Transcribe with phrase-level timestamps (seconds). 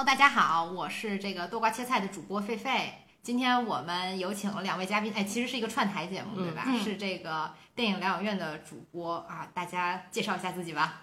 [0.00, 2.88] Hello，大家好，我是这个多瓜切菜的主播狒狒。
[3.20, 6.64] 今天我们有请了两位嘉宾，哎，其实是一个串台节目，对吧？
[6.82, 11.02] 是这个电影疗养院的主播啊，大家介绍一下自己吧。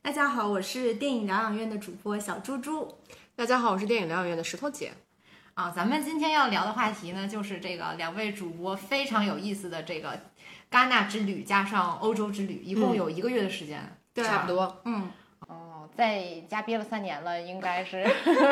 [0.00, 2.96] 大家好，我是电影疗养院的主播小猪猪。
[3.36, 4.94] 大家好，我是电影疗养院的石头姐。
[5.52, 10.18] 啊，咱们今天要聊的话题呢，就是这个两位主播非常有意思的这个
[10.70, 15.10] 戛纳之旅加上欧洲之旅，一共有一个月的时间，对，差不多，嗯。
[15.96, 18.06] 在家憋了三年了，应该是，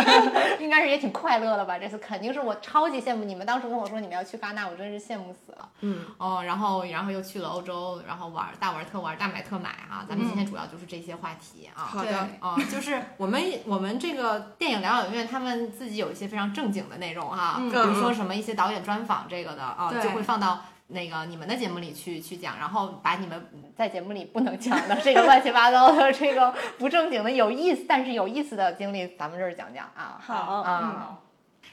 [0.61, 1.79] 应该是也挺快乐的吧？
[1.79, 3.47] 这次肯定是我超级羡慕你们。
[3.47, 5.69] 当时跟我说你们要去戛纳，我真是羡慕死了。
[5.81, 10.05] 嗯哦，然后然后又去了欧洲，然后玩大玩特玩，大买特买啊！
[10.09, 11.83] 咱们今天主要就是这些话题啊。
[11.85, 20.63] 好的啊，就是我们我们这个电影疗养院他们自己有一些非常正经的内容哈，比如说什么一些导演专访这个的啊，就会放到。
[20.89, 30.19] 那个你们的节目里去去讲，然后把你们在节目里不能讲的这个乱七八糟的这个不正经的有意思，但是有意思的经历，咱们这儿讲讲啊。
[30.25, 31.19] 好啊，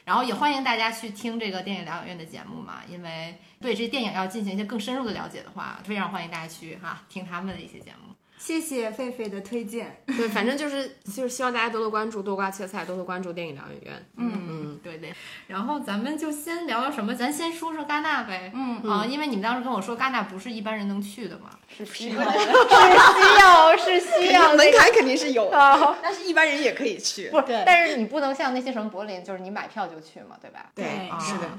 [0.04, 8.15] 然后也欢迎大家去听这个电影疗养院的节目嘛，因为对这电影要进行一些更深入的了解的话，非常欢迎大家去哈听他们的一些节目。
[8.46, 10.00] 谢谢狒狒的推荐。
[10.06, 14.06] 对，反正就是就是希望大家多多关注多瓜切菜，多多关注电影疗养院。
[14.16, 15.12] 嗯嗯，对对。
[15.48, 17.12] 然后咱们就先聊聊什么？
[17.12, 18.52] 咱先说说戛纳呗。
[18.54, 24.54] 嗯啊，因为你们当时跟我说戛纳不是一般人能去的嘛， 是需要，是需要，是需要。
[24.54, 27.28] 门槛肯定是有的，但是一般人也可以去。
[27.30, 30.70] 不，但是你不能像那些什么柏林，就是你买票就去嘛，对吧？
[30.72, 30.84] 对，
[31.20, 31.50] 是的。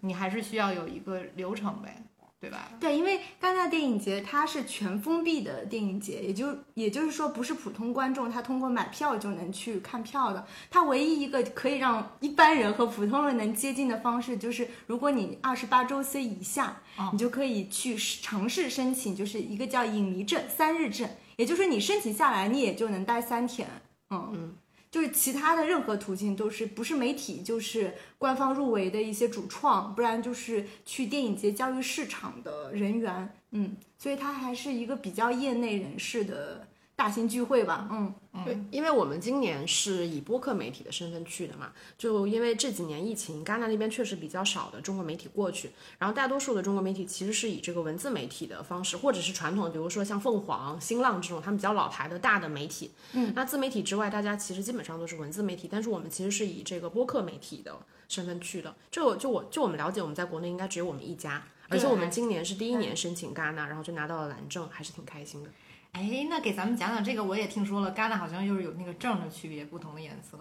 [0.00, 1.96] 你还是需要有一个流程呗。
[2.40, 2.70] 对吧？
[2.78, 10.46] 对，因为戛纳电影节它是全封闭的电影节，也就也就是说，不是普通观众他通过买票就能去看票的。
[10.70, 16.80] 它唯一一个可以让一般人和普通人能接近的方式，就是如果你二十八周岁以下，
[17.12, 23.68] 你就可以去尝试申请，就是一个叫影迷证、三日证，也就是说你申请下来，你也就能待三天。
[24.10, 24.56] 嗯嗯。
[24.90, 36.67] 就是其他的任何途径都是不是媒体就是官方入围的一些主创，不然就是去电影节教育市场的人员，嗯，所以他还是一个比较业内人士的。
[36.98, 38.12] 大型聚会吧，嗯，
[38.44, 57.76] 对，因为我们今年是以播客媒体的身份去的嘛，就因为这几年疫情，戛纳那边确实比较少的中国媒体过去，然后大多数的中国媒体其实是以这个文字媒体的方式，或者是传统，比如说像凤凰、新浪这种他们比较老牌的大的媒体，嗯，那自媒体之外，大家其实基本上都是文字媒体，但是我们其实是以这个播客媒体的
[58.08, 65.50] 身份去的，就就我就我们了解，我们在国内应该只有我们一家，而且我们今年是第一年申请戛纳，然后就拿到了蓝证，还是挺开心的。
[65.98, 70.38] 哎，那给咱们讲讲这个，我也听说了，戛纳好像就是有那个证的区别，不同的颜色。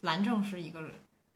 [0.00, 0.80] 蓝证是一个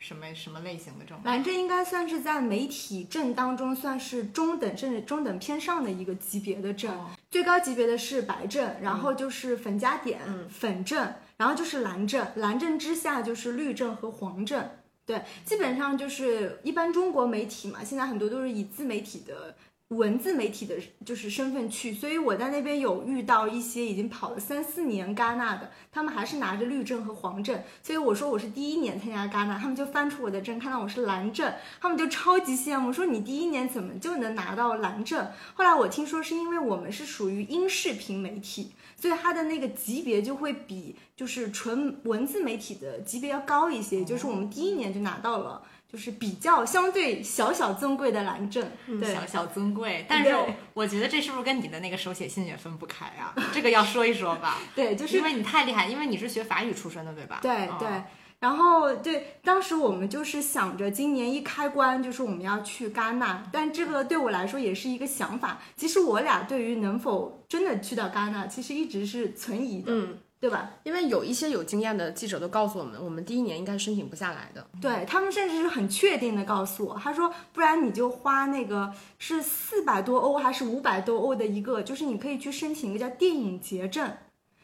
[0.00, 1.16] 什么什么类型的证？
[1.22, 14.68] 蓝证应该算是在媒体证当中算是中等甚至中等偏上的一个级别的证，最高级别的是白证，然后就是粉加点粉证，然后就是蓝证，蓝证之下就是绿证和黄证。
[15.06, 19.54] 对，基本上就是一般中国媒体嘛，现在很多都是以自媒体的。
[19.92, 35.28] 文字媒体的就是身份去，所以我在那边有遇到一些已经跑了三四年戛纳的，他们还是拿着绿证和黄证，所以我说我是第一年参加戛纳，他们就翻出我的证，看到我是蓝证，他们就超级羡慕，说你第一年怎么就能拿到蓝证？
[35.54, 45.62] 后来我听说是因为我们是属于音视频媒体，所以它的那个级别就会比就是纯文字媒体的级别要高一些，就是我们第一年就拿到了。
[45.92, 48.66] 就是比较相对小小尊贵的蓝证，
[48.98, 50.06] 对，小小尊贵。
[50.08, 50.34] 但是
[50.72, 53.34] 我觉得这是不是跟你的那个手写信也分不开啊？
[53.53, 54.58] 这个要说一说吧。
[54.75, 57.41] 对，就是因为你太厉害，因为你是学法语出身的，对吧？
[57.42, 57.88] 对对。
[58.41, 65.60] 然后对，当时我们就是想着今年一开关就是我们要去戛纳，但这个对我来说也是一个想法。
[65.76, 69.92] 其实我俩对于能否真的去到戛纳，其实一直是存疑的。
[69.92, 70.18] 嗯。
[70.42, 70.68] 对吧？
[70.83, 74.66] 因为有一些有经验的记者都告诉我们，我们第一年应该申请不下来的。
[74.80, 84.10] 对他们甚至是很确定的告诉我，他说，不然你就花那个是四百多欧还是五百多欧的一个，就是你可以去申请一个叫电影节证。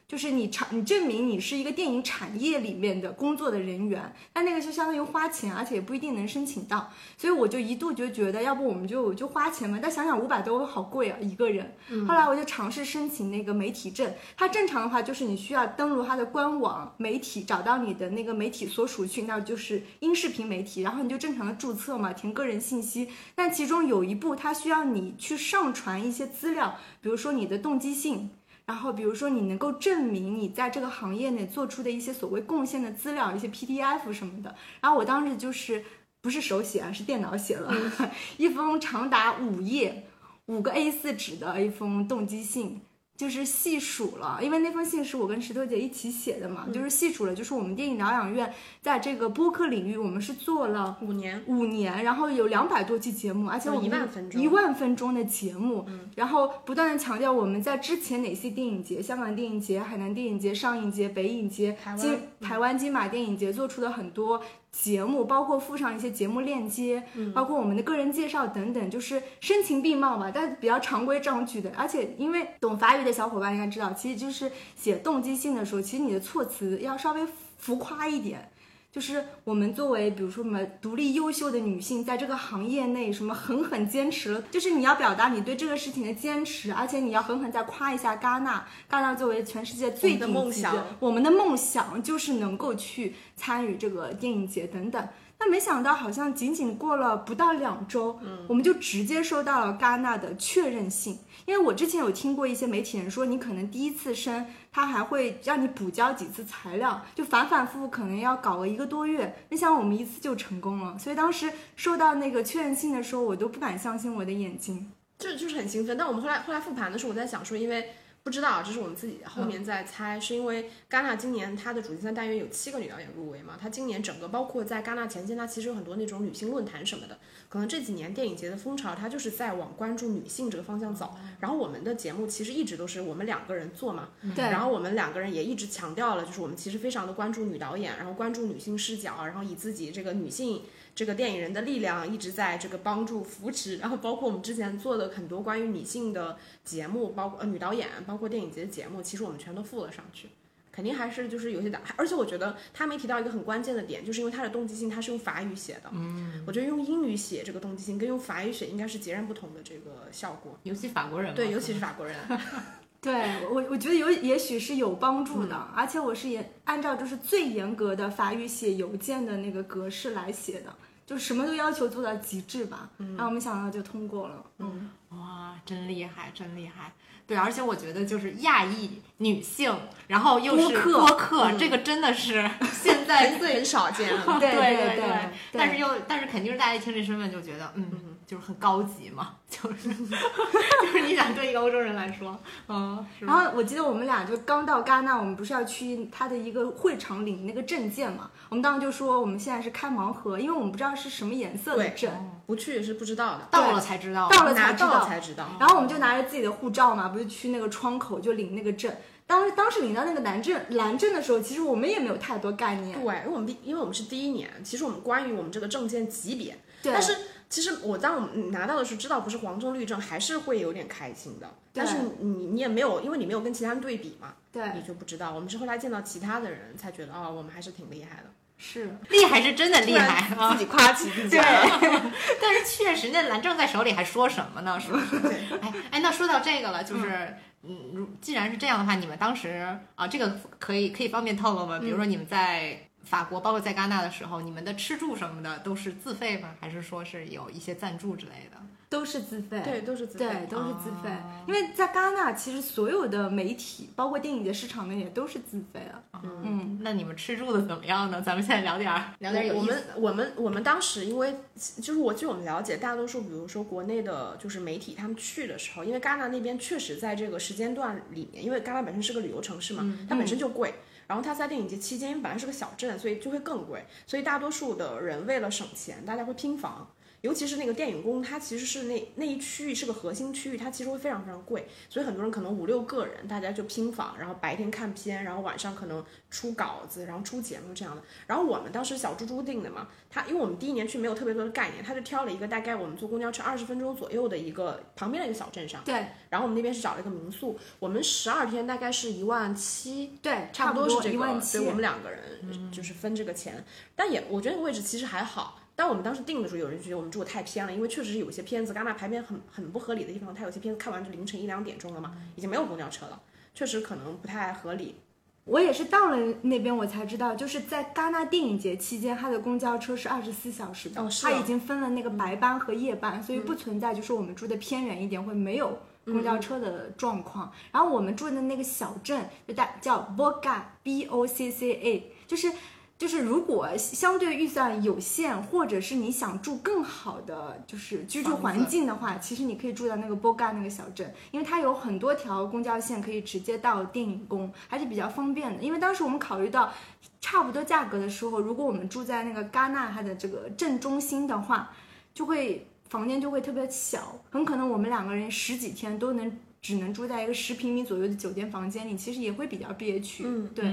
[0.08, 9.78] 就是你产，你证明你是一个电影产业里面的工作的人员，但那个就相当于花钱，而且也不一定能申请到，所以我就一度就觉得，要不我们就就花钱嘛。
[9.82, 11.75] 但想想五百多好贵啊，一个人。
[12.08, 23.11] 后来我就尝试申请那个媒体证，它正常的话就是你需要登录它的官网媒体，找到你的那个媒体所属区，那就是音视频媒体，然后你就正常的注册嘛，填个人信息。
[23.34, 28.31] 但其中有一步，它需要你去上传一些资料，比如说你的动机信。
[28.68, 34.54] 然后，比如说你能够证明你在这个行业内做出的一些所谓贡献的资料，一些 PDF 什么的。
[34.82, 35.82] 然后我当时就是
[36.20, 37.74] 不是手写啊，是电脑写了
[38.36, 40.04] 一封长达五页、
[40.44, 42.82] 五个 A4 纸的一封动机信。
[43.18, 55.84] 就是细数了，因为那封信是我跟石头姐一起写的嘛，就是细数了，就是我们电影疗养院在这个播客领域，我们是做了五年，五年，然后有两百多期节目，而且我们一万分钟，一万分钟的节目，
[56.14, 64.40] 然后不断的强调我们在之前哪些电影节，香港电影节、海南电影节、上影节、北影节、金台湾金马电影节做出的很多。
[64.70, 67.02] 节目包括附上一些节目链接，
[67.34, 71.72] 包括我们的个人介绍等等，就是声情并茂吧，但比较常规这样举的。
[71.76, 77.26] 而且因为懂法语的小伙伴应该知道，其实就是写动机性的时候，其实你的措辞要稍微
[77.58, 78.50] 浮夸一点。
[78.90, 88.67] 就是我们作为，比如说我们独立优秀的女性，在这个行业内什么狠狠坚持了，就是你要表达你对这个事情的坚持，而且你要狠狠再夸一下戛纳。
[88.90, 95.08] 戛纳作为全世界最的梦想，我们的梦想就是能够去参与这个电影节等等。
[95.38, 101.19] 那没想到，好像仅仅过了不到两周，嗯，我们就直接收到了戛纳的确认信。
[101.48, 109.34] 因为我之前有听过一些媒体人说，你可能第一次生，他还会让你补交几次材料，就反反复复可能要搞个一个多月。
[109.48, 115.96] 没想我们一次就成功了，所以当时收到那个确认信的时候，我都不敢相信我的眼睛，就就是很兴奋。
[115.96, 117.88] 但我们后来后来复盘的时候，我在想说，因为。
[118.28, 123.54] 不知道，这是我们自己后面在猜，是因为戛纳今年它的主竞赛单元有七个女导演入围嘛？
[123.58, 127.16] 它今年整个包括在戛纳前线，它其实有很多那种女性论坛什么的。
[127.48, 131.16] 可能这几年电影节的风潮，它就是在往关注女性这个方向走。
[131.40, 134.44] 然后我们的节目其实一直都是我们两个人做嘛，对。
[134.44, 140.64] 然后我们两个人也一直强调了，就是我们其实非常的关注女导演，然后关注女性视角，然后以自己这个女性。
[140.98, 150.28] 这个电影人的力量一直在这个帮助扶持，然后包括我们之前做的很多关于女性的节目，包括呃女导演，包括电影节的节目，其实我们全都附了上去。
[150.72, 155.82] 肯定还是就是有些的，而且我觉得他没提到一个很关键的点，就是因为他的动机性他是用法语写的。
[155.92, 160.58] 嗯，我觉得用英语写这个动机性跟用法语写应该是截然不同的这个效果。
[160.64, 162.16] 尤其法国人，对，尤其是法国人。
[163.00, 170.74] 对我，我觉得有也许是有帮助的，而且我是严按照就是最严格的法语写邮件的那个格式来写的。
[171.08, 174.44] 就什么都要求做到极致吧，然后我没想到就通过了。
[174.58, 176.93] 嗯，哇，真厉害，真厉害。
[177.26, 179.75] 对，而且我觉得就是亚裔女性，
[180.06, 184.22] 然后又是播客，这个真的是 现在最少见了。
[184.38, 185.31] 对对对。
[185.52, 188.17] 但是又，但是肯定是大家一听这身份就觉得，嗯。
[188.28, 192.38] 就是很高级嘛， 就是 就是你想对一个欧洲人来说，
[192.69, 193.04] 嗯。
[193.20, 198.30] 然后我记得我们俩就刚到戛纳，我们不是要去他的一个会场领那个证件嘛？
[198.50, 202.12] 我们当时就说我们现在是开盲盒，因为我们不知道是什么颜色的证，
[202.44, 205.48] 不去也是不知道的，到了才知道，到了才知道才知道。
[205.58, 208.94] 然后我们就拿着自己的护照嘛，不是去那个窗口就领那个证。
[209.26, 212.98] 当时当时领到那个蓝证蓝证的时候，其实我们也没有太多概念。
[212.98, 217.16] 对，因为我们因为我们是第一年，其实我们关于我们这个证件级别，但是。
[217.48, 221.50] 其实我当我们拿到的时候，知道不是黄证绿证，还是会有点开心的。
[221.72, 225.32] 但是你你也没有，因为你没有跟其他人对比嘛，对，你就不知道。
[225.32, 228.24] 我们是后来见到其他的人才觉得，哦，我们还是挺厉害的。
[228.58, 231.36] 是 厉害是真的厉害，自己夸起自己。
[231.36, 231.40] 对，
[232.42, 234.78] 但是确实那蓝证在手里还说什么呢？
[234.80, 235.16] 是不是？
[235.62, 241.78] 哎哎，那说到这个了，就是嗯，既然是这样的话，你们当时啊，这个可以可以方便透露吗？
[241.78, 242.88] 比如说你们在。
[243.08, 246.54] 法国包括在戛纳的时候，你们的吃住什么的都是自费吗？
[246.60, 248.58] 还是说是有一些赞助之类的？
[248.90, 251.10] 都是自费，对，都是自费，对，都是自费。
[251.46, 256.20] 因为在戛纳，其实所有的媒体，包括电影节市场的也都是自费的。
[256.22, 258.22] 嗯，那你们吃住的怎么样呢？
[258.22, 259.84] 咱们现在聊点儿，聊点有意思。
[259.96, 261.34] 我们我们我们当时因为
[261.82, 270.74] 就是我据我们了解，大多数比如说国内的就是媒体，他们去的时候，因为戛纳那边确实在这个时间段里面，因为戛纳本身是个旅游城市嘛，它本身就贵。
[271.08, 273.84] 然后它在电影节期间，本来是个小镇，所以就会更贵。
[274.06, 276.88] 所以大多数的人为了省钱，大家会拼房。
[277.20, 288.02] 尤其是那个电影宫，它其实是那那一区域是个核心区域，它其实会非常非常贵，所以很多人可能五六个人，大家就拼房，然后白天看片，然后晚上可能出稿子，然后出节目这样的。
[288.26, 295.82] 然后我们当时小猪猪定的嘛，他因为我们第一年去没有特别多的概念，他就挑了一个大概我们坐公交车二十分钟左右的一个旁边的一个小镇上。
[295.84, 296.06] 对。
[296.30, 303.64] 然后我们那边是找了一个民宿，我们十二天大概是一万七，对，差不多是这个，对，我们两个人就是分这个钱，
[303.96, 305.62] 但也我觉得位置其实还好。
[305.78, 313.20] 但我们当时定的时候，有人觉得我们住的太偏了，因为确实是有些片子，戛纳排片很很不合理的地方，它有些片子看完就凌晨一两点钟了嘛，已经没有公交车了，
[313.54, 314.97] 确实可能不太合理。
[315.44, 327.52] 我也是到了那边我才知道，就是在戛纳电影节期间，它的公交车是二十四小时的，哦，它已经分了那个白班和夜班，所以不存在就是我们住的偏远一点会没有公交车的状况。
[327.70, 332.50] 然后我们住的那个小镇就大叫 Bocca B O C C A，就是。
[332.99, 345.62] 就是如果相对预算有限，或者是你想住更好的就是居住环境的话，其实你可以住在那个波嘎那个小镇，因为它有很多条公交线可以直接到电影宫，还是比较方便的。
[345.62, 346.73] 因为当时我们考虑到
[347.21, 351.71] 差不多价格的时候，如果我们住在那个戛纳它的这个镇中心的话，
[352.12, 360.25] 就会房间就会特别小，很可能我们两个人十几天都能只能住在一个十平米左右的酒店房间里，其实也会比较憋屈。
[360.26, 360.64] 嗯，对。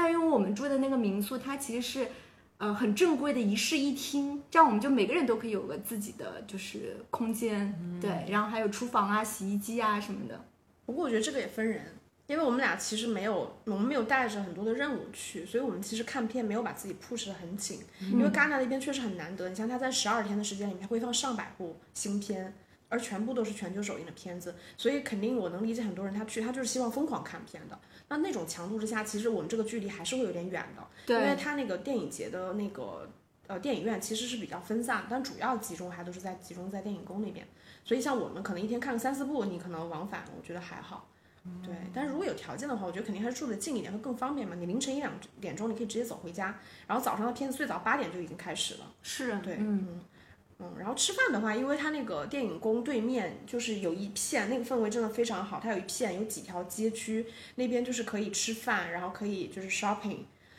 [0.00, 2.08] 但因为我们住的那个民宿，它其实是，
[2.58, 10.40] 呃，很正规的一室一厅，这样我们就每个人都可以有个自己的就是空间，对，然后还有厨房啊、洗衣机啊什么的。
[10.86, 11.84] 不过我觉得这个也分人，
[12.28, 17.80] 因为我们俩其实没有，我们没有带着很多的任务去，所以我们其实看片没有把自己 push 得很紧，
[18.12, 22.54] 因为戛纳那边确实很难得，你像他在十二天的时间里面会放上百部新片。
[22.90, 27.78] 而全部都是全球首映的片子，所以肯定我能理解很多人他去，他就是希望疯狂看片的。
[28.08, 33.08] 那那种强度之下，其实我们这个距离还是会有点远的，对，因为它那个电影节的那个
[33.46, 37.46] 呃电影院其实是比较分散，但主要集中还都是在集中在电影宫那边。
[37.84, 41.08] 所以像我们可能一天看个三四部，你可能往返，我觉得还好。
[41.64, 44.54] 对，但是如果有条件的话，我觉得肯定还是住的近一点会更方便嘛。
[44.54, 48.92] 你凌晨一两点钟你可以直接走回家，然后早上的片子最早八点就已经开始了。
[49.02, 50.00] 是，对，嗯。
[50.60, 55.60] 嗯，然后吃饭的话，因为它那个电影宫对面就是有一片，那个氛围真的非常好。
[55.62, 60.18] 它有一片有几条街区，那边就是可以吃饭，然后可以就是 shopping。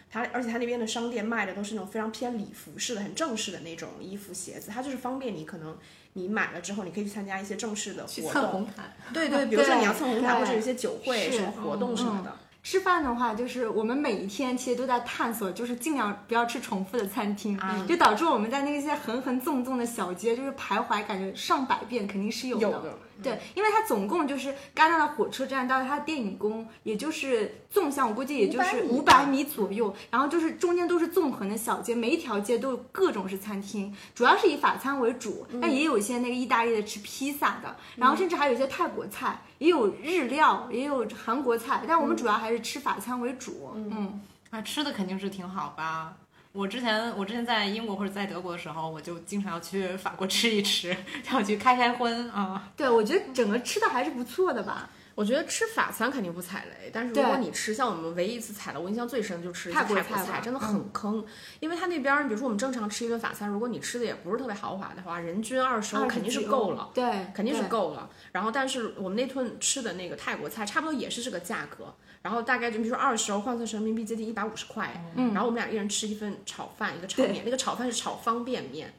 [0.10, 4.72] 它而且它那边的商店卖的都是那种非常偏礼服式的、很正式的那种衣服、鞋子。
[4.72, 5.78] 它就是方便你，可能
[6.14, 8.48] 你买了之后，你可以去参加一些正式的活动。
[8.52, 8.94] 红毯。
[9.14, 12.36] 对对， 比如说你要蹭红毯，或者有些酒会、什么活动什么的。
[12.62, 22.98] 吃饭的话，就是我们每一天其实都在探索，就是尽量不要吃重复的餐厅，就导致我们在那些横横纵纵的小街就是徘徊，感觉上百遍肯定是有的。
[23.22, 43.72] 对，因为它总共就是戛纳的火车站到它电影宫，也就是纵向，我估计也就是五百米左右，然后就是中间都是纵横的小街，每一条街都有各种是餐厅，主要是以法餐为主，但也有一些那个意大利的吃披萨的，然后甚至还有一些泰国菜，也有日料，也有韩国菜，但我们主要还是吃法餐为主。
[43.76, 44.22] 嗯，
[44.52, 46.14] 那，吃的肯定是挺好吧。
[46.52, 50.96] 我之前我之前在英国或者在德国的时候，我就经常要去法国吃一吃，
[51.32, 52.72] 要去开开荤啊。
[52.76, 54.90] 对，我觉得整个吃的还是不错的吧。
[55.14, 61.24] 我觉得吃法餐肯定不踩雷，但是如果你吃像我们唯一一次踩的，我印象最深的就吃泰国菜，真的很坑。
[61.60, 68.10] 因为他那边，比如说我们正常吃一顿法餐，如果你吃的也不是特别豪华的话，人均二十欧肯定是够了，对，肯定是够了。
[68.32, 71.94] 然后，但是我们那顿吃的那个泰国菜，差不多也是这个价格。
[72.22, 78.94] 然后大概就比如说二十欧换算成人民币接近一百五十块，嗯，然后我们俩一人吃一份炒饭，一个炒面，那个炒饭是炒方便面，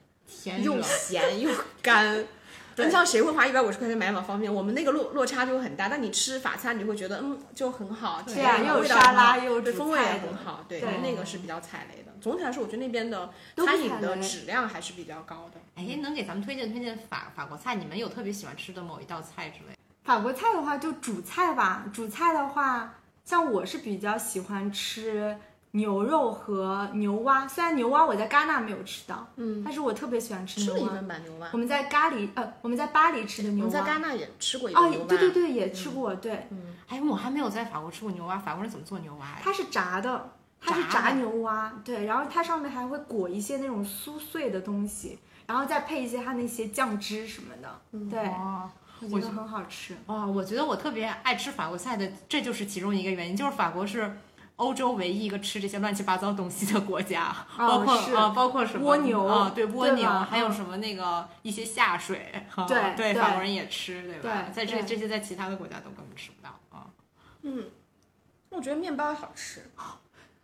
[0.62, 1.50] 又咸又
[1.82, 2.24] 干。
[2.76, 4.54] 你像谁会花一百五十块钱买碗方便面？
[4.54, 5.86] 我们那个落落差就很大。
[5.90, 12.12] 但你吃法餐，你就会觉得嗯就很好，对啊，又有沙拉又对风味也很好，对，那个是比较踩雷的。
[12.22, 15.60] 总体来说，我觉得那边的餐饮的质量还是比较高的。
[15.74, 17.74] 哎，能给咱们推荐推荐法法国菜？
[17.74, 19.76] 你们有特别喜欢吃的某一道菜之类？
[20.04, 21.84] 法国菜的话，就主菜吧。
[21.92, 22.94] 主菜的话。
[23.30, 25.36] 像我是比较喜欢吃
[25.70, 31.00] 牛肉和牛蛙，虽然牛蛙我在戛纳没有吃到，嗯，但是我特别喜欢吃牛蛙。
[31.18, 31.48] 牛蛙。
[31.52, 33.68] 我们在咖喱，呃，我们在巴黎吃的牛蛙。
[33.68, 35.06] 我在戛纳也吃过一个牛蛙。
[35.06, 36.48] 对对对，也吃过，对。
[36.50, 36.74] 嗯。
[36.88, 39.38] 哎，我还没有在法国吃过牛蛙，法国人怎么做牛蛙呀？
[39.40, 48.28] 它是炸的，它是炸牛蛙，对，然后它上面还会裹一些那种酥碎的东西，然后再配一些它那些酱汁什么的，对。
[49.10, 50.26] 我觉得很好吃哇！
[50.26, 54.18] 我觉得我特别爱吃法国菜的，这就是其中一个原因，就是法国是
[54.56, 64.46] 欧洲唯一一个吃这些乱七八糟东西的国家， 包括啊，包括什么蜗牛啊，对蜗牛，还有什么那个一些下水，对对，法国人也吃，对吧？
[64.52, 66.86] 在这这些在其他的国家都根本吃不到啊。
[67.42, 67.64] 嗯，
[68.50, 69.70] 我觉得面包好吃。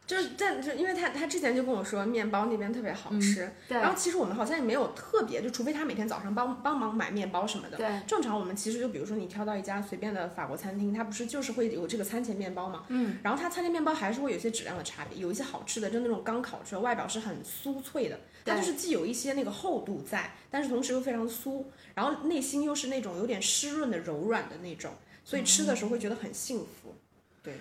[0.06, 7.76] 就是但就因为他他之前就跟我说面包那边特别好吃，对然后其实我们好像也没有特别，就除非他每天早上帮帮忙买面包什么的。
[7.76, 12.84] 对，正常我们其实就比如说你挑到一家随便的法国餐厅，它不是就是会有这个餐前面包嘛？
[12.86, 21.64] 嗯，然后它餐前面包还是会有一些质量的差别，有一些好吃的就那种刚烤出来，外表是很酥脆的，它就是既有一些那个厚度在，但是同时又非常酥，
[21.96, 24.92] 然后内心又是那种有点湿润的柔软的那种，
[25.24, 26.94] 所以吃的时候会觉得很幸福。
[27.42, 27.54] 对。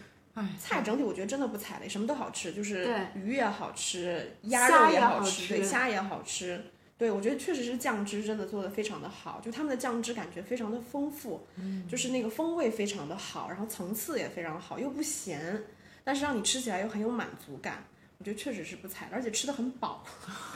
[0.59, 6.61] 菜整体我觉得真的不踩雷，什么都好吃，就是鱼也好吃，鸭肉也好吃，对，虾也好吃。
[6.97, 15.61] 对我觉得确实是酱汁真的做的非常的好，就他们的酱汁感觉非常的丰富，嗯就是那个风味非常的好，然后层次也非常好，又不咸，
[16.05, 17.83] 但是让你吃起来又很有满足感。
[18.17, 20.05] 我觉得确实是不踩，而且吃的很饱，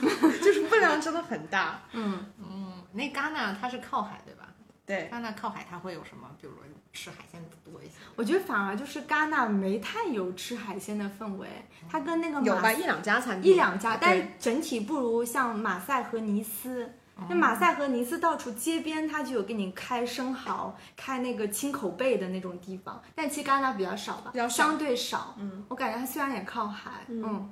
[0.42, 1.82] 就是分量真的很大。
[1.92, 4.49] 嗯嗯，那戛纳它是靠海对吧？
[4.90, 6.28] 对，戛纳靠海，它会有什么？
[6.40, 7.92] 比如说吃海鲜多一些。
[8.16, 11.48] 我觉得反而就是戛纳没太有吃海鲜的氛围，
[11.88, 16.92] 它跟那个马有吧一两家餐厅，一两家，但是整体不如像马赛和尼斯。
[17.28, 25.34] 那马赛和尼斯到处街边，它就有给你开生蚝、开那个青口贝的那种地方，但其实戛纳比较少吧，比较少相对少。
[25.38, 27.50] 嗯，我感觉它虽然也靠海，嗯，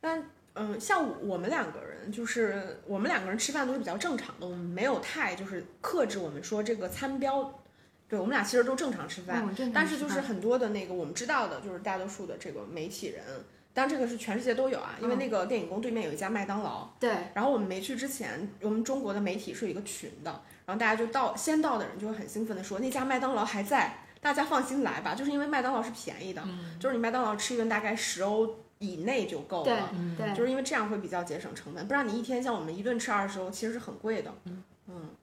[0.00, 0.20] 但
[0.54, 7.60] 嗯，像我们两个人，就是我们两个人吃饭都是比较正常的，我们没有太就是克制我们说这个餐标。
[8.06, 13.24] 对我们俩其实都正常吃饭，但是就是很多的那个我们知道的，就是大多数的这个媒体人，
[13.72, 20.30] 当然这个是全世界都有啊，因为嗯那个电影宫对面有一家麦当劳，对，然后我们没去之前，我们中国的媒体是有一个群的，
[20.66, 26.46] 然后大家就到先到的人就会很兴奋的说那家麦当劳还在，大家放心来吧，就是因为麦当劳是便宜的，
[26.78, 34.32] 就是你麦当劳吃一顿大概十欧以内就够了。，对，就是因为这样会比较节省成本，不然你一天像我们一顿吃二十欧，其实是很贵的。
[34.46, 34.62] 嗯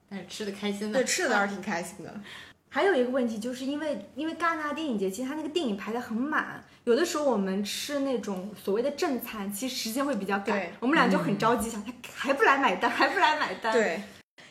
[0.08, 0.98] 但是吃的开心的。
[0.98, 2.14] 对，吃的倒是挺开心的。
[2.68, 14.02] 还有一个问题，就是因为因为戛纳电影节，其实它那个电影排的很满，有的时候我们吃那种所谓的正餐，其实时间会比较赶对，我们俩就很着急，想他还不来买单，还不来买单。，对，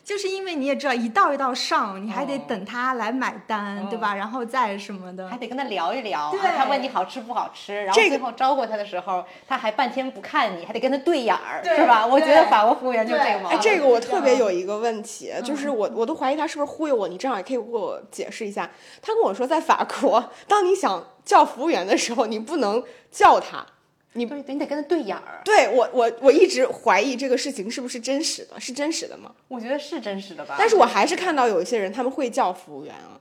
[0.04, 4.16] 就是因为你也知道，一道一道上，你还得哦等他来买单，哦对吧？
[4.16, 5.38] 然后再什么的还。
[5.38, 12.06] 得跟他聊一聊，对啊他问你好吃不好吃，然后这个最后招呼他的时候，他还半天不看你，还得跟他对眼儿，是吧？
[12.06, 13.58] 我觉得法国服务员就这个毛病。
[13.58, 18.70] 哎，这个我特别有一个问题，就是我我都怀疑他是不是忽悠我，你正好也可以给我解释一下。
[19.02, 23.66] 他跟我说，在法国，当你想叫服务员的时候，你不能叫他。
[24.14, 25.42] 对对，你得跟他对眼儿。
[25.46, 29.32] 对我我我一直怀疑这个事情是不是真实的，是真实的吗？
[29.48, 33.20] 我觉得是真实的吧，但是我还是看到有一些人他们会叫服务员啊。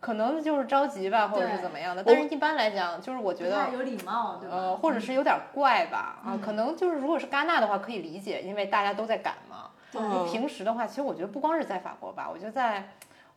[0.00, 2.02] 可能就是着急吧，或者是怎么样的。
[2.02, 3.68] 但是一般来讲，就是我觉得。
[3.72, 9.68] 有礼貌，对呃，或者是有点怪吧，啊，可能就是如果是戛纳的话可以理解，因为大家都在赶嘛。
[9.94, 12.88] 嗯平时的话，其实我觉得不光是在法国吧，我觉得在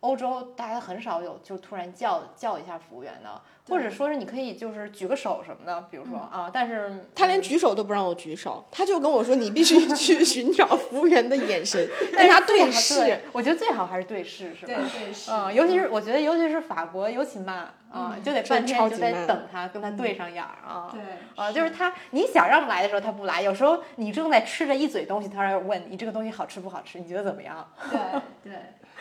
[0.06, 13.00] 欧洲大家很少有就突然叫叫一下服务员的，或者说是你可以就是举个手什么的，比如说啊，但是他连举手都不让我举手，他就跟我说：“你必须 去寻找服务员的眼神，跟他对视。
[13.00, 14.74] 对，我觉得最好还是对视，是吧？
[14.74, 20.88] 对对视嗯，尤其是我觉得，尤其是法国尤其慢啊，就得半真超级天就得等他，跟他对上眼儿啊。
[20.91, 21.02] 对
[21.36, 27.68] 啊，就是他，你想让来的时候他不来，有时候你正在吃着一嘴东西，他要问你这个东西好吃不好吃，你觉得怎么样？
[27.89, 28.00] 对
[28.44, 28.54] 对。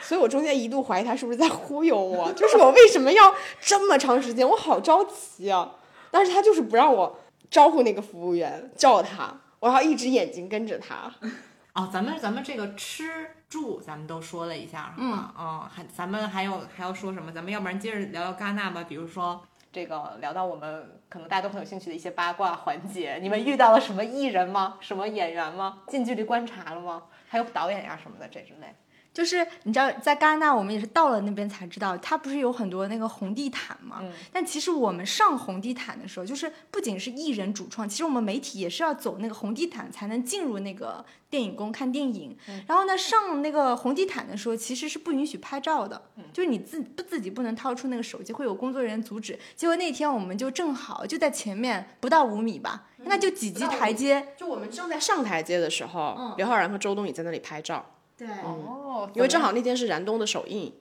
[0.04, 5.76] 所以我中间一度怀疑他是不是在忽悠我，就是我为什么要这么长时间，我好着急啊！
[6.10, 7.18] 但是他就是不让我
[7.50, 11.12] 招呼那个服务员，叫他，我要一直眼睛跟着他。
[11.72, 14.94] 哦，咱们咱们这个吃住咱们都说了一下？
[14.98, 15.16] 嗯，
[15.68, 17.32] 还咱们还有还要说什么？
[17.32, 19.42] 咱们要不然接着聊聊戛纳吧，比如说。
[19.72, 24.76] 这个聊到我们可能大家都很有兴趣的一些八卦环节，你们遇到了什么艺人吗？
[24.78, 25.78] 什么演员吗？
[25.88, 27.02] 近距离观察了吗？
[27.26, 28.72] 还有导演呀什么的这之类。
[29.14, 34.00] 就是你知道，在戛纳我们也是到了那边才知道，它不是有很多那个红地毯嘛？
[34.02, 42.36] 嗯但其实我们上红地毯的时候，就是不仅是艺人主创，其实我们媒体也是要走那个红地毯才能进入那个电影宫看电影。
[42.66, 49.38] 然后呢，上那个红地毯的时候，其实是不允许拍照的，就是你自不自己不能掏出那个手机，会有工作人员阻止。
[49.54, 54.34] 结果那天我们就正好就在前面不到五米吧，那就几级台阶。
[54.36, 57.84] 就我们正在上台阶的时候，嗯刘昊然和周冬雨在那里拍照，
[58.16, 60.72] 对，哦，因为正好那天是燃冬的首映。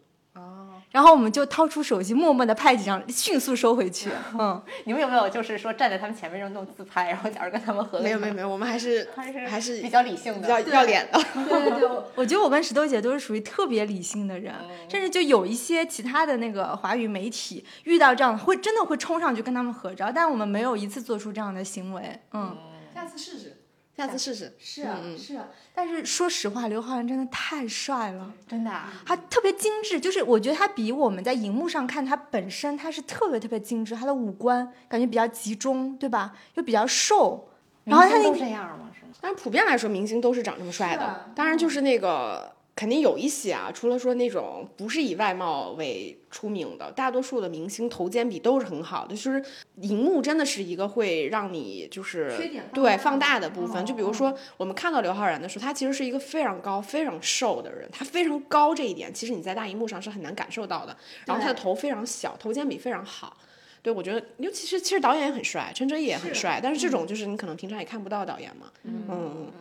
[0.91, 4.11] 然后我们就掏出手机，默默的拍几张，迅速收回去。
[4.37, 8.03] 嗯，你们有没有就是说站在他们前面就弄自拍，然后假如跟他们合影？
[8.03, 11.19] 没有没有没有，我们还是还是还是比较理性的，比较要脸的。
[11.33, 14.53] 对 对对，我我觉得我跟石头姐都是属于特别理性的人，
[14.87, 22.19] 甚至就有一些其他的那个华语媒体遇到这样会真的会冲上去跟他们合照，但我们没有一次做出这样的行为。
[22.33, 22.55] 嗯，
[22.93, 23.52] 下次试试，
[23.95, 24.55] 下次试试。
[24.59, 25.39] 是嗯是，
[25.73, 28.31] 但是说实话，刘昊然真的太帅了。
[28.47, 28.91] 真的啊。
[29.05, 36.33] 他特别精致，就是我觉得他比我们在荧幕上看他本身，他是特别特别精致，他的五官感觉比较集中，对吧？
[36.55, 37.49] 又比较瘦，
[37.83, 38.89] 然后他那明星都这样吗？
[38.97, 39.11] 是吗？
[39.21, 41.31] 但是普遍来说，明星都是长这么帅的。
[41.35, 49.15] 当然，就是那个肯定有一些啊，除了说那种不是以外貌为出名的，大多数的明星头肩比都是很好的。
[49.15, 49.43] 就是
[49.75, 53.85] 荧幕真的是一个会让你就是放对放大的部哦分。
[53.85, 60.97] 就比如说我们看到刘昊然的时候，他其实是一个非常高、非常瘦的人，他非常高这一点，其实你在大荧幕上是很难感受到的。
[61.27, 63.37] 然后他的头非常小，头肩比非常好。
[63.83, 68.71] 对，我觉得，尤其是其实导演也很帅，陈哲艺也很帅，但是这种就是你可能平常也看不到导演嘛。
[68.83, 69.51] 嗯嗯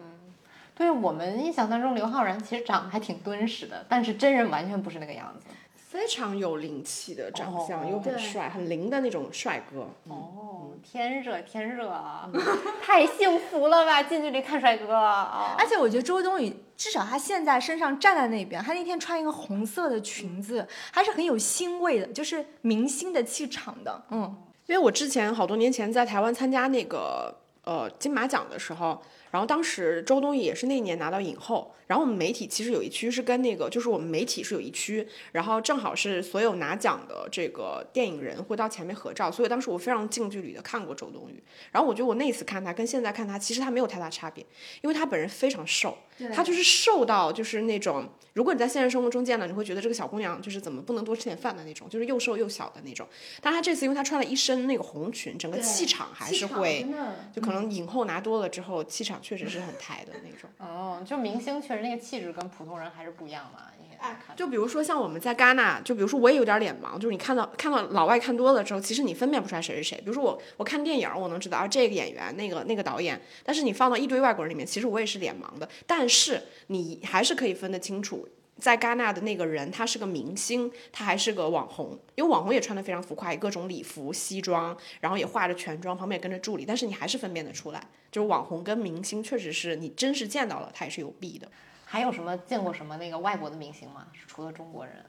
[0.74, 5.46] 对我们印象当中，刘昊然其实长得还挺敦实的，但是真人完全不是那个样子。
[5.74, 9.86] 非常有灵气的长相，哦又很帅，很灵的那种帅哥。
[10.08, 12.26] 哦，天热天热啊，
[12.82, 14.02] 太幸福了吧！
[14.02, 15.54] 近距离看帅哥啊！
[15.58, 24.02] 而且我觉得周冬雨至少她现在身上站在那边，她那天穿一个红色的裙子，还是很有腥味的，就是明星的气场的。
[24.08, 24.34] 嗯，
[24.68, 29.02] 因为我之前好多年前在台湾参加那个呃金马奖的时候。
[29.32, 41.42] 然后当时周冬雨也是那年拿到影后，然后我们媒体其实有一区是跟那个，就是我们媒体是有一区，然后正好是所有拿奖的这个电影人会到前面合照，所以当时我非常近距离的看过周冬雨。
[41.70, 44.44] 然后我觉得我那次看她跟现在看她，其实她没有太大差别，
[44.82, 45.96] 因为她本人非常瘦，
[46.34, 53.08] 她就是瘦到就是那种，如果你在现实生活中见到，你会觉得这个小姑娘就是怎么不能多吃点饭的那种，就是又瘦又小的那种。
[53.40, 56.86] 但她这次因为她穿了一身那个红裙，整个气场还是会，
[57.34, 59.20] 就可能影后拿多了之后气场。
[59.22, 63.60] 确实是很抬的那种 哦，就明星确实那个气质跟普通人还是不一样嘛。
[64.00, 69.96] 哎，就比如说像我们在戛纳，就比如说我也有点脸盲，就是你看到看到老外看多了之后，其实你分辨不出来谁是谁。
[69.98, 75.68] 比如说我我看电影，我能知道啊这个演员那个那个导演，但是你放到一堆外国人里面，其实我也是脸盲的。
[75.86, 78.28] 但是你还是可以分得清楚。
[78.62, 91.50] 在戛纳的那个人，他是个明星，他还是个网红，因为网红也穿的非常浮夸，各种礼服、西装，然后也化着全妆，旁边也跟着助理，但是你还是分辨得出来，就是网红跟明星确实是你真实见到了，他也是有弊的。
[91.84, 94.06] 还有什么见过什么那个外国的明星吗？
[94.28, 95.04] 除了中国人？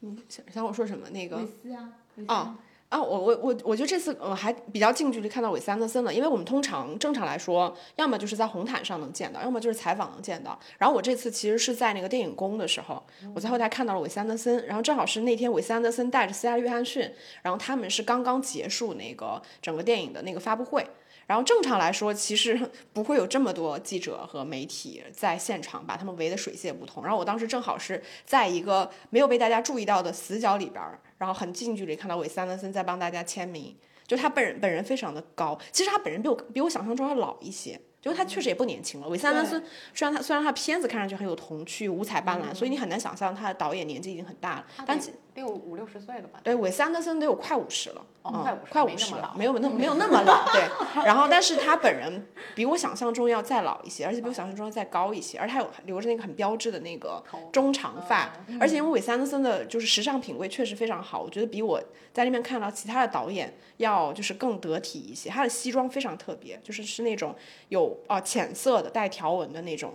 [0.00, 1.36] 嗯，想想我说什么那个？
[1.36, 1.92] 维斯啊，
[2.26, 2.58] 啊。
[2.88, 10.56] 啊，我我我我觉得这次我还比较近距离看到韦斯安德森了，因为我们通常正常来说，要么就是在红毯上能见到，要么就是采访能见到。
[10.78, 13.02] 然后我这次其实是在那个电影宫的时候，
[13.34, 17.10] 我在后台看到了韦斯安德森，然后正好是那天韦斯安德森带着斯嘉丽约翰逊，
[17.42, 20.86] 然后他们是刚刚结束那个整个电影的那个发布会。
[21.26, 22.58] 然后正常来说，其实
[22.92, 27.02] 不会有这么多记者和媒体在现场，把他们围得水泄不通。
[27.02, 33.76] 然后我当时正好是在一个没有被大家注意到的死角里边儿，然后很近距离看到韦斯安德森在帮大家签名。
[34.06, 37.80] 就他本人本人非常的高，其实他本人比我比我想象中要老一些。
[38.04, 39.08] 因为他确实也不年轻了。
[39.08, 39.60] 韦斯安德森
[39.92, 44.66] 虽然他虽然他片子看上去很有童趣、五彩斑斓，所以你很难想象他的导演年纪已经很大了。
[44.86, 44.96] 但
[45.36, 46.40] 得有五六十岁了吧？
[46.42, 50.50] 对，韦斯安德森得有快五十了，嗯，快五十了，没有那没有那么老。
[50.52, 50.62] 对，
[51.04, 57.22] 然后但是他本人比我想象中要再老一些，而且比我想象中要再高一些，而且他有留着那个很标志的那个
[57.52, 58.32] 中长发。
[58.58, 61.78] 而且因为韦斯安德森的就是时尚品味确实非常好，我觉得比我
[62.12, 65.28] 在那边看到其他的导演要就是更得体一些。
[65.28, 67.34] 他的西装非常特别，就是是那种
[67.68, 67.96] 有。
[68.08, 69.92] 哦，浅色的带条纹的那种，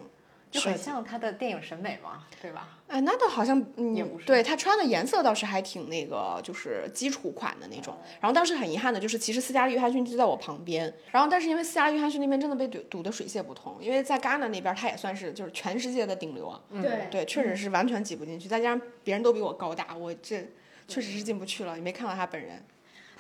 [0.51, 2.67] 就很像他的电影审美嘛，对吧？
[2.91, 3.58] 哎，那倒好像
[3.95, 4.25] 也不是。
[4.25, 7.97] 对他穿的颜色倒是还挺那个，就是基础款的那种。
[8.19, 10.93] 然后当时很遗憾的就是，其实斯嘉丽约翰逊就在我旁边。
[11.10, 16.60] 然后但是因为斯嘉丽约翰逊那边真的被堵堵得水泄不通，因为在戛纳那边他也算是就是全世界的顶流啊。
[16.69, 18.49] 对对，确实是完全挤不进去。
[18.49, 20.45] 再加上别人都比我高大，我这
[20.88, 22.62] 确实是进不去了，也没看到他本人。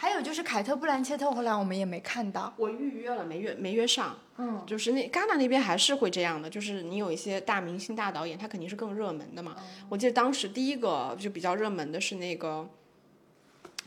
[0.01, 2.51] 还有就是凯特·布兰切特，后来我们也没看到。
[2.57, 4.17] 我预约了，没约，没约上。
[4.37, 9.55] 嗯，就是那戛纳那边还是会这样的，就是你有一些大明星、大导演，他肯定是更热门的嘛。
[9.89, 12.67] 我记得当时第一个就比较热门的是那个，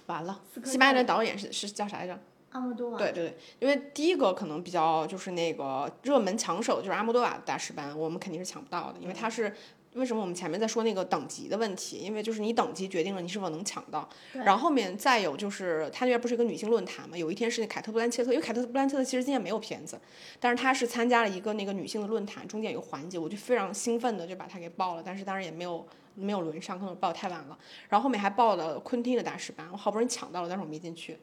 [0.07, 2.17] 完了，西班牙的导演是是叫啥来着？
[2.53, 2.97] 阿莫多瓦。
[2.99, 9.53] 对对对，因为第一个可能比较就是那个热门抢手就是阿莫多瓦大师班，我们肯定是抢不到的，因为他是。
[9.95, 11.99] 为什么我们前面在说那个等级的问题？
[11.99, 14.09] 因为就是你等级决定了你是否能抢到。
[14.33, 17.17] 然后后面再有就是他那边不是一个女性论坛嘛？
[17.17, 20.01] 有一天是那凯特布兰切特，因为凯特布兰切特其实今年没有片子，
[20.41, 27.59] 但是她是参加了一个那个女性的论坛，中间有个环节，我就非常兴奋的就把他给报了，但是当然也没有没有轮上，可能报太晚了。
[27.89, 31.17] 然后后面还报了昆汀的大师班，我好不容易抢到了，但是我没进去。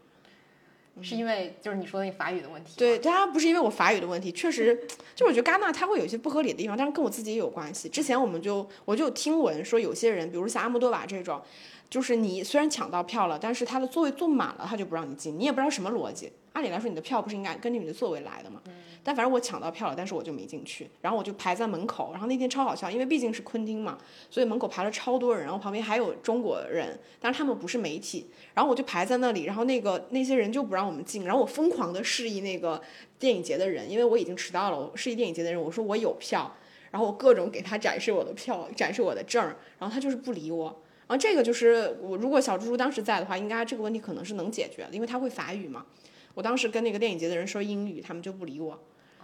[1.01, 2.73] 是因为就是你说的那法语的问题。
[2.77, 7.87] 对，当然不是因为我法语的问题，确实，就我觉得戛纳它会有一些不合理的地方，但是跟我自己也有关系。
[7.87, 11.41] 之前我们就我就听闻说，有些人，比如像阿莫多瓦这种，
[11.89, 16.31] 就是你虽然抢到票了，但是他的座位坐满了，他就不让你进，你也不知道什么逻辑。
[16.53, 18.61] 按理来说，你的票不是应该根据你的座位来的吗？
[19.03, 22.09] 但反正我抢到票了，但是我就没进去，然后我就排在门口。
[22.11, 23.97] 然后那天超好笑，因为毕竟是昆汀嘛，
[24.29, 28.27] 所以门口排了超多人，然后旁边还有中国人，但是他们不是媒体。
[28.53, 32.79] 然后我就排在那里，然后那个那些人就不让我们进，然后我疯狂的示意那个
[33.17, 36.53] 电影节的人，因为我已经迟到了，我示意电影节的人，我说我有票，
[36.91, 39.43] 然后我各种给他展示我的票，展示我的证，
[39.79, 40.65] 然后他就是不理我。
[41.07, 45.85] 然后这个就是我如果小猪猪当时在的话，应该这个问题可能是能解决的，因为他会法语嘛。
[46.33, 48.79] 我当时跟那个电影节的人说英语，他们就不理我，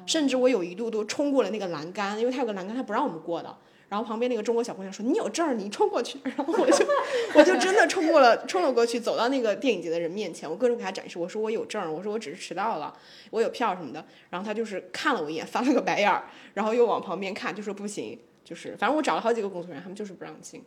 [0.05, 3.57] 甚至我有一度都冲过了那个栏杆，因为他有个栏杆，他不让我们过的。
[3.89, 6.19] 然后旁边那个中国小姑娘说：“你有证儿，你冲过去。
[6.35, 6.85] ”然后我就
[7.33, 12.93] 我就真的冲过了，冲了过去，走到那个电影节的人面前，我各种给他展示，我说我有证儿，我说我只是迟到了，
[13.29, 14.05] 我有票什么的。
[14.29, 20.61] 然后他就是看了我一眼，翻了个白眼儿，然后又往旁边看，就说不行，就是反正我找了好几个工作人员，他们就是不让进。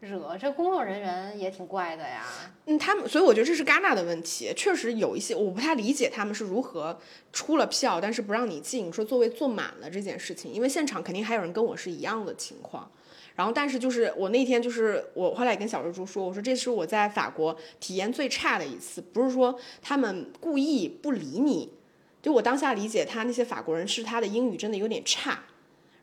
[0.00, 0.36] 惹？
[0.38, 2.24] 这工作人员也挺怪的呀。
[2.66, 6.98] 嗯，他们，所以我觉得这是戛纳的问题，确实有一些我不太理解他们是如何
[7.32, 12.90] 出了票，但是不让你进，说座位坐满了这件事情，因为现场肯定还有人跟我是一样的情况。
[13.34, 21.72] 然后，但是就是我那天就是我后来也跟小猪猪说，我说这是我在法国体验最差的一次，不是说他们故意不理你，
[22.20, 25.38] 就我当下理解他那些法国人是他的英语真的有点差，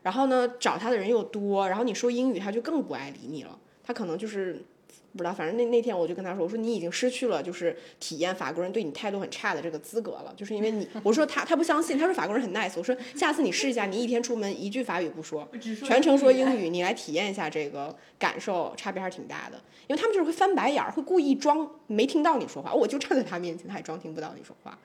[0.02, 4.64] 然后呢找他的人又多，然后你说英语他就更不爱理你了，他可能就是。
[5.12, 15.48] 不知道，反正那那天我就跟他说，我说你已经失去了就是体验法国人对你态度很差的这个资格了，就是因为你，我说他他不相信，他说法国人很 nice，我说下次你试一下，你一天出门一句法语不说，
[15.86, 24.78] 全程说英语，你来体验一下这个感受，差别还是挺大的，因为他们就是会翻白眼儿，会故意装没听到你说话，我就站在他面前，他还装听不到你说话。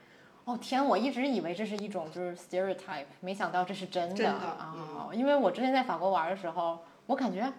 [0.46, 7.52] 哦天，我一直以为这是一种就是 stereotype，没想到这是真的啊，因为我之前在法国玩的时候，我感觉。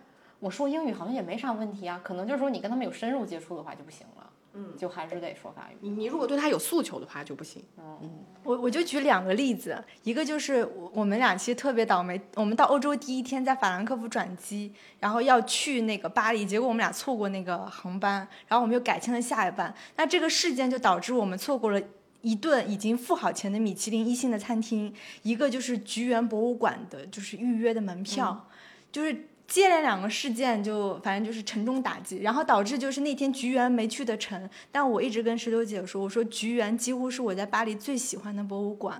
[0.43, 5.77] 我说英语好像也没啥问题啊，可能就是说你跟他们有深入接触的话就不行了，嗯，就还是得说法语。
[5.79, 7.63] 你你如果对他有诉求的话就不行。
[7.77, 8.11] 嗯，
[8.43, 19.73] 我我就举两个例子，一个就是我们俩其实特别倒霉，我们到欧洲第一天在法兰克福转机，然后要去那个巴黎，结果我们俩错过那个航班，然后我们又改签了下一班。
[19.95, 21.81] 那这个事件就导致我们错过了
[22.19, 28.49] 一顿已经付好钱的米其林一星的餐厅，一个就是菊园博物馆的就是预约的门票，
[28.91, 29.29] 就是。
[29.53, 34.49] 接连两个事件，就反正就是沉重打击，然后导致就是那天菊园没去的成。
[34.71, 38.99] 但我一直跟石榴姐说，我说菊园几乎是我在巴黎最喜欢的博物馆。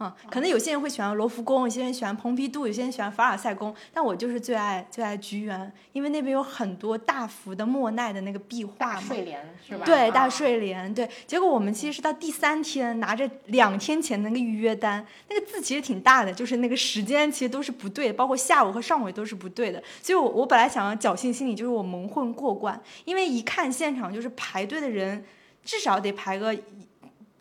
[0.00, 9.00] 啊，可能有些人会喜欢罗浮宫，有些人喜欢蓬皮杜，有些人喜欢凡尔赛宫，但我就是最爱最爱菊园，因为那边有很多大幅的莫奈的那个壁画嘛。
[9.02, 9.84] 睡莲是吧？
[9.84, 10.92] 对，大睡莲。
[10.94, 19.82] 对，结果我们其实是到第三天拿着两天前那个预约单，那个字其实挺大的，就是那个时间其实都是不对，包括下午和上午也都是不对的。
[20.02, 25.22] 所以，我我本来想要侥幸心理，就是我蒙混过关，因为一看现场就是排队的人，
[25.62, 26.56] 至少得排个。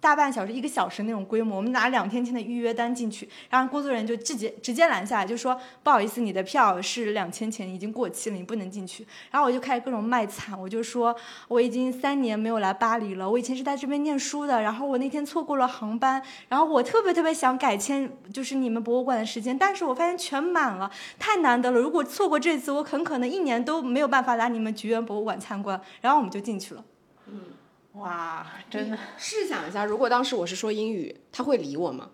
[0.02, 9.06] 大半小时、一个小时那种规模，我们拿两天前的预约单进去，然后工作人员就直接直接拦下来，就说不好意思，你的票是两千钱，已经过期了，你不能进去。
[9.30, 11.16] 然后我就开始各种卖惨，我就说
[11.48, 21.80] 我已经三年没有来巴黎了，我以前是在这边念书的，然后我那天错过了航班，然后我特别特别想改签，就是你们博物馆的时间，但是我发现全满了，太难得了。
[21.80, 25.80] 如果错过这次，我很可能一年都没有办法来你们菊园博物馆参观。
[26.02, 26.84] 然后我们就进去了。
[27.28, 27.42] 嗯。
[28.00, 28.98] 哇，真的！
[29.18, 32.10] 试想一下，如果当时我是说英语，他会理我吗？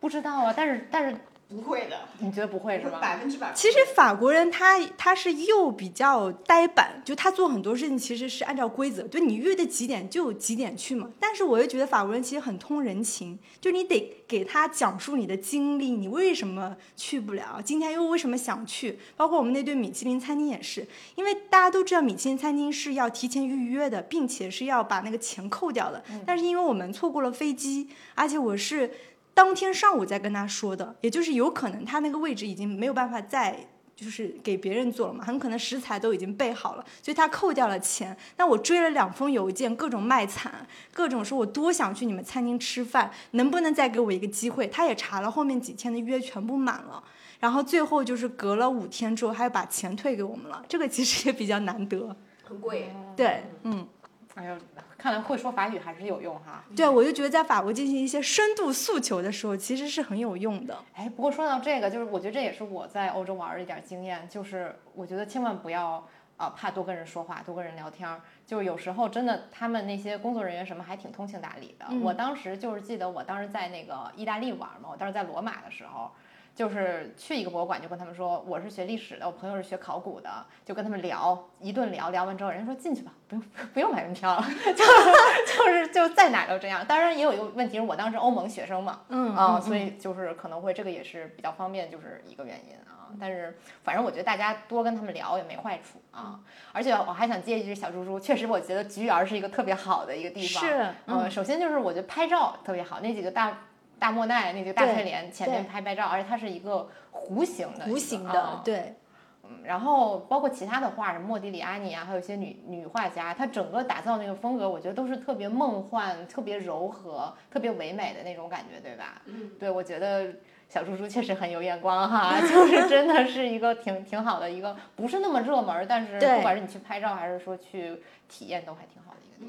[0.00, 1.16] 不知道啊，但是但是。
[1.54, 2.98] 不会的，你觉得不会是吧？
[2.98, 3.52] 百分之百。
[3.54, 11.10] 其实法国人他他是又比较呆板，就他做很多事情其实是按照规则，就你约的几点就几点去嘛。
[11.20, 18.98] 但是我又觉得法国人其实很通人情，就你得给他讲述你的经历，你为什么去不了，今天又为什么想去。
[19.16, 26.02] 包括我们那对米其林餐厅也是，因为大家都知道米其林餐厅是要提前预约的，并且是要把那个钱扣掉的。
[26.26, 28.90] 但是因为我们错过了飞机，而且我是。
[29.34, 33.56] 当天上午再跟他说的，也就是有可能他那个位置已经没有办法再
[33.94, 38.16] 就是给别人做了嘛，很可能食材都已经备好了，所以他扣掉了钱。
[38.36, 44.66] 那我追了两封邮件，各种卖惨，各种说我多想去你们餐厅吃饭，能不能再给我一个机会？
[44.66, 47.02] 他也查了后面几天的约全部满了，
[47.38, 50.64] 然后最后就是隔了五天之后，他又把钱退给我们了。
[50.68, 52.90] 这个其实也比较难得，很贵。
[53.16, 53.86] 对，嗯。
[54.34, 54.56] 哎呦，
[54.96, 56.64] 看来会说法语还是有用哈。
[56.74, 60.78] 对，我就觉得在法国进行一些深度诉求的时候，其实是很有用的。
[60.94, 66.06] 哎，不过说到这个，就是我觉得这也是我在欧洲玩的一点经验，就是我觉得千万不要
[66.38, 68.22] 啊怕多跟人说话，多跟人聊天儿。
[68.46, 71.86] 就是有时候真的，他们那些工作人员什么还挺通情达理的。
[72.00, 76.10] 我当时就是记得我当时在那个意大利玩嘛，我当时在罗马的时候。
[76.54, 80.30] 就是去一个博物馆，就跟他们说我是学历史的，我朋友是学考古的，
[80.66, 84.44] 就跟他们聊一顿聊聊完之后，人家说进去吧，不用不用买门票了，
[84.76, 84.84] 就
[85.48, 86.84] 就是就在哪都这样。
[86.86, 93.08] 当然也有一个问题是我当时欧盟学生嘛，嗯啊，所以就是可能会这个也是比较方便，就是一个原因啊。
[93.18, 96.40] 但是反正我觉得大家多跟他们聊也没坏处啊。
[96.72, 103.56] 而且我还想接一句小猪猪，确实我觉得菊园是一个特别好的一个地方，是嗯，首先就是我觉得拍照特别好，那几个大。
[104.02, 108.96] 大莫奈那个大翠莲前面拍拍照，而且它是一个弧形的，弧形的，对，
[109.44, 119.22] 嗯，然后包括其他的画，什么莫迪里阿尼啊，还有一些女女画家，她整个打造那个风格，我觉得都是特别梦幻、特别柔和、特别唯美的那种感觉，对吧？
[119.26, 120.34] 嗯，对，我觉得
[120.68, 129.01] 小猪猪确实很有眼光哈， 就是真的是一个挺挺好的一个，不是那么热门，但是不管是你去拍照还是说去体验，都还挺好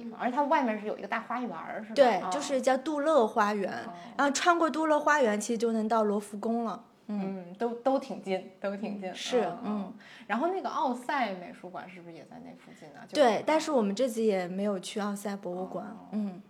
[0.09, 0.17] 的。
[0.19, 1.49] 而且它外面是有一个大花园，
[1.83, 1.95] 是吧？
[1.95, 3.71] 对，就是叫杜乐花园。
[4.17, 6.83] 然后穿过杜乐花园，其实就能到罗浮宫了。
[7.07, 9.13] 嗯，都都挺近，都挺近。
[9.13, 9.93] 是，嗯。
[10.27, 13.01] 然后那个奥赛美术馆是不是也在那附近呢？
[13.11, 15.85] 对，但是我们这次也没有去奥赛博物馆。
[16.11, 16.41] 嗯，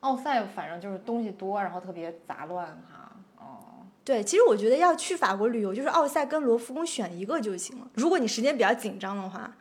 [0.00, 3.12] 奥赛反正就是东西多，然后特别杂乱哈。
[3.38, 7.86] 哦，对，其实我觉得要去法国旅游，就是奥赛跟罗浮宫选一个就行了。
[7.94, 9.52] 如果你时间比较紧张的话。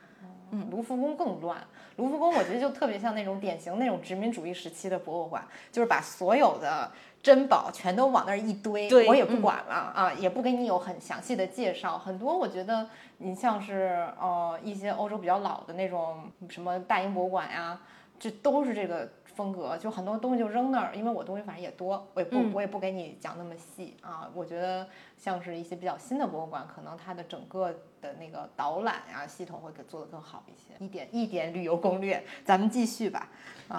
[0.51, 1.57] 嗯，卢浮宫更乱。
[1.97, 6.89] 卢浮宫我觉得就特别像那种典型那种殖民主义时期的博物馆，就是把所有的
[7.21, 11.97] 珍宝全都往那儿一堆，我也不管了啊，也不给你有很详细的介绍。
[11.97, 12.87] 很多我觉得
[13.17, 17.79] 你像是呃一些欧洲比较老的那种什么大英博物馆呀，
[18.19, 19.09] 这都是这个。
[19.35, 24.29] 风格就很多东西就扔那儿，因为我东西反正也多，我也不我也不给你讲那么细啊。
[24.33, 30.83] 我觉得像是一些比较新的博物馆，可能它的整个的那个导览呀系统会给做得更好一些。
[30.83, 33.27] 一点一点旅游攻略，咱们继续吧。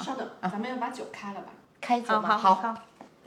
[0.00, 1.52] 稍等，咱们要把酒开了吧？
[1.80, 2.36] 开酒吗？
[2.36, 2.54] 好。
[2.54, 2.74] 好。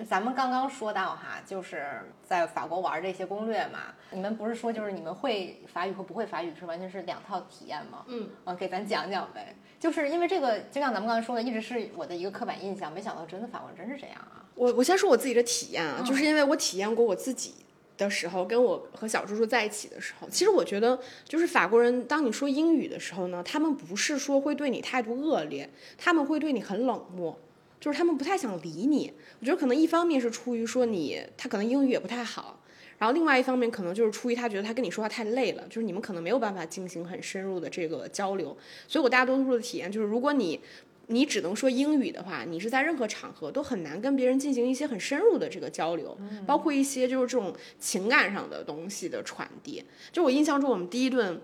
[0.03, 3.93] 咱们刚刚说到哈，就是在法国玩这些攻略嘛。
[4.11, 8.03] 你们不是说就是你们会法语和不会法语是完全是两套体验吗？
[8.07, 8.29] 嗯。
[8.43, 9.55] 啊，给咱讲讲呗。
[9.79, 12.91] 就是因为这个，就像咱们刚才说的，一直是我的一个刻板印象。
[12.91, 14.43] 没想到真的法国人真是这样啊！
[14.55, 17.53] 我我先说我自己的体验啊，就是因为我体验过我自己
[17.97, 27.37] 的时候，跟我和小叔叔在一起的时候，其实我觉得，就是法国人当你说英语的时候呢，他们不是说会对你态度恶劣，他们会对你很冷漠，
[27.85, 29.13] 就是他们不太想理你。
[29.39, 32.59] 我觉得可能一方面是出于说你他可能英语也不太好。
[32.97, 38.57] 然后另外一方面，可能就是出于他觉得他跟你说话太累了，就是你们可能没有办法进行很深入的这个交流。
[38.87, 40.59] 所以我大多数的体验就是，如果你
[41.05, 46.17] 你只能说英语的话，你是在任何场合都很难跟别人进行一些很深入的这个交流，
[46.47, 49.83] 包括一些就是这种情感上的东西的传递。
[50.11, 51.39] 就我印象中，我们第一顿。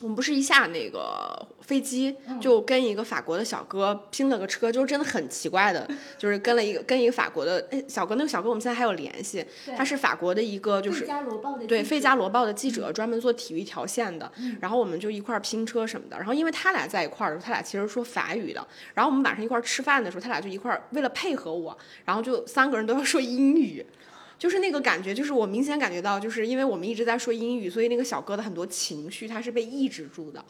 [0.00, 9.44] 我们不是一下那个飞机就跟一个法国的小哥拼了个车，就是真的很奇怪的， 就是跟了一个跟一个法国的小哥，那个小哥我们现在还有联系，
[9.76, 11.06] 他是法国的一个就是
[11.68, 23.84] 对《费加罗报》的记者，专门做体育条线的，然后我们就一块拼车什么的，然后因为他俩在一块儿的时候，他俩其实说法语的，然后我们晚上一块吃饭的时候，他俩就一块儿为了配合我，然后就三个人都要说英语。
[24.40, 30.42] 就是那个感觉，就是我明显感觉到，就是因为我们一直在说英语，所以那个小哥的很多情绪他是被抑制住的。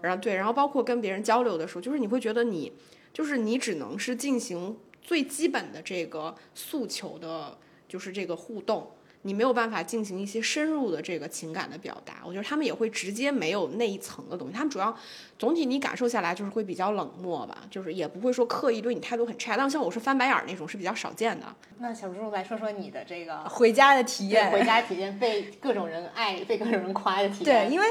[0.00, 2.72] 然后对，然后包括跟别人交流的时候，就是你会觉得你，
[3.12, 8.90] 就是你只能是进行最基本的这个诉求的，就是这个互动。
[9.26, 14.52] 你没有办法进行一些深入的这个情感的表达，我觉得他们也会直接没有那一层的东西。
[14.52, 14.94] 他们主要
[15.38, 19.56] 总体你感受下来就是会比较冷漠吧，就是也不会说刻意对你态度很差。
[19.56, 21.46] 但像我是翻白眼儿那种是比较少见的。
[21.78, 27.66] 那小猪来说说你的这个回家的体验，回家体验被各种人爱、被各种人夸的体验。
[27.66, 27.86] 对，因为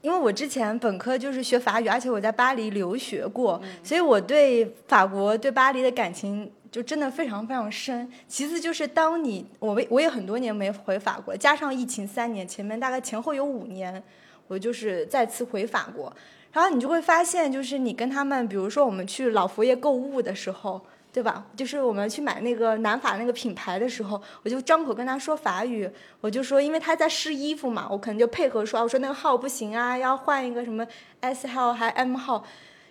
[0.00, 6.50] 因为我之前本科就是学法语，而且我在巴黎留学过，所以我对法国、对巴黎的感情。
[6.72, 8.10] 就真的非常非常深。
[8.26, 14.02] 其次就是当你我我也很多年没回法国，加上疫情三年，前面大概前后有五年，
[14.48, 16.10] 我就是再次回法国。
[16.50, 20.80] 然后你就会发现，就是你跟他们，比如说我们去老佛爷购物的时候，
[21.12, 21.46] 对吧？
[21.54, 25.90] 就是我们去买那个南法那个品牌的时候，我就张口跟他说法语，
[26.22, 30.86] 我就说，因为他在试衣服嘛，我可能就配合说，我说那个号不行啊，要换一个什么
[31.20, 32.44] S 号还 M 号，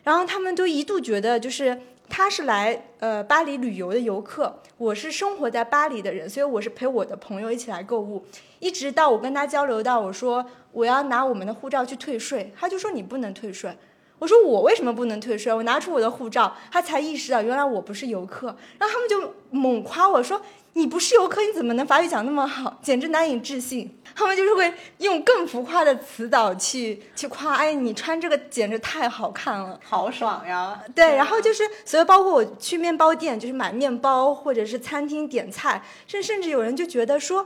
[0.03, 1.81] 然后他们都一度觉得就是。
[2.11, 8.25] 他是来呃巴黎旅游的游客，我是生活在巴黎的人，所以我是陪我的朋友一起来购物。
[8.59, 13.73] 一直到我跟他交流到我说我要拿我们的护照去退税，他就说你不能退税。
[14.19, 15.53] 我说我为什么不能退税？
[15.53, 18.47] 我拿出我的护照，他才意识到原来我不是游客。
[18.77, 20.41] 然后他们就猛夸我说。
[20.73, 22.79] 你不是游客，你怎么能法语讲那么好？
[22.81, 23.97] 简直难以置信。
[24.15, 30.81] 他们就是会用更浮夸的词藻去去夸，哎，你穿这个简直太好看了，好爽呀！
[30.93, 37.45] 对，然后就是，所以包括我去面包店，就是买面包，或者是餐厅点菜，甚甚至有人就觉得说。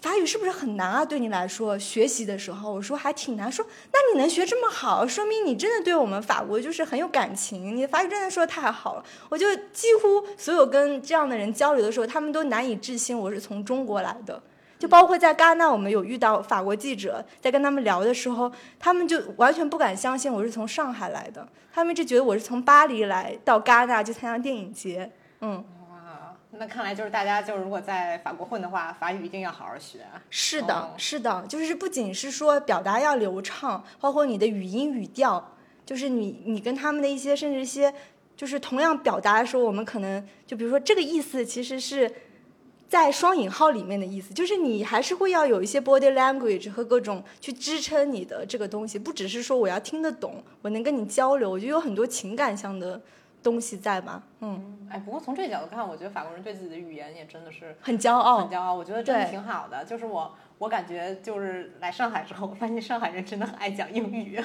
[0.00, 1.04] 法语是不是很难啊？
[1.04, 3.50] 对你来说，学习的时候，我说还挺难。
[3.50, 7.74] 说那你能学这么好，说明你真的对我们法国就是很有感情。
[7.74, 14.40] 你的法语真的说的太好了，我就几乎所有跟这样的人交流的时候，他们都难以置信我是从中国来的。
[14.78, 25.10] 就包括在戛纳，我们有遇到法国记者，在跟他们聊的时候，他们就完全不敢相信我是从上海来的，他们一直觉得我是从巴黎来到戛纳去参加电影节。
[25.40, 25.64] 嗯。
[26.58, 30.00] 那看来就是大家就是如果在法国混的话，法语一定要好好学。
[30.30, 35.52] 是的，是的，就是不仅是说表达要流畅，包括你的语音语调，
[35.84, 37.92] 就是你你跟他们的一些甚至一些
[38.36, 42.10] 就是同样表达的时候，我们可能就比如说这个意思其实是
[42.88, 53.00] 在双引号里面的意思，就是你还是会要有一些 body language 和各种去支撑你的这个东西，不只是说我要听得懂，我能跟你交流，我觉得有很多情感上的。
[53.46, 54.24] 东西在吗？
[54.40, 58.74] 嗯，哎，不过从这个角度看，我觉得法国人对自己的语言也真的是很骄傲，很骄傲。
[58.74, 59.84] 我觉得真的挺好的。
[59.84, 64.42] 就是我，我感觉就是来上海之后，我发现上海人真的很爱讲英语，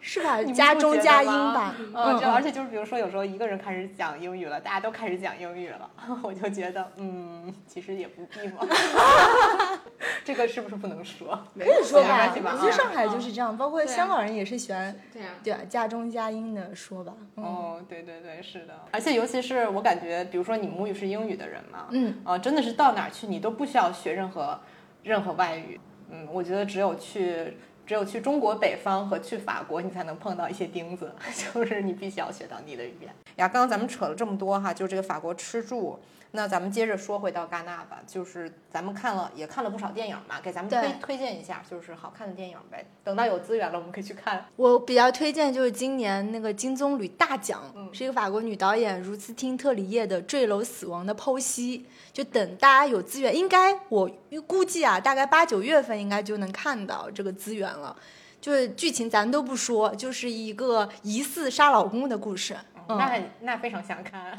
[0.00, 0.38] 是吧？
[0.40, 5.90] 你们加中不觉得加英吗吧，嗯，就而嗯，且就是比如说有时候一个人开始讲英语了，大家都开始讲英语了，
[6.22, 8.58] 我就觉得嗯，其实也不必嘛。
[10.24, 11.38] 这个是不是不能说？
[11.54, 12.40] 没可以说吧没关系。
[12.40, 17.12] 吧我觉得啊上海就是这样，包括香港人也是喜欢对啊，对啊加中加英的说吧。
[17.36, 18.74] 嗯哦，对对对，是的。
[18.92, 24.60] 而且尤其是我感觉，比如说你母语是英语的人嘛，嗯，啊，真的是到哪儿去你都不需要学任何
[25.02, 25.80] 任何外语。
[26.10, 31.12] 嗯，我觉得只有去只有去中国北方和去法国，你才能碰到一些钉子，
[31.54, 33.10] 就是你必须要学到你的语言。
[33.36, 35.98] 呀，刚刚咱们扯了这么多哈，就这个法国吃住。
[36.32, 42.84] 那咱们接着说回到戛纳吧，就是咱们看了也看了不少电影嘛，给咱们推推荐一下，就是好看的电影呗。
[43.02, 44.44] 等到有资源了，我们可以去看。
[44.56, 51.78] 我比较推荐就是今年那个金棕榈大奖，嗯是一个法国女导演茹斯汀特里叶的《坠楼死亡的剖析》。
[52.12, 54.10] 就等大家有资源，应该我
[54.46, 57.96] 估计啊，大概八九月份应该就能看到这个资源了。
[58.40, 62.56] 就是剧情咱都不说，就是一个疑似杀老公的故事。
[62.88, 64.34] 嗯那很那非常想看。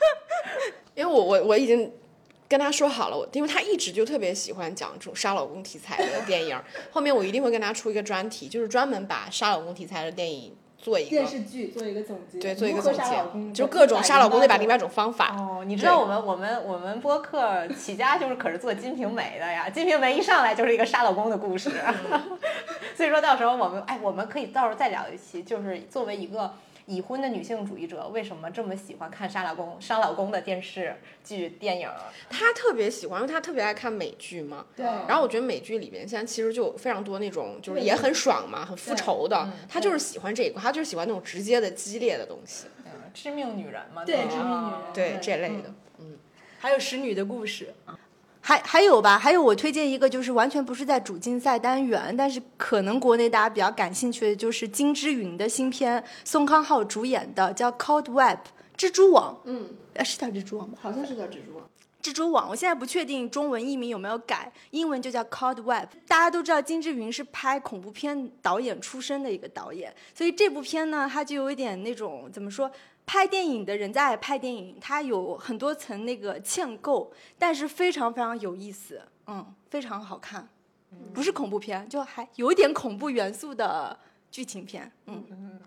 [0.96, 1.92] 因为我我我已经
[2.48, 6.60] 跟他说好了，我因为他一直就特别喜欢讲这种杀老公题材的电影，
[6.90, 11.42] 后面我一定会跟他出一个专题，就是专门把杀老公题材的电影做一个电视。
[11.42, 13.00] 剧做一个总结对，做一个总结，
[13.52, 15.34] 就就各种杀老公的一百零八种方法。
[15.36, 21.70] 哦，你知道我们我们我们播客起家就是可是做《金瓶梅》的呀，《金瓶梅》一上来就是一个杀老公的故事，
[22.96, 26.52] 所以说到时候我们哎，我们可以到时候再聊一期，就是作为一个
[26.86, 31.88] 已婚的女性主义者，为什么这么喜欢看杀老公杀老公的电视剧电影？
[32.28, 34.66] 她特别喜欢，因为她特别爱看美剧嘛。
[34.76, 39.80] 对然后我觉得美剧里面现在其实就有非常多那种就是也很爽嘛，很复仇的她。
[39.80, 42.66] 就是喜欢这一块，她就是喜欢那种直接的、激烈的东西。
[42.84, 45.74] 嗯，致命女人嘛，对致命女人对对这类的。
[45.98, 46.18] 嗯
[46.58, 47.72] 还有使女的故事。
[48.40, 58.38] 还还有吧，还有我推荐一个，就是完全不是在主竞赛单元，但是可能国内大家比较感兴趣的，就是金之云的新片，宋康昊主演的，叫《Cold Web》
[58.76, 60.78] 蜘蛛网，嗯，呃，是叫蜘蛛网吗？
[60.80, 61.68] 好像是叫蜘蛛网。
[62.02, 65.88] 蜘蛛网，我现在不确定中文译名有没有改，英文就叫 Cold Web。
[66.08, 72.70] 大家都知道金志云是拍恐怖片导演出身的一个导演，所以这部片呢，它就有一点那种怎么说？
[73.12, 80.48] 拍电影的人在爱拍电影，它有很多层那个嵌构，但是非常非常有意思，嗯，非常好看，
[81.12, 83.98] 不是恐怖片，就还有一点恐怖元素的
[84.30, 85.58] 剧情片，嗯，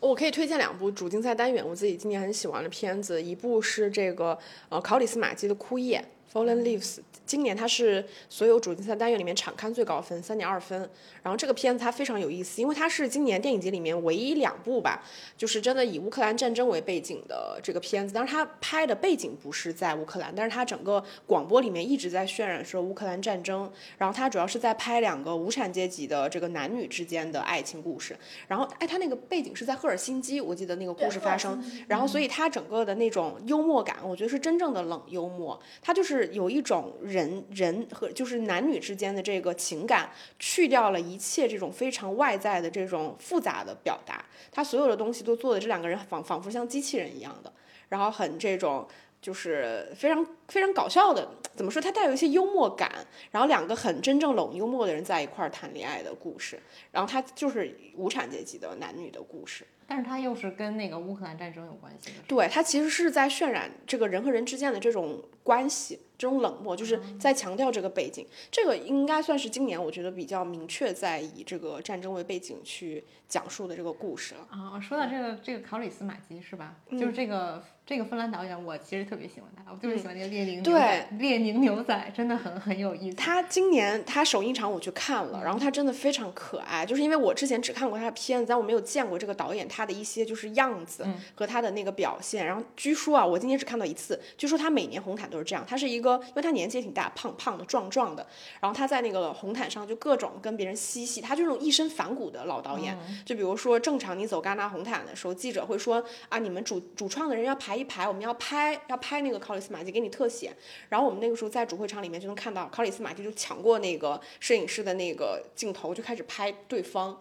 [0.00, 4.38] 我可以推荐两部主竞赛单元，我自己今年很喜欢的片子，一部是这个
[4.68, 10.88] 呃考里斯马基的《枯叶》（Fallen Leaves），今年它是所有主竞赛单元里面场刊最高分，三点二分。
[11.22, 15.02] 然后这个片子它非常有意思，因为它是今年电影节里面唯一两部吧，
[15.36, 18.12] 就是真的以乌克兰战争为背景的这个片子。
[18.12, 23.70] 但是它拍的背景不是在乌克兰，但是它整个广播里面一直在渲染说乌克兰战争。
[23.96, 28.16] 然后它主要是在拍两个无产阶级的这个男女之间的爱情故事。
[28.48, 31.62] 然后哎，它那个背景是在赫尔辛基，我记得那个故事发生。
[31.86, 35.58] 然后所以它整个的那种幽默感，我觉得是真正的冷幽默。
[35.80, 47.52] 它就是有一种人人和就是男女之间的这个情感，去掉了一切这种非常外在的这种复杂的表达，他所有的东西都做的这两个人仿仿佛像机器人一样的，
[47.88, 48.88] 然后很这种。
[49.22, 51.80] 就是非常非常搞笑的，怎么说？
[51.80, 52.90] 它带有一些幽默感，
[53.30, 56.58] 然后两个很真正冷幽默的人在一块儿谈恋爱的故事，
[56.90, 59.64] 然后它就是无产阶级的男女的故事。
[59.86, 62.16] 但是它又是跟那个乌克兰战争有关系的。
[62.26, 68.26] 对，它其实是在渲染这个人和人之间的这种关系，这种冷漠，就是在强调这个背景。
[68.50, 74.46] 这个应该算是今年我觉得比较明确在以这个战争为背景去讲述的这个故事了。
[74.50, 76.76] 啊，说到这个这个考里斯马基是吧？
[76.90, 83.16] 就是这个这个芬兰导演，我其实特别喜欢他，我就是喜欢那个列宁牛仔，列宁牛仔真的很很有意思。
[83.16, 91.04] 他今年他首映场我去看了，然后他真的非常可爱，就是因为我之前只看过他的片子，但我没有见过这个导演他的一些就是样子
[91.34, 92.46] 和他的那个表现。
[92.46, 98.26] 然后据说啊，我今年只看到一次，据说他每年红毯都是这样，他是一个，因为他年纪也挺大，胖胖的、壮壮的，
[98.60, 102.96] 然后他在那个红毯上就各种跟别人嬉戏，他就那种一身反骨的老导演。
[103.24, 110.52] 就比如说正常你走戛纳红毯的时候，记者会说啊，你们主主创的人要排一排，我们要拍要拍那个考里斯马基给你特写。
[110.88, 117.18] 然后我们那个时候在主会场里面就能看到考里斯马蒂就抢过那个摄影师的那个镜头，就开始拍对方。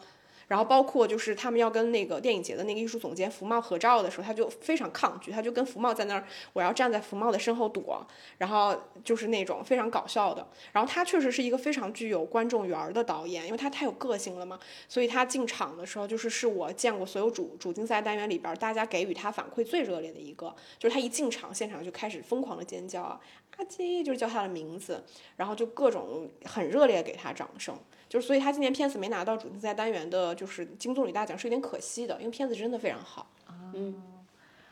[0.51, 8.05] 然后包括就是他们要跟那个电影节的那个艺术总监福茂合照的时候，他就非常抗拒，他就跟福茂在那儿，我要站在福茂的身后躲，
[8.37, 10.45] 然后就是那种非常搞笑的。
[10.73, 23.17] 然后他确实是一个非常具有观众缘的导演，因为他太有个性了嘛，所以他进场的时候就是是我见过所有主主竞赛单元里边大家给予他反馈最热烈的一个，就是他一进场现场就开始疯狂的尖叫啊，
[23.55, 25.01] 阿基就是叫他的名字，
[25.37, 27.73] 然后就各种很热烈给他掌声。
[28.11, 33.31] 就是所以他今年片子没拿到主竞赛单元的，就是金棕榈大奖是有点可惜的，因为片子真的非常好。
[33.73, 34.03] 嗯，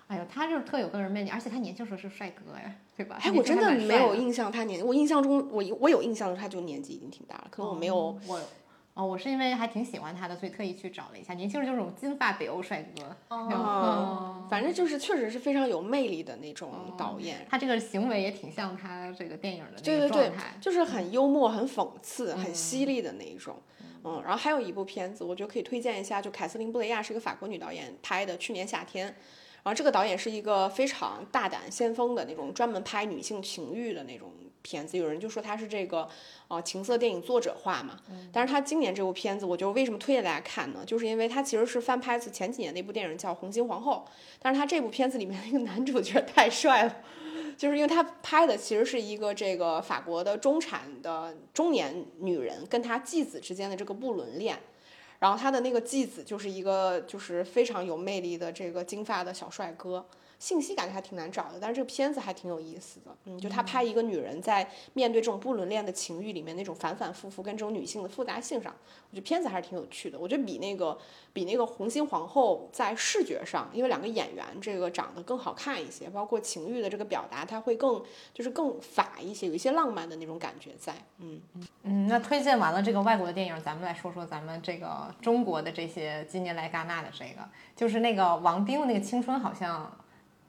[0.08, 3.18] 哎呦，他就是特有个人魅力，而且他年轻时候是帅哥呀，对吧？
[3.22, 7.96] 哎，我真的没有印象他年，我印象中我我有印象的他就年纪已经挺大了，可能我没有
[8.28, 8.42] 我。
[9.00, 11.34] 哦，我是因为还挺喜欢他的，所以特意去找了一下。
[11.34, 17.48] 年轻人就是种金发北欧帅哥，哦，反正就是确实是非常有魅力的那种导演。
[17.50, 23.56] 他这个行为也挺像他这个电影的那个状态，就是很幽默、很讽刺、很犀利的那一种。
[24.04, 29.06] 嗯，然后还有一部片子，我觉得可以推荐一下，就凯瑟琳·布雷亚是一个法国女导演拍的，去年夏天。
[29.06, 34.30] 然后这个导演是一个非常大胆先锋的那种，专门拍女性情欲的那种
[34.62, 34.98] 片子。
[34.98, 36.08] 有人就说他是这个。
[36.50, 38.00] 啊，情色电影作者化嘛，
[38.34, 40.80] 但是他今年这部片子，我就为什么推荐大家看呢？
[40.84, 44.04] 就是因为他其实是翻拍自前几年那部电影叫《红心皇后》，
[44.40, 46.96] 但是他这部片子里面那个男主角太帅了，
[47.56, 54.58] 就是因为他拍的其实是一个这个法国的中产的中年女人跟他继子之间的这个不伦恋，
[55.20, 60.04] 然后他的那个继子就是一个就是非常有魅力的这个金发的小帅哥。
[60.40, 63.16] 信息感觉还挺难找的，但是这个片子还挺有意思的。
[63.26, 68.74] 嗯，就他拍一个女人在面对这种不伦恋的情欲里面那种反反复复跟这种女性的复杂性上，
[69.12, 70.18] 我觉得片子还是挺有趣的。
[70.18, 70.98] 我觉得比那个
[71.34, 78.02] 比那个红心皇后在视觉上，因为两个演员这个长得更好看一些，包括情欲的这个表达，它会更
[78.34, 80.96] 就是更法一些，有一些浪漫的那种感觉在。
[81.18, 81.42] 嗯
[81.84, 87.42] 嗯，那推荐完了这个外国的电影，咱们来说说咱们这个中国的这些今年来戛纳的这个，
[87.76, 89.92] 就是那个王冰的那个青春好像。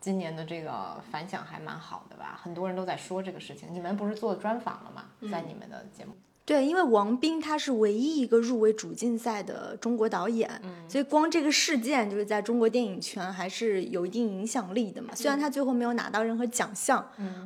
[0.00, 2.40] 今年的这个反响还蛮好的吧？
[2.42, 3.68] 很多人都在说这个事情。
[3.72, 5.04] 你们不是做专访了吗？
[5.30, 6.12] 在你们的节目？
[6.46, 10.50] 对，因为王斌他是唯一一个入围主竞赛的中国导演，
[10.88, 15.14] 所以光这个事件就是在中国电影圈还是有一定影响力的嘛。
[15.14, 16.98] 虽然他最后没有拿到任何奖项，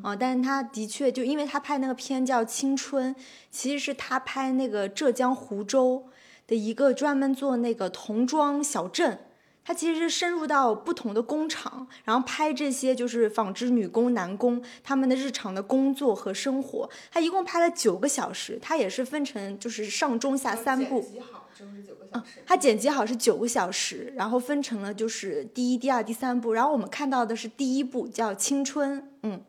[0.03, 3.15] 啊，但是他的确就因为他拍那个片叫《青春》，
[3.51, 6.07] 其实是他拍那个浙江湖州
[6.47, 9.19] 的一个专门做那个童装小镇。
[9.65, 16.89] 他其实是深入到不同的工厂，然后拍这些就是纺织女工、男工他们的日常的工作和生活。
[17.11, 21.01] 他一共拍了九个小时，他也是分成就是上中下三部。
[21.01, 22.43] 剪辑好，就是九个小时。
[22.45, 26.53] 他剪辑好是九个小时，然后分成了就是第一、第二、第三部。
[26.53, 29.43] 然后我们看到的是第一部叫《青春》，嗯，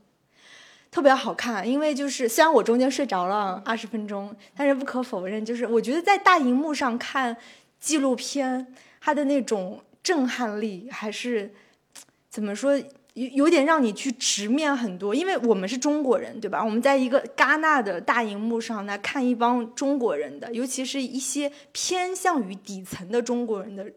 [0.89, 1.69] 特别好看。
[1.69, 7.35] 因为就是虽然我中间睡着了二十分钟，但是不可否认，就是我觉得在大荧幕上看
[7.81, 9.81] 纪录片，它的那种。
[10.05, 11.51] 震撼力还是
[12.29, 12.77] 怎么说，
[13.15, 16.63] 有有点让你去直面很多，因为我们是中国人，对吧？
[16.63, 23.91] 我们在一个戛纳的大荧幕上来看一帮中国人的，尤其是一些偏向于底层的中国人的，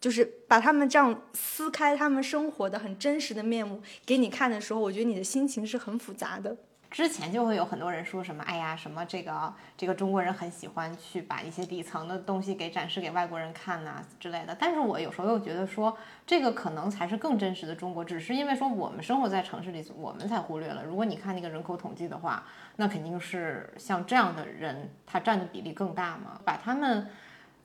[0.00, 6.56] 就是把他们这样撕开他们生活的很真实的面目给你看的时候，我觉得你的心情是很复杂的。
[6.90, 14.56] 之前就会有很多人说什么，哎呀，什么这个这个中国人很喜欢去把一些底层的东西给展示给外国人看呐之类的。
[14.58, 20.82] 但是我有时候又觉得说，这个可能才是更真实的中国，只是因为说我们生活在城市里，我们才忽略了。
[20.84, 22.42] 如果你看那个人口统计的话，
[22.74, 26.40] 那肯定是像这样的人，他占的比例更大嘛。
[26.44, 27.06] 把他们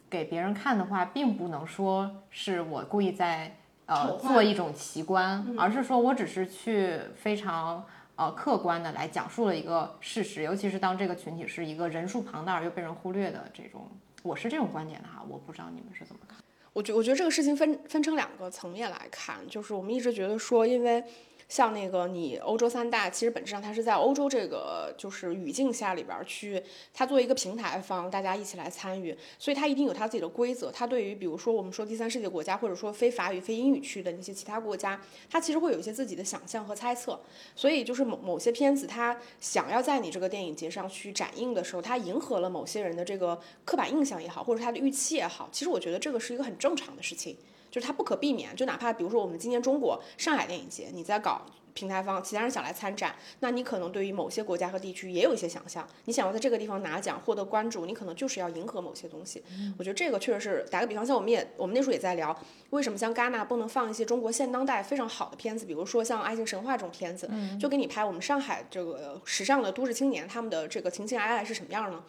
[0.07, 3.55] 给别人看的话，并不能说是我故意在
[3.88, 7.84] 呃做一种奇观，而是说我只是去非常。
[8.16, 13.89] 呃，客观的来讲述了一个事实，尤其是当这个群体是一个人数庞大而又被人忽略的这种，
[14.24, 16.38] 我是这种观点的哈，我不知道你们是怎么看。
[16.74, 21.03] 我觉我觉得这个事情分分成两个层面来看，就是我们一直觉得说，因为。
[21.48, 26.62] 像那个你欧洲三大，其实本质上它是在欧洲这个就是语境下里边去，
[26.93, 30.72] 它作为一个平台方，大家一起来参与，所以它一定有它自己的规则。
[30.72, 37.20] 它对于比如说我们说第三世界国家，或者说非法语、非英语区的那些其他国家，它其实会有一些自己的想象和猜测。
[37.56, 47.38] 所以就是某某些片子，它想要在你这个电影节上去展映的时候，它迎合了某些人的这个刻板印象也好，或者它的预期也好，其实我觉得这个是一个很正常的事情。
[47.76, 51.41] 就是它不可避免，就哪怕比如说我们今年中国上海电影节，你在搞
[51.73, 59.43] 平台方，其他人想来参展，那你可能对于某些国家和地区也有一些想象，你想要在这个地方拿奖获得关注，你可能就是要迎合某些东西。
[59.78, 62.34] 我觉得这个确实是，打个比方，像我们也我们那时候也在聊，
[62.69, 72.01] 为什么像戛纳不能放一些中国现当代非常好的片子，比如说像《爱情神话》这种片子，就给你拍我们上海这个时尚的都市青年他们的这个情情爱爱是什么样呢？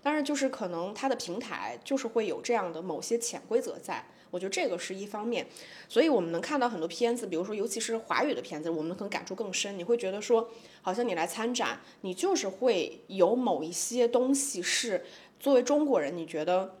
[0.00, 5.46] 但是就是可能它的平台就是会有这样的某些潜规则在，我觉得这个是一方面。
[5.88, 9.78] 所以我们能看到很多片子，比如说尤其是华语的片子，我们可能感触更深。
[9.78, 10.50] 你会觉得说，
[10.82, 15.04] 好像你来参展，你就是会有某一些东西是
[15.38, 16.76] 作为中国人，你觉得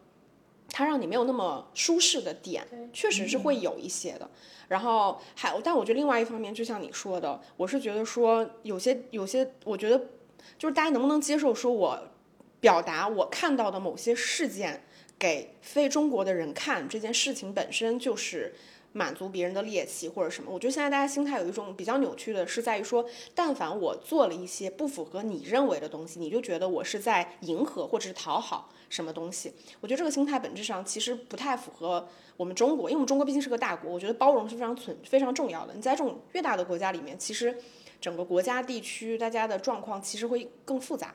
[0.70, 4.30] 它让你没有那么舒适的点，确实是会有一些的。
[4.68, 9.98] 然后还，但我觉得另外一方面，就像你说的，我是觉得说有些有些，我觉得
[10.58, 11.98] 就是大家能不能接受说我
[12.60, 14.84] 表达我看到的某些事件
[15.18, 18.54] 给非中国的人看，这件事情本身就是
[18.92, 20.50] 满足别人的猎奇或者什么。
[20.50, 23.04] 我觉得现在大家心态有一种比较扭曲的，是在于说，
[23.34, 29.52] 但凡我做了一些不符合你认为的东西，你就觉得我是在迎合或者是讨好什么东西。
[29.80, 32.08] 我觉得这个心态本质上其实不太符合。
[32.36, 35.74] 我们中国，因为我们中国毕竟是个大国，我觉得包容是非常存非常重要的。
[35.74, 37.58] 你在这种越大的国家里面，其实
[38.00, 41.12] 整个国家地区大家的状况其实会更复杂。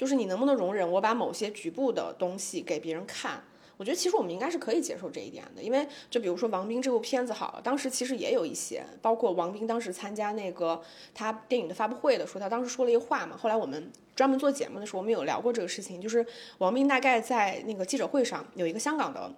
[0.00, 3.38] 就是你能不能容忍我把某些局部的东西给别人看？
[3.76, 5.62] 我觉得其实我们应该是可以接受这一点的。
[5.62, 10.80] 因为就比如说王兵这部片子，好了，当时其实也有一些，包括王兵当时参加那个
[11.14, 13.36] 他电影的发布会的时候，他当时说了一个话嘛。
[13.36, 16.24] 后来我们专门做节目的时候，我们有聊过这个事情，就是
[16.56, 19.30] 王兵大概在那个记者会上有一个香港的。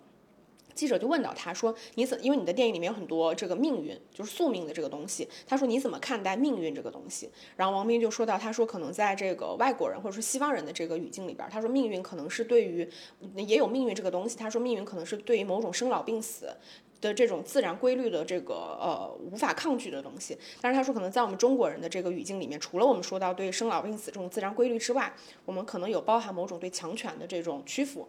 [0.74, 2.18] 记者就问到他说：“你怎？
[2.24, 5.28] 因为你的电影里面有很多这个命运，就是宿命的这个东西。
[5.46, 12.88] 他说你怎么看待命运这个东西？”然后王斌就说到：“他说可能在这个外国人或者说西方人的这个语境里边，他说命运可能是对于
[13.36, 14.36] 也有命运这个东西。
[14.36, 16.54] 他说命运可能是对于某种生老病死
[17.00, 20.38] 的这种自然规律的这个呃无法抗拒的东西。
[20.60, 25.12] 但是他说可能在我们中国人的这个语境里面，除了我们说到对生老病死这种自然规律之外，
[25.44, 28.08] 我们可能有包含某种对强权的这种屈服。”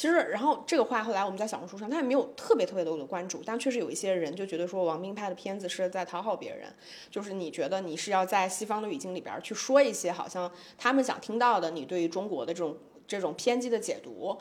[0.00, 6.74] 其实，然后这个话后来我们在小红书上，他也没有特别特别多的关注，但确实有一些人就觉得说王冰拍的片子是在讨好别人，
[7.10, 14.38] 就是你觉得你是要在西方的语境里边去说一些好像他们想听到的，你对于中国的这种这种偏激的解读，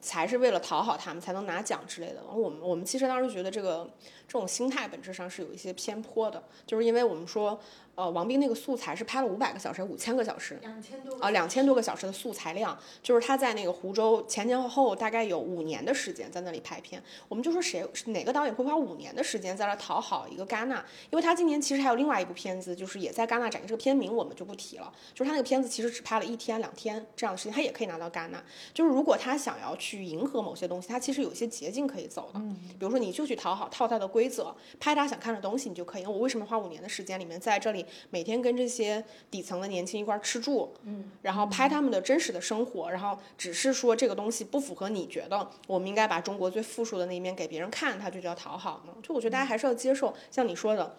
[0.00, 2.24] 才是为了讨好他们才能拿奖之类的。
[2.34, 3.88] 我们我们其实当时觉得这个
[4.28, 7.58] 这种心态本质上是有一些偏颇的，就是因为我们说。
[7.96, 17.02] 呃，王斌那个素材是拍了五百个小时，五千个小时，两千多啊，两千多个小时的素材量，就是他在那个湖州前前后后大概有五年的时间在那里拍片。
[17.26, 20.76] 我们就说谁哪个导演会花五年的时间在那讨好一个戛纳？
[21.10, 24.92] 因为他今年其实还有另外一部片子，就是也在戛纳展映，这个片名我们就不提了。
[25.14, 28.44] 就是他那个片子其实只拍了一天两天这样的时间，他也可以拿到戛纳。
[28.74, 32.40] 就是如果他想要去迎合某些东西，他其实有一些捷径可以走的。
[32.78, 36.06] 比如说你就去讨好套他的规则，拍他想看的东西，你就可以。
[36.06, 37.84] 我为什么花五年的时间里面在这里？
[38.08, 48.94] 每天跟这些底层的年轻一块吃住，嗯，然后拍他们的真实的生活，然后只是说这个东西不符合你觉得我们应该把中国最富庶的那一面给别人看，他就叫讨好呢？
[49.02, 50.96] 就我觉得大家还是要接受，像你说的，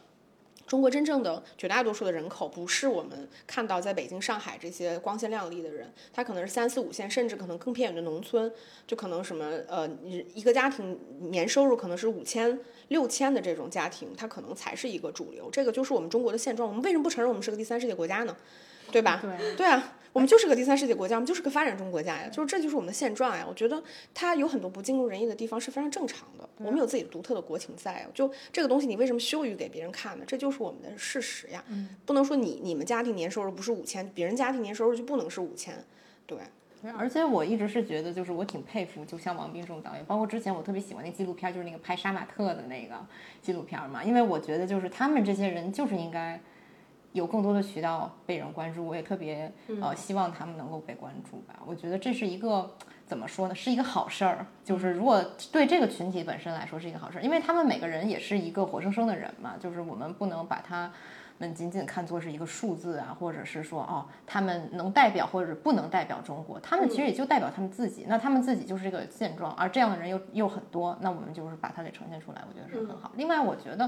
[0.68, 8.52] 中国真正的绝大多数的人口不是我们看到在北京、上海这些光鲜亮丽的人，他可能是三四五线，甚至可能更偏远的农村，
[8.86, 9.90] 就可能什么呃，
[10.36, 11.00] 一个家庭
[11.32, 12.60] 年收入可能是五千。
[12.90, 15.50] 六千的这种家庭，他可能才是一个主流。
[15.52, 16.66] 这个就是我们中国的现状。
[16.70, 18.34] 我们为什么不承认我们是个第三世界国家呢？
[18.92, 19.20] 对吧？
[19.22, 22.30] 对对啊，我们就是个第三世界国家，我们就是个发展中国家呀。
[22.30, 23.46] 就是这就是我们的现状呀。
[23.48, 23.82] 我觉得
[24.14, 26.48] 它有很多不尽如人意的地方是非常正常的。
[26.60, 28.08] 我们有自己独特的国情在。
[28.14, 30.24] 就这个东西，你为什么羞于给别人看呢？
[30.26, 31.64] 这就是我们的事实呀。
[31.70, 35.84] 嗯不能说你你们家庭年收入不是五千，别人家庭年收入就不能是五千，
[36.26, 36.38] 对。
[36.96, 42.96] 而且我一直是觉得，就是我挺佩服，就像王斌这种导演，包括之前我特别喜欢那纪录片，就是那个拍杀马特的那个
[43.42, 44.04] 纪录片嘛。
[44.04, 46.40] 因为我觉得，就是他们这些人就是应该
[47.18, 48.86] 有更多的渠道被人关注。
[48.88, 49.52] 我也特别
[49.82, 51.56] 呃希望他们能够被关注吧。
[51.66, 52.74] 我觉得这是一个
[53.06, 54.46] 怎么说呢，是一个好事儿。
[54.64, 59.56] 就是如果对这个群体本身来说是一个好事儿，因为他们每个人也是一个活生生的人嘛。
[59.60, 60.92] 就是我们不能把他。
[61.40, 68.08] 们仅仅看作是一个数字啊，或者是说哦，他们能代表或者不能代表中国，他们其实也就代表他们自己。
[68.10, 73.12] 那他们自己就是这个现状，而这样的人又又很多，那我们就是把它给呈现出来，我觉得是很好。
[73.18, 73.88] 另外，我觉得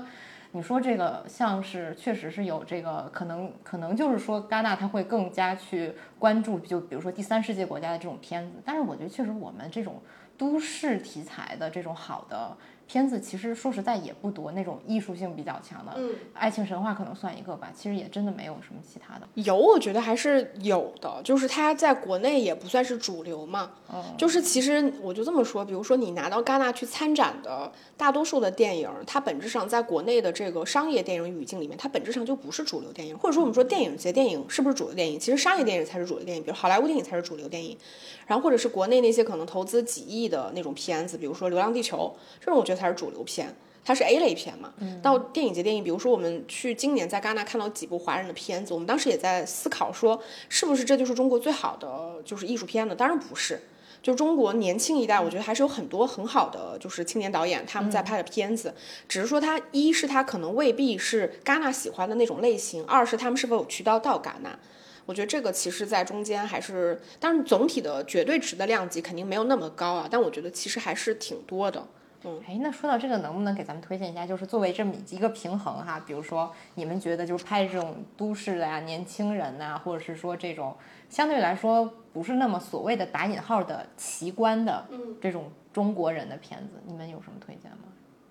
[0.52, 8.58] 你说这个像是确实是有这个可能，可能就是说戛纳他会更加去关注，就比如说第三世界国家的这种片子。
[8.66, 10.02] 但是我觉得确实我们这种
[10.38, 12.58] 都市题材的这种好的。
[12.92, 17.72] 片子其实说实在也不多，那种艺术性比较强的，嗯，爱情神话可能算一个吧。
[17.76, 19.28] 其实也真的没有什么其他的。
[19.36, 23.74] 有，我觉得还是有的，就是它在国内也不算是主流嘛。
[23.94, 33.16] 嗯，就是其实我就这么说，比如说你拿到戛纳去参展的大多数的电影，它本质上在国内的这个商业电影语境里面，它本质上就不是主流电影。
[33.16, 35.20] 或者说我们说电影节电影是不是主流电影？
[35.20, 37.78] 其实商业电影才是主流电影，比如好莱坞电影才是主流电影。
[38.26, 43.54] 然后或者是国内那些可能投资几亿的那种片子，比如说《流浪地球》这种，我觉得才是主流片。
[43.84, 44.74] 它是 A 类片嘛。
[44.80, 52.96] 嗯到电影节电影，比如说我们去今年在戛纳看到几部华人的片子，我们当时也在思考说，是不是这就是中国最好的就是艺术片呢？
[52.96, 53.60] 当然不是。
[54.02, 58.74] 就中国年轻一代，我觉得还是有很多很好的，就是青年导演他们在拍的片子，
[59.10, 64.58] 只是说他一是他可能未必是戛纳喜欢的那种类型，二是他们是否有渠道到戛纳。
[65.06, 71.86] 我觉得这个其实，在中间还是，当然总体的绝对值的量级肯定没有那么高啊，但我觉得其实还是挺多的。
[72.24, 74.28] 嗯，哎，那说到这个，能不能给咱们推荐一下？
[74.28, 80.76] 就是作为这么一个平衡哈，比如说你们觉得就是拍这种都市的呀、年轻人呐，或者是说这种
[81.10, 81.92] 相对来说。
[82.12, 84.84] 不是那么所谓的打引号的奇观的
[85.22, 87.84] 这种中国人的片子，你们有什么推荐吗？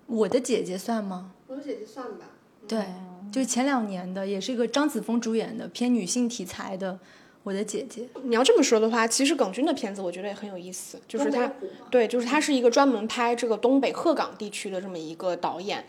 [0.06, 1.30] 我的姐姐算吗？
[1.46, 2.26] 我的姐姐算吧。
[2.66, 2.84] 对，
[3.32, 6.94] 就是前两年的，也是一个张子枫主演的偏女性题材的
[7.48, 8.02] 《我的姐姐》。
[8.24, 11.50] 你要这么说的话，其实耿军的片子我觉得也很有意思，就是他，
[11.90, 15.82] 对，就是他是一个专门拍这个东北鹤岗地区的这么一个导演。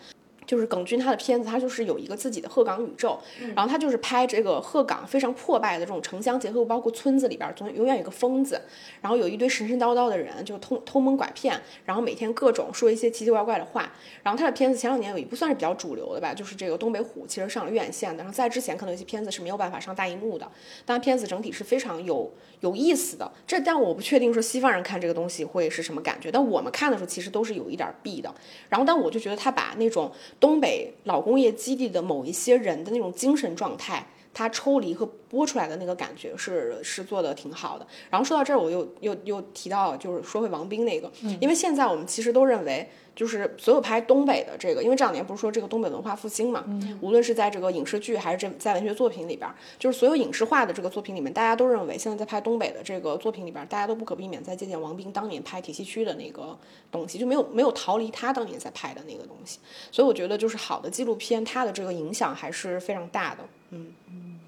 [0.50, 3.20] 就是耿军他的片子，他就是有一个自己的鹤岗宇宙，
[3.56, 8.60] 然后他就是拍这个鹤岗非常破败的这种城乡结合，包括村子里边总永远有个疯子，
[9.00, 13.94] 然后有一堆神神叨叨的人，就偷偷蒙拐骗，然后每天各种说一些奇奇怪怪的话。
[14.24, 18.24] 然后他的片子前两年有一部算是比较主流的吧，就是这个东北虎，其实上了院线的。
[18.24, 20.52] 然后在之前可能有些片子是没有办法上大荧幕的，
[20.84, 23.32] 但片子整体是非常有有意思的。
[23.46, 28.34] 这但我不确定说西方人看这个东西会是什么感觉，但我们看的时候其实都是有一点避的。
[28.68, 30.12] 然后但我就觉得他把那种。
[30.40, 37.86] 东北老工业基地的某一些人的那种精神状态，他抽离和播出来的那个感觉是是做的挺好的。
[38.10, 42.90] 然后说到这儿，我又又又提到，就是说回王兵那个，因为现在我们其实都认为。
[43.16, 46.64] 就是所有拍东北的这个，因为这两年不是说这个东北文化复兴嘛，
[47.02, 56.58] 无论是在这个影视剧还是这在文学作品里边，就是所有影视化的这个作品里面，大家都认为现在在拍东北的这个作品里边，大家都不可避免在借鉴王兵当年拍铁西区的那个
[56.90, 59.60] 东西，就没有没有逃离他当年在拍的那个东西。
[59.92, 63.44] 所以我觉得就是好的纪录片，它的这个影响还是非常大的。
[63.72, 64.40] 嗯嗯，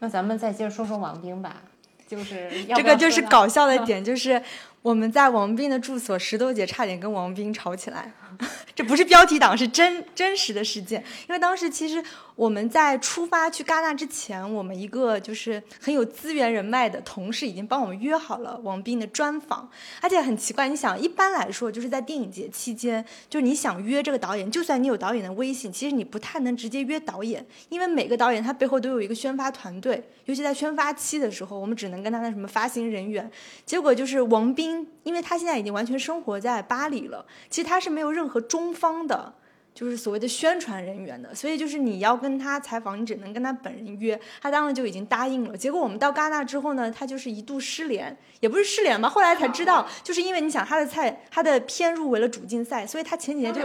[0.00, 1.62] 那咱们再接着说说王兵吧，
[2.06, 4.42] 就是 这个就是搞笑的点就是。
[4.82, 8.10] 我们在王斌的住所，石头姐差点跟王斌吵起来。
[8.74, 11.02] 这不是标题党，是真真实的事件。
[11.28, 12.02] 因为当时其实
[12.34, 19.70] 我们在出发去戛纳之前，我们一个就是很有资源人脉的同事已经帮我们约好了王斌的专访。
[20.00, 33.30] 而且很奇怪，你想，一般来说就是在电影节期间，就是你想约这个导演，就算你有导演的微信，其实你不太能直接约导演，因为每个导演他背后都有一个宣发团队，尤其在宣发期的时候，我们只能跟他的什么发行人员。
[33.66, 38.60] 结果就是王斌，因为他现在已经完全生活在巴黎了，其实他是没有任何中。
[38.60, 39.32] 中方的，
[39.74, 44.20] 就是所谓的宣传人员的，所以就是你要跟他采访，你只能跟他本人约。
[44.38, 45.56] 他当时就已经答应了。
[45.56, 53.62] 结果我们到戛纳之后呢，他就是一度失联，也不是失联吧，后来才知道，就是因为你想他的菜，他的片入围了主竞赛，所以他前几天就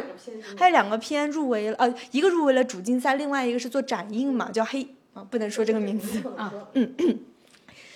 [0.57, 6.95] 还有两个片入围了，呃，一个入围了主竞赛，另外一个是做展映嘛，叫黑啊，不能说这个名字啊，嗯。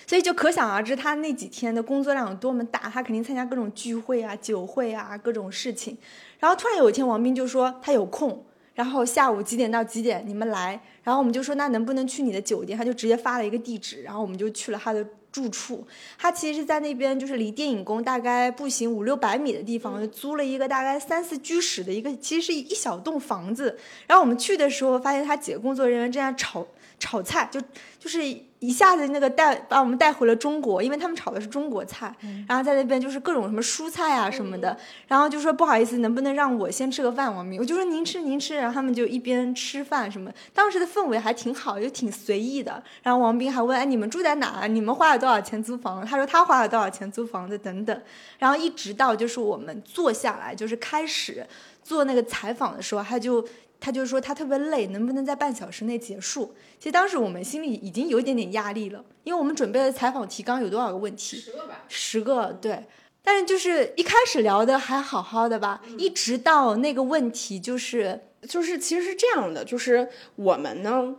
[0.06, 5.96] 所以就可想而知，他那几天的工作量有多么大，他肯定参加各种聚会啊、酒会啊、各种事情。
[6.40, 10.80] 然后突然有一天，王斌就说他有空，然后下午几点到几点你们来？
[11.04, 12.76] 然后我们就说那能不能去你的酒店？
[12.76, 15.86] 他就直接发了一个地址，然后我们就去了他的住处。
[16.18, 23.78] 他其实是在那边，就是离电影宫大概步行五六百米的地方，租了一个大概三四居室的一个，其实是一小栋房子。
[24.06, 26.66] 然后我们去的时候，发现他几个工作人员正在炒
[26.98, 27.60] 炒菜，就
[27.98, 28.18] 就是。
[28.60, 32.14] 一下子那个带把我们带回了中国，因为他们炒的是中国菜，
[32.46, 34.76] 然后在那边就是各种什么蔬菜啊什么的，
[35.08, 37.34] 然后就说不好意思，能不能让我先吃个饭？
[37.34, 42.82] 王明，我就说您吃您吃，然后他们就一边吃饭什么，当时的氛围还挺好，就挺随意的。
[43.02, 44.66] 然后王斌还问，哎，你们住在哪？
[44.66, 46.04] 你们花了多少钱租房？
[46.04, 48.02] 他说他花了多少钱租房子等等。
[48.38, 51.46] 然后一直到就是我们坐下来，就是开始
[51.82, 53.42] 做那个采访的时候，他就。
[53.80, 56.54] 他就说他特别累，能不能在半小时内结束？
[56.78, 61.38] 其实当时我们心里已经有一点点压力了，因为我们准备的采访提纲有多少个问题？
[61.38, 61.84] 十个吧。
[61.88, 62.84] 十个，对。
[63.22, 71.16] 但是就是一开始聊的还好好的吧，一直到那个问题就是就是其实是这样的，就是我们呢。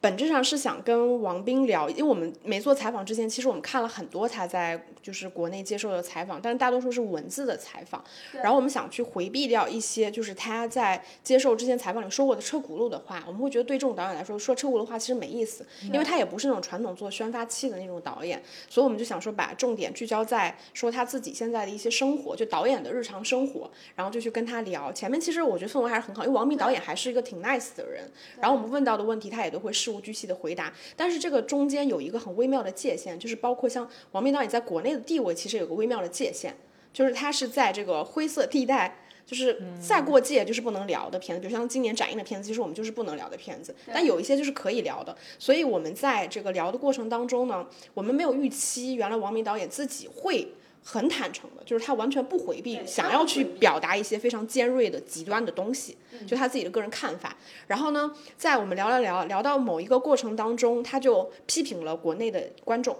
[0.00, 8.02] 本质上是想跟王斌聊，因为我们没做采访之前，其实我们看了很多他在就是国内接受的采访，但是大多数是文字的采访。
[8.32, 24.90] 然后我们想去回避掉一些就是他在接受之前采访里说过的车轱辘的话，我们会觉得对这种导演来说说车轱辘的话其实没意思，因为他也不是那种传统做宣发期的那种导演，所以我们就想说把重点聚焦在说他自己现在的一些生活，就导演的日常生活，然后就去跟他聊。
[24.94, 29.89] 前面其实我觉得氛围还是很好，因为王斌导演还是一个挺 nice 的人，然后我们问到的问题他也都会是。
[29.90, 36.54] 事无巨细的回答，但是这个中间有一个很微妙的界限，就是包括像王明导演在国内的地位，其实有个微妙的界限，
[36.92, 38.96] 就是他是在这个灰色地带。
[39.26, 43.72] 就是再过界就是不能聊的片子，比如像今年展映的片子，其实我们就是不能聊的片子。
[43.86, 47.64] 但有一些就是可以聊的，所以我们在这个聊的过程当中呢，
[47.94, 50.48] 我们没有预期原来王明导演自己会
[50.82, 57.36] 很坦诚的，就是他完全不回避，想要去表达一些非常尖锐的极端的东西，就他自己的个人看法。
[57.66, 62.96] 然后呢，在我们聊聊聊聊到某一个过程当中，他就批评了国内的观众。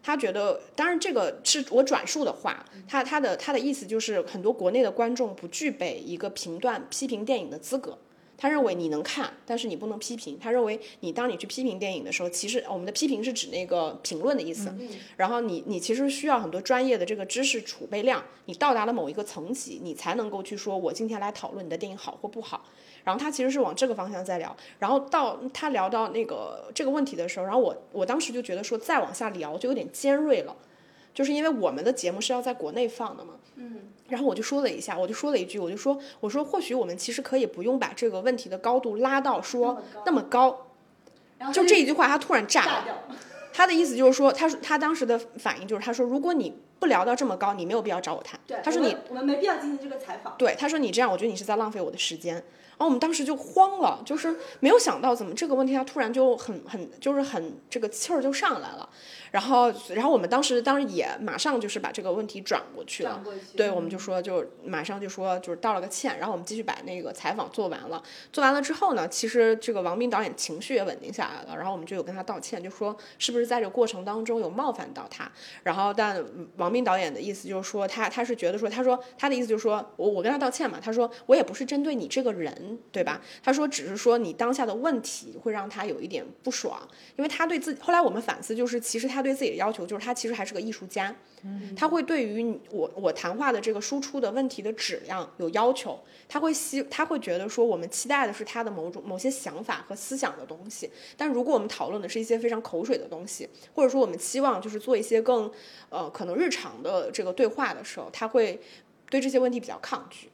[0.00, 7.98] 他觉得，当然这个是我转述的话，他他的他的意思就是很多国内的观众不具备一个评断批评电影的资格。
[8.40, 10.38] 他认为你能看，但是你不能批评。
[10.38, 14.72] 他认为你当你去批评电影的时候，其实我们的批评是指那个评论的意思。
[15.16, 22.64] 然后你你其实需要很多专业的这个知识储备量，你到达了某一个层级，你才能够去说，我今天来讨论你的电影好或不好。
[23.02, 24.56] 然后他其实是往这个方向在聊。
[24.78, 30.54] 然后到他聊到那个这个问题的时候，然后我我当时就觉得说再往下聊就有点尖锐了，
[31.12, 33.34] 就是因为我们的节目是要在国内放的嘛。
[33.56, 33.80] 嗯。
[34.08, 40.66] 然后我就说了一下，我就说了一句，我就说，我说或许我们其实可以不用把这个问题的高度拉到说那么高，
[41.52, 42.84] 就这一句话，他突然炸了。
[43.52, 48.38] 他的意思就是说，他说他当时的反应就是，他说如果你不聊到这么高，你没有必要找我谈。
[48.62, 50.36] 他说你我们没必要进行这个采访。
[50.38, 52.42] 对，他说你这样，我觉得你是在浪费我的时间。
[52.78, 58.88] 然后我们当时就慌了，就是没有想到怎么这个问题他突然就很很就是很这个气儿就上来了。
[59.30, 63.22] 然后，然后我们当时当时也马上就是把这个问题转过去了，
[63.54, 68.02] 对，我们就说就马上就说就是道了个歉，然后我们继续把那个采访做完了。
[68.32, 75.30] 做完了之后呢，其实这个王斌导演情绪也稳定下来了，然后我们就有跟他道歉，就说是不是在这个过程当中有冒犯到他。
[75.62, 76.24] 然后，但
[76.56, 83.20] 王斌导演的意思就是说他他是觉得说他说他的意思就是说我我跟他道歉嘛，他说我也不是针对你这个人，对吧？
[83.42, 86.80] 他说只是说你当下的问题会让他有一点不爽，
[87.16, 89.22] 因为他对自己后来我们反思就是其实他。
[89.22, 91.14] 对自己的要求就是，他其实还是个艺术家，
[91.76, 105.50] 他会对于我我谈话的这个输出的问题的质量有要求，他会希他会觉得说，我们期待的是他的某种某些想法和思想的东西，但如果我们讨论的是一些非常口水的东西，或者说我们期望就是做一些更
[105.90, 108.58] 呃可能日常的这个对话的时候，他会
[109.10, 110.30] 对这些问题比较抗拒。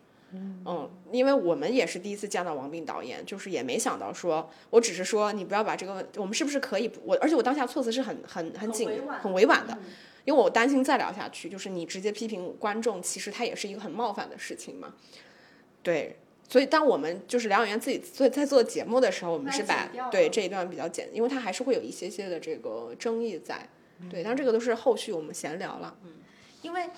[0.66, 6.90] 嗯，因为我们也是第一次见到王斌导演，就是也没想到说，我只是说你不要把这个问，我们是不是可以？
[7.04, 8.90] 我而且我当下措辞是很很很紧
[9.22, 9.78] 很委婉的，
[10.24, 14.94] 因为我担心再聊下去，就是你直接批评观众，其实他也是一个很冒犯的事情嘛。
[15.82, 16.16] 对，
[16.48, 23.68] 所以当我们就是疗养院自己做在做节目的时候，我们是把对这一段比较简，因为它还是会有一些些的这个争议在。
[24.10, 25.96] 对，但这个都是后续我们闲聊了。
[26.04, 26.14] 嗯，
[26.62, 26.88] 因为。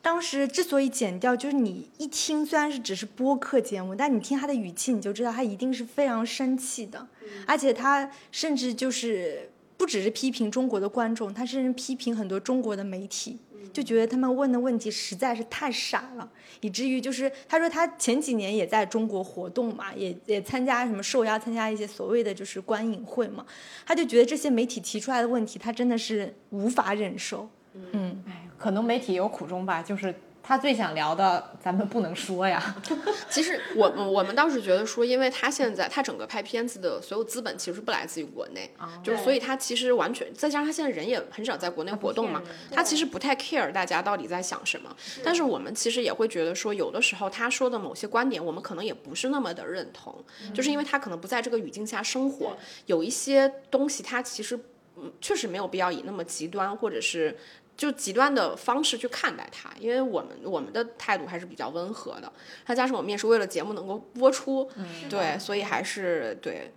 [0.00, 7.06] 当时之所以剪掉，就是你一听，虽然是只是播客节目，但你听他的语气，你就知道他一定是非常生气的，
[7.46, 13.38] 而且他甚至就是不只是批评中国的观众，他甚至批评很多中国的媒体，
[13.72, 16.30] 就觉得他们问的问题实在是太傻了，
[16.60, 23.44] 以至于就是他说他前几年也在中国活动嘛，也也参加什么受邀参加一些所谓的就是观影会嘛，
[23.84, 27.50] 他就觉得这些媒体提出来的问题，他真的是无法忍受，
[27.92, 28.22] 嗯。
[28.58, 32.74] 可能媒体有苦衷吧，就是他最想聊的，咱们不能说呀。
[33.28, 38.70] 其实我我们倒是觉得说，因为他现在他整个拍片子的所有资本其实不来自于国内，
[39.02, 44.96] 就是所以他其实完全再加上他现在人也很少在国内活动嘛，他其实不太 care 大家到底在想什么。
[45.22, 52.56] 但是我们其实也会觉得说，有的时候他说的某些观点，我们可能也不是那么的认同，就是因为他可能不在这个语境下生活，
[52.86, 54.58] 有一些东西他其实
[54.96, 57.36] 嗯确实没有必要以那么极端或者是。
[57.78, 62.30] 就极端的方式去看待它，因为我们我们的态度还是比较温和的。
[62.66, 64.70] 再加上我们也是为了节目能够播出，
[65.08, 66.70] 对，所以还是对。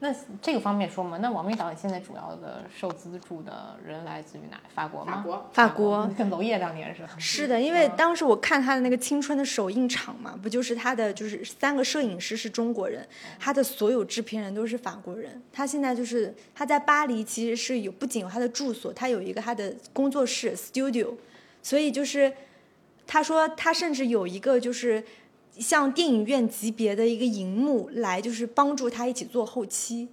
[0.00, 4.60] 那这个方面说嘛，那王明导演现在主要的受资助的人来自于哪？
[4.72, 5.16] 法国吗？
[5.16, 7.02] 法国，法国跟娄烨当年是。
[7.18, 13.04] 是的，因为当时我看他的那个青春的首映场嘛，不就是他的就是三个摄影师是中国人，
[13.40, 15.42] 他的所有制片人都是法国人。
[15.52, 21.12] 他现在就是他在巴黎其实是有不仅有他的住所，他有一个他的工作室 studio，
[21.60, 22.32] 所以就是
[23.04, 25.04] 他说他甚至有一个就是。
[25.58, 30.08] 像电影院级别的一个荧幕来，就是帮助他一起做后期。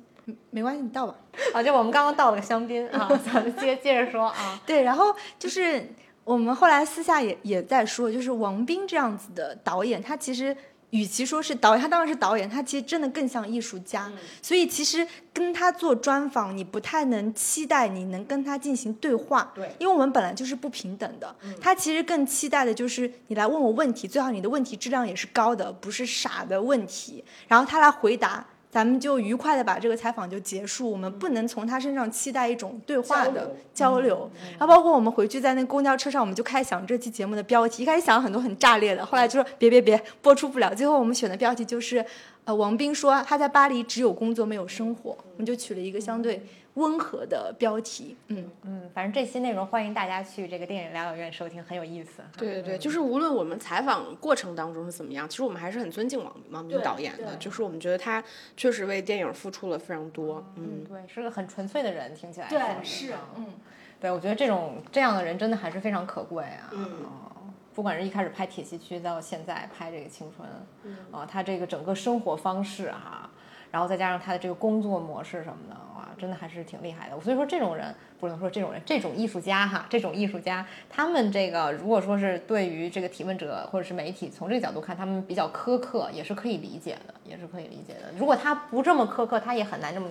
[0.50, 1.16] 没关系，你倒吧。
[1.54, 4.60] 啊，就我们刚刚倒了个香槟啊，咱们接接着说啊。
[4.66, 5.88] 对，然后就是
[6.24, 10.56] 我们后来私下也也在说，就是王斌这样子的导演，他其实。
[10.96, 14.10] 与其说是导演，他当然是导演，他其实真的更像艺术家。
[14.41, 21.36] 所以其实跟他做专访，你不太能期待你能跟他进行对话，对，因为我们本来就是不平等的。
[21.60, 27.24] 他其实更期待的就是你来问我问题，最好你的问题质量也是高的，不是傻的问题。
[27.48, 28.46] 然后他来回答。
[28.76, 30.91] 咱们就愉快的把这个采访就结束。
[30.91, 34.30] 我们不能从他身上期待一种对话的交流。
[34.59, 40.76] 然后包括我们回去在那公交车上，我们就开始想这期节目的标题，一开始想很多很炸裂的，后来就说别别别，播出不了。
[40.76, 42.05] 最后我们选的标题就是，
[42.43, 46.45] 呃，王斌说他在巴黎只有工作没有生活，我们就取了一个相对。
[46.76, 52.21] 温和的标题，嗯嗯，反正这期内容欢迎大家去这个电影疗养院收听，很有意思。
[52.38, 58.23] 对对对，就是无论我们采访过程当中是怎么样，其实我们还是很尊敬王王斌导演的，就是我们觉得他
[58.57, 60.43] 确实为电影付出了非常多。
[60.55, 63.47] 嗯，对，是个很纯粹的人，听起来对是，嗯，
[63.99, 66.69] 对，我觉得这种这样的人真的还是非常可贵啊。
[66.73, 67.05] 嗯，
[67.73, 73.30] 不管是一开始拍铁西区，到现在拍这个青春，啊，他这个整个生活方式哈，
[73.76, 75.76] 然后再加上他的这个工作模式什么的。
[75.97, 88.13] 哇真的还是挺厉害的，所以说这种人不能说这种人，这种艺术家哈，这种艺术家，他们这个如果说是对于这个提问者或者是媒体，从这个角度看，他们比较苛刻，也是可以理解的，也是可以理解的。
[88.17, 90.07] 如果他不这么苛刻，他也很难这么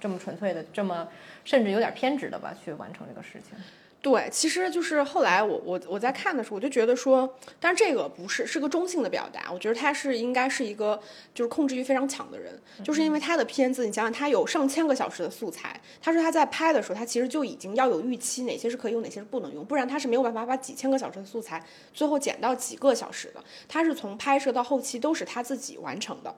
[0.00, 1.06] 这么纯粹的，这么
[1.44, 3.58] 甚至有点偏执的吧，去完成这个事情。
[4.04, 11.00] 对，其实就是后来我我我在看的时候，我就觉得说，但是这个不是是个中性的表达，我觉得他是应该是一个
[11.34, 12.52] 就是控制欲非常强的人，
[12.84, 26.34] 就是因为他的片子，你想想他有上千个小时的素材，他说他在拍的时候，他其实就已经要有预期，哪些是可以用，哪些是不能用，不然他是没有办法把几千个小时的素材最后剪到几个小时的，他是从拍摄到后期都是他自己完成的。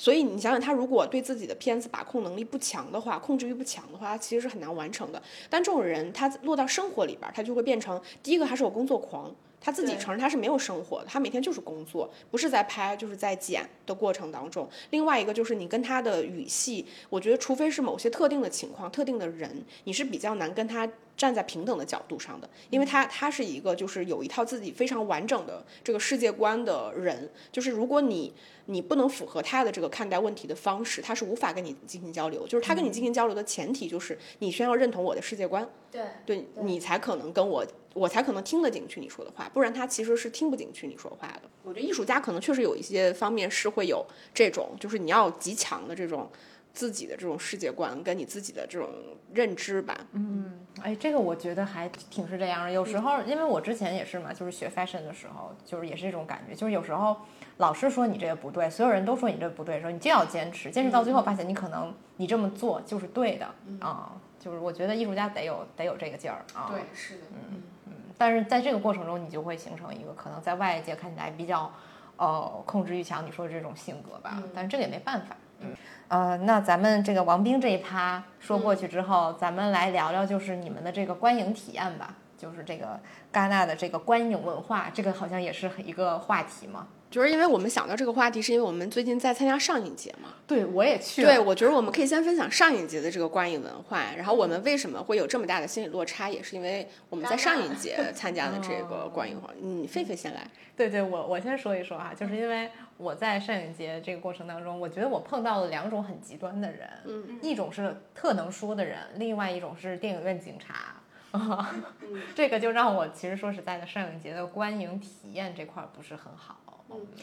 [0.00, 5.22] 所以你想想，他如果对自己的片子把控能力不强的话，控制欲不强的话，他其实是很难完成的。
[5.50, 9.30] 但这种人，他落到生活里边，他就会变成第一个，他是我工作狂。
[9.60, 14.68] 他自己承认他是没有生活的，他每天就是工作，不是在拍就是在剪的过程当中。
[14.90, 28.32] 另外一个就是你跟他的语系，我觉得除非是某些特定的情况、特定的人，你是比较难跟他站在平等的角度上的，因为他他是一个就是有一套自己非常完整的这个世界观的人，就是如果你
[28.64, 32.46] 你不能符合他的这个看待问题的方式，他是无法跟你进行交流。
[32.46, 37.66] 就是他跟你进行交流的前提就是你先要认同我的世界观，对，对你才可能跟我。
[37.94, 41.42] 我才可能听得进去你说的话，不然他其实是听不进去你说话的。
[41.62, 46.30] 我觉得艺术家可能确实有一些方面是会有这种，就是你要极强的这种
[46.72, 48.88] 自己的这种世界观跟你自己的这种
[49.32, 50.06] 认知吧。
[50.12, 52.70] 嗯，哎，这个我觉得还挺是这样的。
[52.70, 57.16] 有时候，因为我之前也是嘛，就是学 fashion 的时候，就是也是这种感觉，就是有时候
[57.56, 64.12] 老师说你这个不对，所有人都说你这不对的时候，你就要坚持，坚持到最后发现你可能你这么做就是对的啊。
[64.40, 66.72] 就是我觉得艺术家得有得有这个劲儿啊。
[66.72, 67.92] 对，是的，嗯嗯。
[68.18, 71.70] 但是在这个过程中，你就会形成一个可能在外界看起来比较，
[72.16, 74.42] 呃，控制欲强，你说的这种性格吧。
[74.54, 75.36] 但是这个也没办法。
[75.60, 75.68] 嗯，
[76.08, 82.98] 呃，那咱们这个王兵这一趴说过去之后，咱们来聊聊就是你们的这个观影体验吧，就是这个
[83.30, 86.88] 戛纳的这个观影文化，这个好像也是一个话题嘛。
[87.10, 90.34] 就是因为我们想到这个话题，是因为我们最近在参加上影节嘛。
[90.46, 91.22] 对，我也去。
[91.22, 99.50] 对，我觉得我们可以先分享上影节的这个观影文化，然后我们为什么会有这么大的心理落差，也是因为我们在上影节参加的这个观影化。
[99.60, 100.48] 嗯，狒狒先来。
[100.76, 110.94] 对对，我我先说一说哈，就是因为我在上影节这个过程当中，我觉得我碰到了两种很极端的人，嗯，一种是特能说的人，另外一种是电影院警察。
[111.32, 111.74] 啊，
[112.34, 116.58] 这个就让我其实说实在的，上影节的观影体验这块不是很好。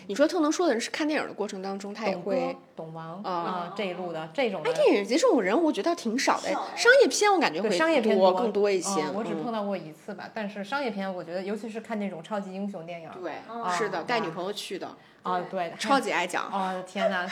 [0.07, 4.61] 你说特能说的人是看电影的过程当中，他也会懂王啊这一路的这种。
[4.63, 6.49] 哎，电影节这种人，我觉得挺少的。
[6.75, 9.03] 商业片我感觉会商业片多更多一些。
[9.13, 13.33] 我只碰到过一次吧，但是商业片我觉得，尤其是看那种超级英雄电影，对，
[13.77, 14.89] 是的，带女朋友去的。
[15.27, 16.45] 啊，对，超级爱讲。
[16.51, 17.27] 哦，天哪，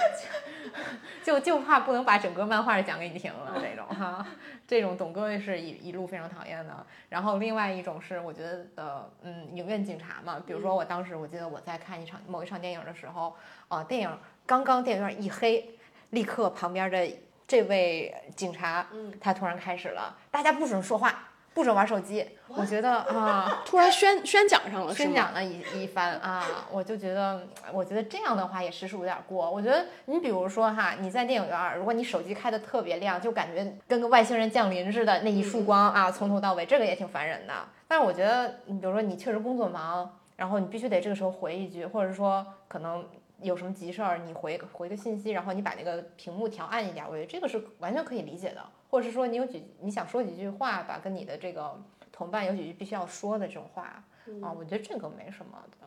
[1.23, 4.25] 就就怕不能把整个漫画讲给你听了 这种哈。
[4.67, 6.85] 这种董哥是一一路非常讨厌的。
[7.09, 13.35] 然后另外一种是，我觉得呃，嗯，影院警察嘛，比如说我当时我记得我在看一场某一场电影的时候，
[13.69, 15.77] 呃，电影刚刚电影院一黑，
[16.09, 17.07] 立刻旁边的
[17.47, 21.29] 这位警察，嗯，他突然开始了，大家不准说话。
[21.55, 29.49] 不准玩手机，我觉得啊， 突然宣宣讲上了，宣讲了一一番啊，我就觉得，我觉得这样的话也实属有点过。
[29.49, 37.53] 我觉得你比如说哈，你在电影院，如果你手机开的特别亮，就感觉跟个外星人降临似的，那一束光啊，从头到尾，这个也挺烦人的。
[37.87, 43.05] 但是我觉得，你比如说你确实工作忙，然后你必须得这个时候回一句，或者说可能
[43.39, 48.61] 有什么急事儿，你回回个信息，然后你把那个屏幕调暗一点，我觉得这个是完全可以理解的。
[48.95, 51.77] 或者是说你有几你想说几句话吧，跟你的这个
[52.13, 54.01] 同伴有几句必须要说的这种话
[54.41, 55.85] 啊，我觉得这个没什么的，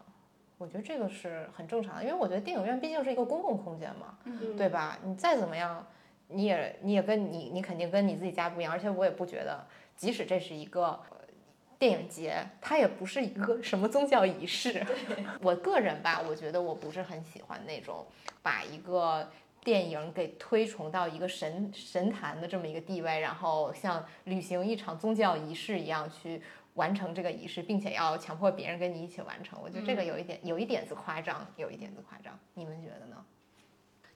[0.59, 4.19] 我觉得这个是很正常的，因为我觉得电影院毕竟是一个公共空间嘛，
[4.59, 4.99] 对吧？
[5.03, 5.87] 你再怎么样，
[6.27, 9.65] 你也你也跟你你肯定跟你自己家不一样，而且我也不觉得，
[9.97, 11.01] 即使这是一个
[11.79, 14.85] 电影节，它也不是一个什么宗教仪式。
[15.41, 18.05] 我个人吧，我觉得我不是很喜欢那种
[18.43, 19.27] 把一个。
[19.69, 26.41] 电影给推崇到一个神神坛的这么一个地位，然后像履行一场宗教仪式一样去
[26.73, 29.61] 完成这个仪式，并且要强迫别人跟你一起完成。
[29.63, 32.33] 我觉得这个有一点有一点子夸张，有一点子夸张。
[32.55, 33.23] 你们觉得呢？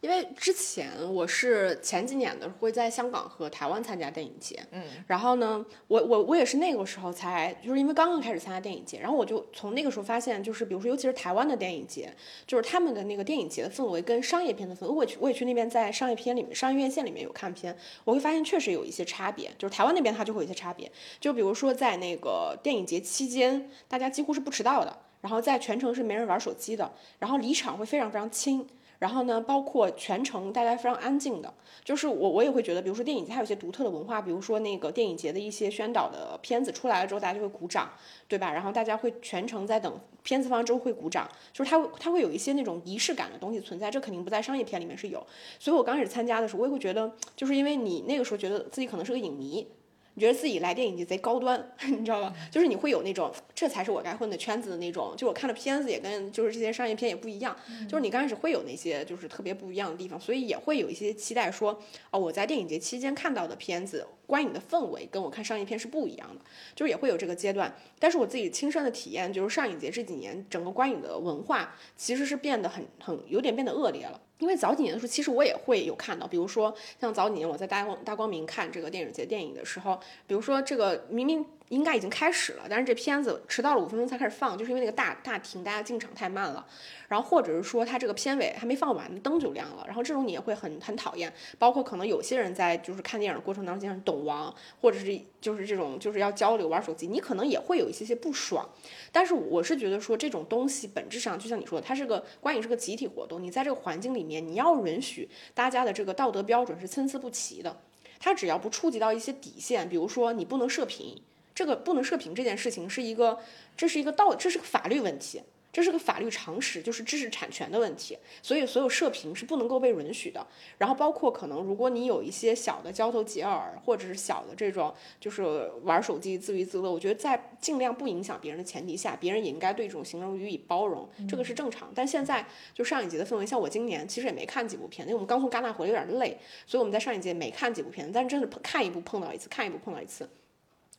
[0.02, 12.12] 因为之前我是前几年的会在香港和台湾参加电影节，嗯，然后呢，我我我也是那个时候才，就是因为刚刚开始参加电影节，然后我就从那个时候发现，就是比如说，尤其是台湾的电影节，
[12.44, 20.90] 就是他们的那个电影节的氛围跟商业片的氛围，我去我也去那边在商业片里面、商业院线里面有看片，我会发现确实有一些差别，就是台湾那边它就会有一些差别，
[21.20, 28.66] 就比如说在那个电影节期间，大家几乎是不迟到的，然后在全程是没人玩手机的，然后离场会非常非常轻。
[29.02, 31.52] 然后呢，包括全程大家非常安静的，
[31.84, 37.90] 就是我我也会觉得，比如说电影节它有些独特的文化，比如说那个电影节的一些宣导的片子出来了之后，大家就会鼓掌，
[38.28, 38.52] 对吧？
[38.52, 39.92] 然后大家会全程在等
[40.22, 45.26] 片子放之后会鼓掌，就是它它会有一些那种仪式感的东西存在，这肯定不在商业片里面是有。
[45.58, 49.66] 所以我刚开始参加的时候，我也会觉得，就是因为你那个时候觉得自己可能是个影迷。
[50.14, 52.32] 你觉得自己来电影节贼高端， 你知道吧？
[52.50, 55.14] 就是你会有那种这才是我该混的圈子的那种。
[55.16, 57.56] 就我看的片子也跟就是这些商业片也不一样，
[57.88, 66.40] 就是你刚开始会有那些就是特别不一样的地方，所以也会有一些期待说，哦，我在电影节期间看到的片子观影的氛围跟我看商业片是不一样的，
[66.74, 67.70] 就是也会有这个阶段。
[67.98, 74.18] 但是我自己亲身的体验就是上影节这几年整个观影的文化其实是变得很很有点变得恶劣了。
[74.38, 81.44] 因为早几年的时候，其实我也会有看到，比如说像早几年我在大光大光明看这个电影节电影的时候，比如说这个明明。
[81.68, 86.66] 应该已经开始了，但是这片子迟到了五分钟才开始放，就是因为那个大大厅大家进场太慢了，
[87.08, 91.32] 然后或者是说它这个片尾还没放完，灯就亮了，然后这种你也会很很讨厌。
[91.58, 98.68] 包括可能有些人在就是看电影过程当中，像懂王或者是就是这种就是要交流玩手机，你可能也会有一些些不爽。
[99.10, 107.80] 但是我是觉得说这种东西本质上就像你说的，它是个观影是个集体活动，你在这个环境里面，你要允许大家的这个道德标准是参差不齐的，
[108.18, 111.22] 它只要不触及到一些底线，比如说你不能射频。
[111.54, 113.38] 这个不能射频这件事情是一个，
[113.76, 115.42] 这是一个道，这是个法律问题，
[115.72, 118.16] 这是个法律常识，就是知识产权的问题。
[118.42, 120.46] 所以所有射频是不能够被允许的。
[120.78, 131.90] 然后包括可能如果你有一些小的交头接耳，或者是小的这种就是玩手机自娱自乐，我觉得在尽量不影响别人的前提下，别人也应该对这种行为予以包容，这个是正常。
[131.94, 140.28] 但现在就上一节的氛围，像我今年其实也没看几部片，因为我们刚从戛纳回来有点累，所以我们在上一节没看几部片，但真的看一部碰到一次，看一部碰到一次。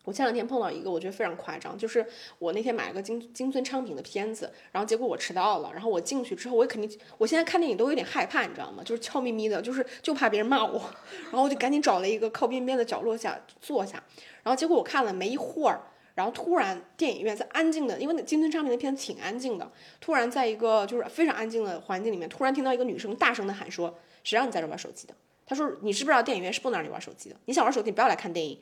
[0.03, 2.05] 我前两天碰到一个，我觉得非常夸张，就是
[2.37, 8.83] 我那天买了个金金尊昌平的片子，然后结果我迟到了，然后我进去之后，我也肯定，我现在看电影都有点害怕，你知道吗？
[8.83, 10.81] 就是悄咪咪的，就是就怕别人骂我，
[11.31, 14.03] 然后我就赶紧找了一个靠边边的角落下坐下，
[14.43, 15.81] 然后结果我看了没一会儿，
[16.15, 25.13] 然后突然电影院在安静的，因为那金尊昌平的片子挺安静的，突然在一个就是非常安静的环境里面，突然听到一个女生大声的喊说：“谁让你在这玩手机的？”
[25.47, 27.35] 她说：“你知不知道电影院是不能让你玩手机的？
[27.45, 28.59] 你想玩手机，你不要来看电影。”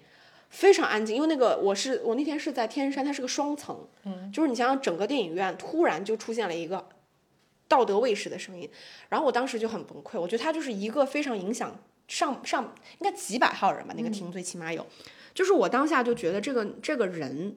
[0.51, 6.89] 非常安静，因为那个我是我那天是在天山，它是个双层，嗯，就是你想想整个电影院突然就出现了一个
[7.69, 8.69] 道德卫士的声音，
[9.07, 14.85] 然后我当时就很崩溃，我觉得他就是一个非常影响上上应该几百号人吧，那个厅最起码有，
[15.33, 17.55] 就是我当下就觉得这个这个人，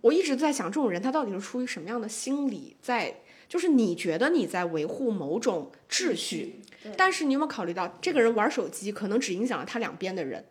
[0.00, 6.60] 我一直在想这种人他到底是出于什么样的心理，在就是你觉得你在维护某种秩序，
[6.96, 10.44] 但是你有没有考虑到这个人玩手机可能只影响了他两边的人。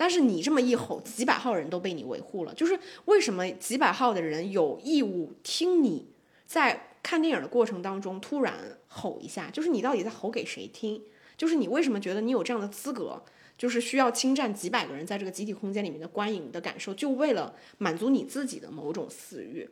[0.00, 2.54] 但是你这么一吼，几百号人都被你维护了。
[2.54, 6.06] 就是为什么几百号的人有义务听你
[6.46, 8.54] 在看电影的过程当中突然
[8.86, 9.50] 吼一下？
[9.50, 11.02] 就是你到底在吼给谁听？
[11.36, 13.20] 就是你为什么觉得你有这样的资格？
[13.58, 19.68] 就是需要侵占几百个人在这个集体空间里面的观影的感受，就为了满足你自己的某种私欲？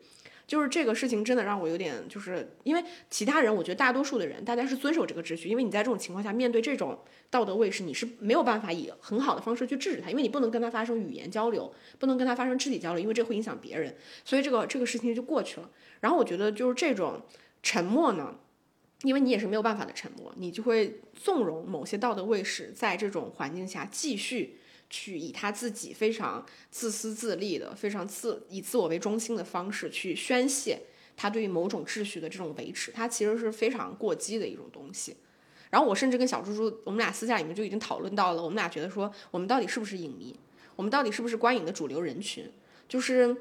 [0.47, 5.49] 就是这个事情真的让我有点，就是因为其他人，我觉得大多数的人，大家是遵守这个秩序。
[5.49, 6.97] 因为你在这种情况下面对这种
[7.29, 13.97] 道德卫士，你是没有办法以很好的方式去制止他，因为你不能跟他发生语言交流，不能跟他发生肢体交流，因为这会影响别人。
[14.25, 15.69] 所以这个这个事情就过去了。
[16.01, 17.23] 然后我觉得就是这种
[17.63, 18.37] 沉默呢，
[19.03, 24.59] 因为你也是没有办法的沉默，你就会纵容某些道德卫士在这种环境下继续。
[24.89, 30.81] 去以他自己非常自私自利的、非常自以自我为中心的方式去宣泄
[31.17, 35.17] 他对于某种秩序的这种维持，他其实是非常过激的一种东西。
[35.71, 40.39] 然后我甚至跟小猪猪，我们俩私下里面就已经讨论到了，我们俩觉得说，我们到底是不是影迷？
[40.77, 42.51] 我们到底是不是观影的主流人群？
[42.89, 43.37] 就是，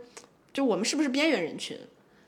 [0.51, 1.77] 就我们是不是边缘人群？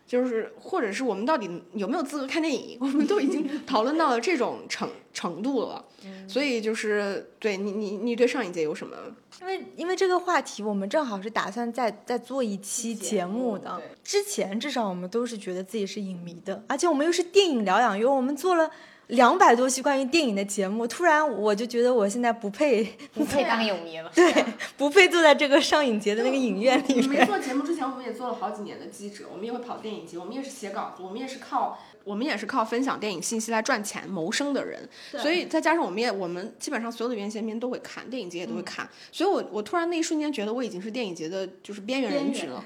[0.08, 2.78] 就是，或者是我们到底有没有资格看电影？
[2.82, 5.84] 我们都已经讨论到了这种程程度了，
[6.28, 8.96] 所以就是对你，你，你对上一届有什么？
[9.42, 13.82] 因为因为这个话题，我们正好是打算再再做一期节目的。
[14.04, 18.72] 之前至少我们都是觉得自己是影迷的，而且我们又是电影疗养院，我们做了
[19.08, 22.84] 两百多期关于电影的节目，突然我就觉得我现在不配，
[23.16, 24.12] 不配当影迷了。
[24.14, 27.22] 对，不配坐在这个上影节的那个影院里面。
[27.22, 34.88] 没做节目之前，我们也做了好几年的记者，我们也会跑电影节，我们也是写稿子，我们也是靠我们也是靠分享电影信息来赚钱谋生的人。
[35.18, 38.88] 所以再加上我们也我们基本上所有的院线片都会看，电影节也都会看。
[39.12, 42.62] 所以我我突然那一瞬间觉得我已经是电影节的就是边缘人群了。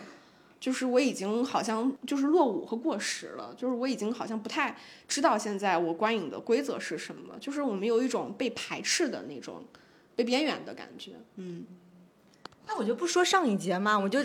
[0.62, 4.78] 就是我已经好像就是落伍和过时了，就是我已经好像不太
[5.10, 9.66] 知道现在我观影的规则是什么，就是我们有一种被排斥的那种
[10.16, 11.66] 被边缘的感觉，嗯。
[12.68, 14.20] 那我就不说上一节嘛，我就。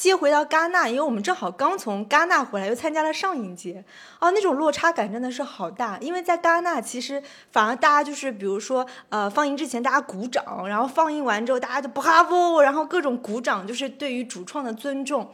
[0.00, 3.84] 接回到戛纳，因为我们正好刚从戛纳回来，又参加了上影节，
[4.18, 5.98] 哦，那种落差感真的是好大。
[5.98, 7.22] 因为在戛纳，其实
[7.52, 15.30] 反而大家就是，比如说，呃，放映之前大家鼓掌，然后放映完之后大家就 bravo，然后各种鼓掌，就是对于主创的尊重。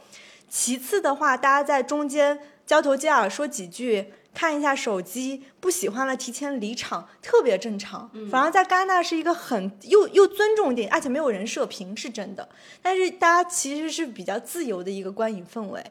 [0.49, 4.11] 其次的话，大家在中间交头接耳说几句。
[4.37, 8.07] 看一下手机，不喜欢了提前离场，特别正常。
[8.29, 12.47] 反而在戛纳是一个很又又尊重电影，而且没有人设评，是真的。
[12.79, 15.83] 但是大家其实是比较自由的一个观影氛围。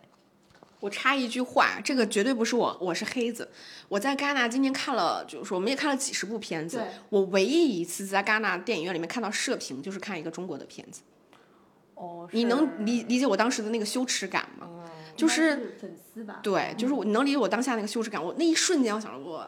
[0.79, 3.51] 我插一句话，这个绝对不是我，我是黑子。
[3.89, 6.81] 我在戛纳今天看了，就是我们也看了几十部片子。
[7.09, 11.01] 我唯一一次在戛纳电影院里面看到射频，就是看一个中国的片子。
[11.97, 14.69] 哦，你能理理解我当时的那个羞耻感吗？
[15.17, 18.23] 就是粉丝吧，对，就是我，你能理解我当下那个羞耻感。
[18.23, 19.47] 我那一瞬间，我想着我，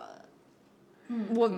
[1.34, 1.50] 我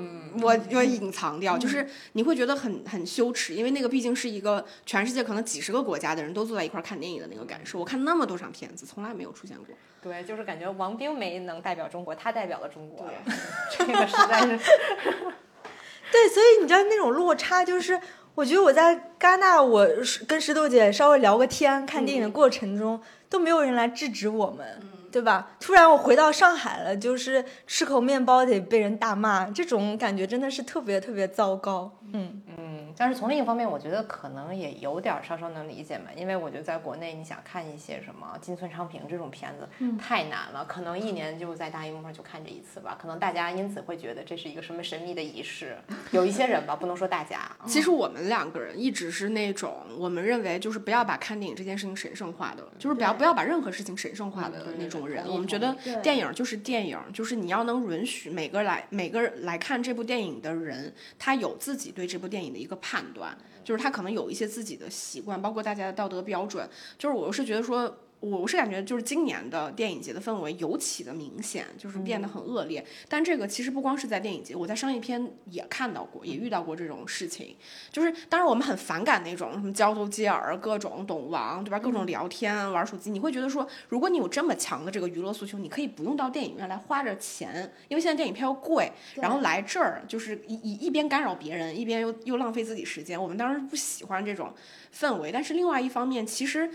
[0.43, 7.79] 我要隐藏掉，就是你会觉得很很羞耻，因为那个毕竟是一个全世界可能几十个国家的人都坐在一块看电影的那个感受。
[7.79, 9.67] 我看那么多场片子，从来没有出现过。
[10.03, 13.07] 对，就是感觉王冰没能代表中国，他代表了中国。
[13.77, 14.59] 这个实在是。
[16.13, 18.01] 对，所以你知道那种落差，就是
[18.35, 19.87] 我觉得我在戛纳，我
[20.27, 23.01] 跟石头姐稍微聊个天，看电影的过程中。
[23.31, 24.67] 都没有人来制止我们，
[25.11, 25.53] 对吧？
[25.59, 31.97] 突然我回到上海了，就是吃口面包得被人大骂，这种感觉真的是特别特别糟糕。
[32.13, 32.60] 嗯嗯，
[32.97, 39.69] 但是从另一方面，我觉得可能也有点稍稍能理解嘛，因为我觉得在国内，你想看一些什么金村昌平这种片子，
[39.99, 45.77] 太难了，可能一年就在大荧幕上就看这一次吧，可能大家因此会觉得这是一个什么神秘的仪式。
[46.11, 47.51] 有一些人吧，不能说大家。
[47.67, 55.27] 其实我们两个人一直是那种，我们认为就是不要把看电影这件事情神圣化的，就是不要不要把任何事情神圣化的那种人。
[55.29, 66.69] 我们觉得电影就是电影，就是你要能允许每个来每个来看这部电影的人，他有自己对这部电影的一个判断，就是他可能有一些自己的习惯，包括大家的道德标准。
[66.99, 67.97] 就是我是觉得说。
[68.21, 72.85] 我是感觉就是今年的电影节的氛围尤其的明显，就是变得很恶劣。
[73.09, 77.57] 但这个其实不光是在电影节，我在商业片也看到过，也遇到过这种事情。
[77.91, 81.79] 就是当然我们很反感那种什么交头接耳、各种懂王，对吧？
[81.79, 93.21] 各种聊天、玩手机，你会觉得说，如果你有这么强的这个娱乐诉求，你可以不用到电影院来花着钱，因为现在电影票又贵，然后来这儿就是一一一边干扰别人，一边又又浪费自己时间。
[93.21, 94.53] 我们当时不喜欢这种
[94.95, 96.71] 氛围，但是另外一方面，其实。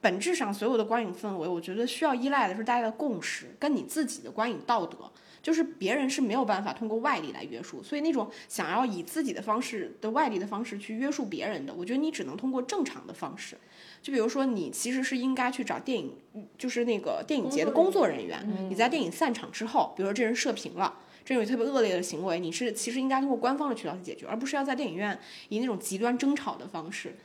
[0.00, 5.10] 本质上，所有的观影氛围，我觉得需要依赖的是大家的共识，跟你自己的观影道德。
[5.42, 13.56] 就是别人是没有办法通过外力来约束，所以那种想要以自己的方式的外力的方式去约束别人的，我觉得你只能通过正常的方式。
[14.02, 16.14] 就比如说，你其实是应该去找电影，
[16.58, 18.46] 就是那个电影节的工作人员。
[18.68, 20.94] 你在电影散场之后，比如说这人射频了，
[21.24, 25.18] 这种特别恶劣的行为，你是其实应该通过官方的渠道去解决，而不是要在电影院
[25.48, 27.16] 以那种极端争吵的方式。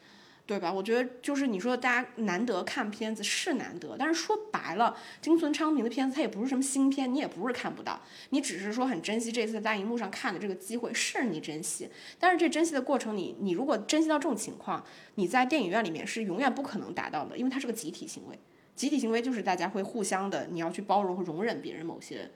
[0.48, 0.72] 对吧？
[0.72, 8.00] 我觉得就是你说大家难得看片子是难得，但是说白了，金村昌平的片子它也不是什么新片，你也不是看不到，
[8.30, 11.90] 你只是说很珍惜这次在大荧幕上看的这个机会，是你珍惜。
[12.20, 14.86] 但是这珍惜的过程，你你如果珍惜到这种情况，
[15.16, 18.38] 你在电影院里面是永远不可能达到的，因为它是个集体行为。
[18.76, 22.30] 集体行为就是大家会互相的，你要去包容和容忍别人某些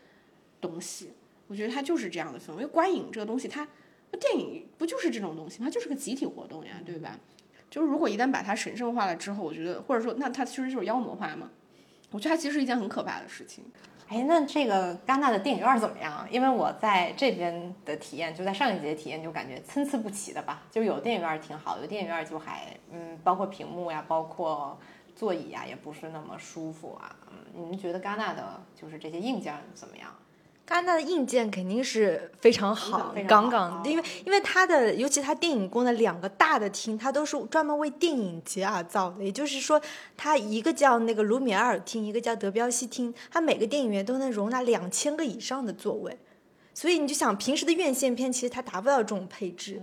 [0.60, 1.11] 东西。
[1.48, 2.65] 我觉得它就是这样的氛围。
[2.65, 3.68] 观影这个东西，它
[4.19, 5.60] 电影不就是这种东西？
[5.60, 7.19] 它就是个集体活动呀，对吧？
[7.69, 11.49] 就是如果一旦把它神圣化了之后，我觉得或者说那它其实就是妖魔化嘛，
[12.11, 13.63] 我觉得它其实是一件很可怕的事情。
[14.07, 16.27] 哎，那这个戛纳的电影院怎么样？
[16.31, 20.63] 因为我在这边的体验，就在上一节体验就感觉参差不齐的吧。
[20.71, 24.75] 就有电影院挺好的，有电影院就还嗯，包括屏幕呀，包括
[25.15, 27.15] 座椅呀，也不是那么舒服啊。
[27.31, 30.09] 嗯，你们觉得戛纳的就是这些硬件怎么样？
[30.69, 39.23] 戛纳的硬件肯定是非常好，杠杠的，因为因为它的，尤其它电影宫的两个大的厅，它都是专门为电影节而造的。
[39.23, 39.81] 也就是说，
[40.15, 46.15] 它一个叫那个卢米埃尔厅，一个叫德彪西厅，它每个电影院都能容纳两千个以上的座位。
[46.75, 49.81] 所以你就想，平时的院线片其实它达不到这种配置。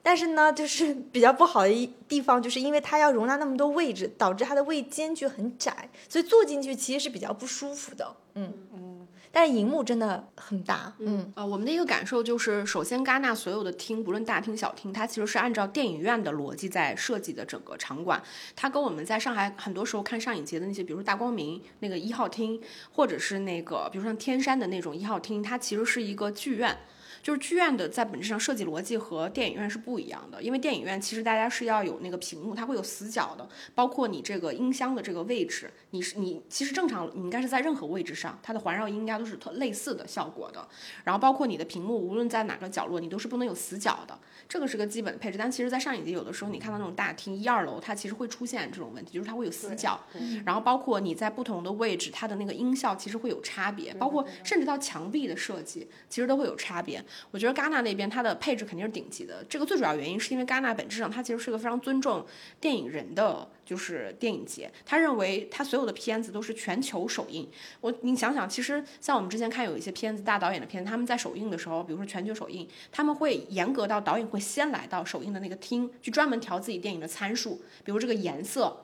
[0.00, 8.14] 但是呢，就是比较不好的一地方，就是因为它要容纳那么多位置，导致它的位间距很窄，所以坐进去其实是比较不舒服的。
[8.36, 8.99] 嗯嗯。
[9.32, 10.92] 但是荧幕真的很大。
[10.98, 18.22] 嗯，呃，我们的一个感受就是，首先戛纳所有的厅，不论大厅小厅，它其实是按照电影院的逻辑在设计的整个场馆。
[18.56, 22.60] 它跟我们在上海很多时候看上影节的那些，比如说大光明那个一号厅，
[22.92, 26.76] 或者是那个比如说像天山的那种一号厅，它其实是一个剧院。
[27.22, 40.66] 就是剧院的在本质上设计逻辑和电影院是不一样的，因为电影院其实大家是要有那个屏幕，它会有死角的，包括你这个音箱的这个位置，你是你其实正常你应该是在任何位置上，它的环绕音应该都是特类似的效果的，
[41.04, 44.18] 然后包括你的屏幕无论在哪个角落，你都是不能有死角的。
[44.48, 50.00] 这个是个基本的配置，但其实，在上影节有的时候，你看到那种大厅一二楼，它其实会出现这种问题，就是它会有死角。
[50.44, 57.04] 然后包括你在不同的位置，它的那个音效其实会有差别，包括甚至到墙壁的设计，其实都会有差别。
[57.30, 62.26] 我觉得戛纳那边它的配置肯定是顶级的，这个最主要原因是因为戛纳本质上它其实是个非常尊重
[62.60, 63.48] 电影人的。
[63.70, 67.48] 就是电影节，他认为他所有的片子都是全球首映。
[67.80, 78.76] 我你想想，其实像我们之前看有一些片子，大导演的片子，他们在首映的时候，比如说全球首映，他们会严格到导演会先来到首映的那个厅，去专门调自己电影的参数，比如这个颜色。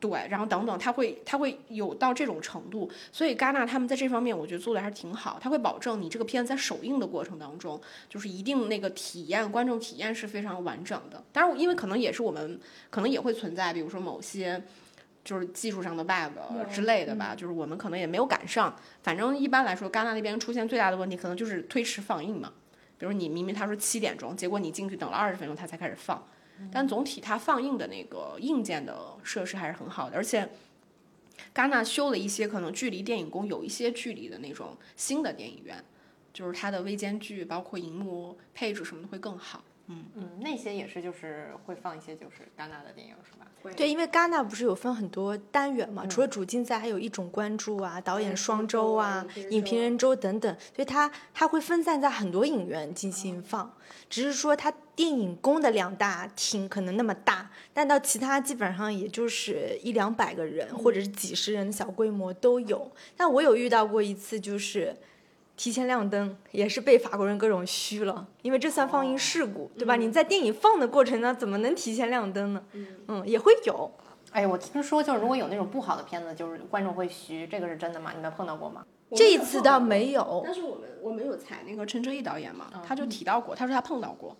[0.00, 11.20] 对，然后等等，他会他会有到这种程度，所以戛纳他们在这方面我觉得做的还是挺好，他会保证你这个片子在首映的过程当中，就是一定那个体验观众体验是非常完整的。
[11.32, 12.60] 当然，因为可能也是我们
[12.90, 14.62] 可能也会存在，比如说某些
[15.24, 16.38] 就是技术上的 bug
[16.72, 18.74] 之类的吧，就是我们可能也没有赶上。
[19.02, 22.52] 反正一般来说，戛纳那边出现最大的问题可能就是推迟放映嘛，
[22.96, 26.24] 比如你明明他说七点钟，结果你进去等了二十分钟他才开始放。
[26.72, 30.48] 但总体它放映的那个硬件的设施还是很好的，而且，
[31.54, 35.82] 戛纳修了一些可能距离电影宫有一些距离的那种新的电影院，
[36.32, 39.62] 就是它的微间距包括荧幕配置什么的会更好。
[39.86, 40.04] 嗯。
[40.14, 43.46] 嗯，那些也是就是会放一些就是戛纳的电影是吧？
[43.76, 53.74] 对，因为戛纳不是有分很多单元嘛，除了主竞赛，还有一种关注啊、导演双周啊、影评人周等等，所以它它会分散在很多影院进行放，
[54.08, 62.90] 只是说它电影宫的两大厅可能那么大，但到其他基本上也就是一两百个人或者是几十人的小规模都有。
[63.16, 64.92] 但我有遇到过一次，就是
[65.56, 69.94] 提前亮灯，也是被法国人各种虚了，因为这算放映事故，对吧？
[69.94, 72.64] 你在电影放的过程呢，怎么能提前亮灯呢？
[73.06, 73.88] 嗯，也会有。
[74.32, 78.10] 哎，我听说就是如果有那种不好的片子，就是观众会虚，这个是真的吗？
[78.16, 78.84] 你们碰到过吗？
[79.14, 80.42] 这一次倒没有。
[80.44, 84.36] 但是我们我们有采那个陈哲艺导演嘛，他就提到过，他说他碰到过，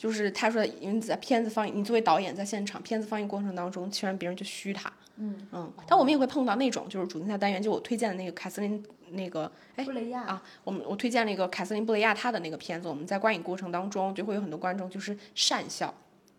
[0.00, 4.90] 就是他说因为在片子放映，你作为导演在现场片子放映过程当中，虽然别人就虚他。
[5.16, 5.70] 嗯嗯。
[5.86, 15.94] 但我们也会碰到那种就是主竞赛单元，就我推荐的那个凯瑟琳那个哎布雷亚啊，我们我推荐那个凯瑟琳布雷亚他的那个片子，我们在观影过程当中就会有很多观众就是讪笑，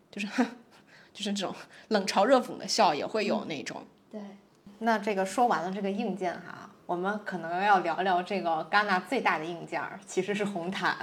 [0.09, 0.27] 就是。
[1.13, 1.53] 就是这种
[1.89, 3.85] 冷嘲热讽的笑也会有那种。
[4.09, 4.21] 对，
[4.79, 10.93] 那这个说完了这个硬件哈，我们可能要聊聊这个戛纳最大的硬件儿，其实是红毯。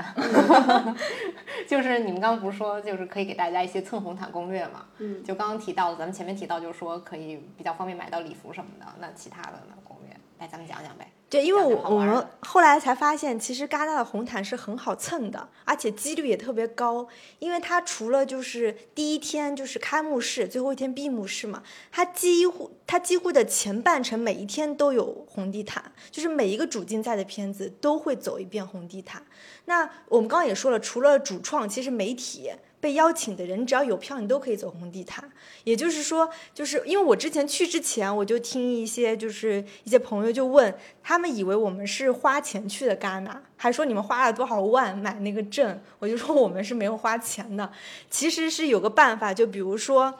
[1.66, 4.84] 就是你们刚刚不是说，就是可以给大家一些蹭红毯攻略嘛？
[4.98, 5.24] 嗯。
[5.24, 8.84] 就刚刚提到的，咱们前面提到，就是说可以比较方便买到礼服什么的。
[9.00, 9.74] 那其他的呢？
[9.82, 11.10] 攻略，来咱们讲讲呗。
[11.30, 17.06] 对，因为我我们后来才发现，其实戛纳的红毯是很好蹭的，而且几率也特别高。
[17.38, 29.22] 因为它除了就是第一天就是开幕式，最后一天闭幕式嘛，它几乎它几乎的前半程每一天都有红地毯，就是每一个主竞赛的片子都会走一遍红地毯。
[29.66, 32.50] 那我们刚刚也说了，除了主创，其实媒体。
[32.80, 35.30] 被邀请的人，只要有票，你都可以走红地毯。
[35.64, 40.72] 也就是说，就是因为我之前去之前，我就听一些就是一些朋友就问，
[41.02, 47.70] 他们以为我们是花钱去的戛纳，还说你们花了多少万买那个证，我就说我们是没有花钱的。
[48.08, 50.14] 其实是有个办法，就比如说，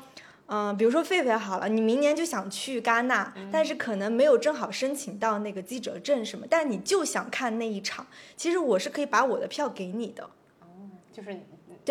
[0.47, 8.07] 嗯，比如说狒狒好了，你明年就想去戛纳，但是可能没有正好申请到那个记者证什么，但你就想看那一场，
[8.37, 10.25] 其实我是可以把我的票给你的。
[10.61, 10.67] 哦，
[11.13, 11.41] 就是。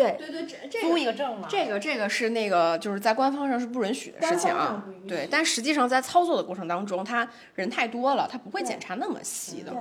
[0.04, 4.84] 对对对，这这个证这个这个是那个就是在官方上是不允许的事情啊。
[5.06, 9.72] 对，但实际上在操作的过程当中，他人太多了，他不会检查那么细的。
[9.72, 9.80] 对。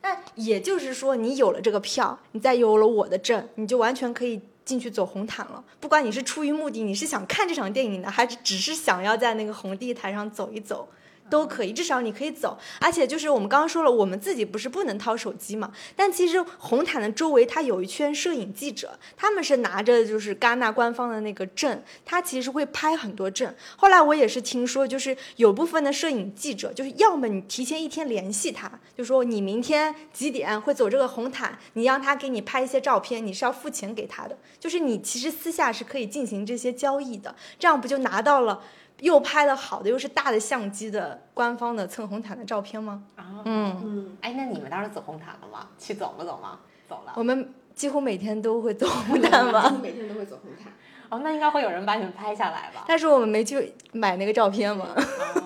[0.00, 5.64] 那也就是说，你有了这个票，你再有了我的证，你就完全可以进去走红毯了。
[5.80, 10.88] 不管你是出于目的，你是想看这场电影的，还是只是想要在那个红地毯上走一走。
[11.30, 15.72] 都可以，至少你可以走，而且就是我们刚刚说了，我们自己不是不能掏手机嘛？
[15.94, 23.54] 但其实红毯的周围它有一圈摄影记者，他们是拿着就是戛纳官方的那个证，他其实会拍很多证。
[23.76, 38.62] 后来我也是听说，就是有部分的摄影记者，就是要么你提前一天联系他，就说你明天几点会走这个红毯，你让他给你拍一些照片，你是要付钱给他的，就是你其实私下是可以进行这些交易的，这样不就拿到了。
[39.00, 43.02] 又拍的好的，又是大的相机的官方的蹭红毯的照片吗？
[43.16, 45.68] 啊，嗯，嗯，哎，那你们当时走红毯了吗？
[45.78, 46.60] 去走了走吗？
[46.88, 47.12] 走了。
[47.16, 49.62] 我们几乎每天都会走红毯吗？
[49.70, 50.72] 几乎，每天都会走红毯。
[51.10, 52.84] 哦，那应该会有人把你们拍下来吧？
[52.86, 54.88] 但是我们没去买那个照片嘛。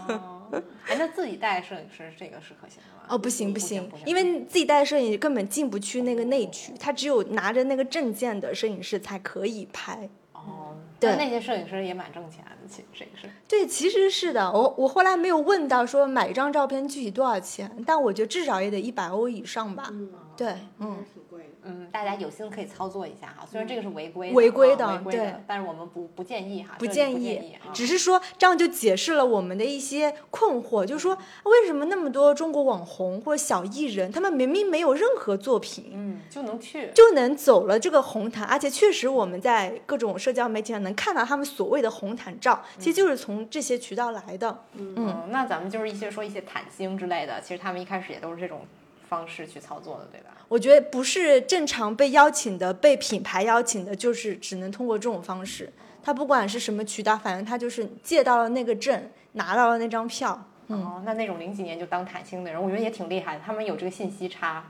[0.08, 0.48] 哦，
[0.88, 3.04] 哎，那自己带摄影师这个是可行的吗？
[3.08, 10.08] 哦，不行不行不，因为自己带摄影根本进不去那个内区，他只有拿着那个证件的摄影师才可以拍。
[10.32, 13.28] 哦，对那那些摄影师也蛮挣钱的，其实摄影师。
[13.48, 19.88] 对，其实是的，我我后来没有问到说买一张照片具体多少钱，但我觉得至少也得一百欧以上吧。
[19.90, 21.04] 嗯，对，嗯。
[21.64, 27.56] 嗯，大家有心可以操作一下哈，虽然这个是违规的违规的啊违规对，但是我们不不建议哈，不建议。
[27.72, 36.90] 只是说这样就解释了我们的一些困惑，就是说为什么那么多中国网红或者小艺人，他们明明没有任何作品，嗯，就能去。
[36.94, 44.64] 就能走了这个红毯，而且确实我们在各种社交媒体上能看到他们所谓的红毯照，其实就是从这些渠道来的。
[44.74, 48.60] 嗯，那咱们就是一些说一些毯星之类的，其实他们一开始也都是这种
[49.12, 50.30] 方式去操作的，对吧？
[50.48, 55.70] 我觉得不是正常被邀请的、被品牌邀请的，就是只能通过这种方式。
[56.02, 60.48] 他不管是什么渠道，反正他就是借到了那个证，拿到了那张票。
[60.68, 64.64] 哦，那那种零几年就当毯星的人，我觉得也挺厉害的，他们有这个信息差。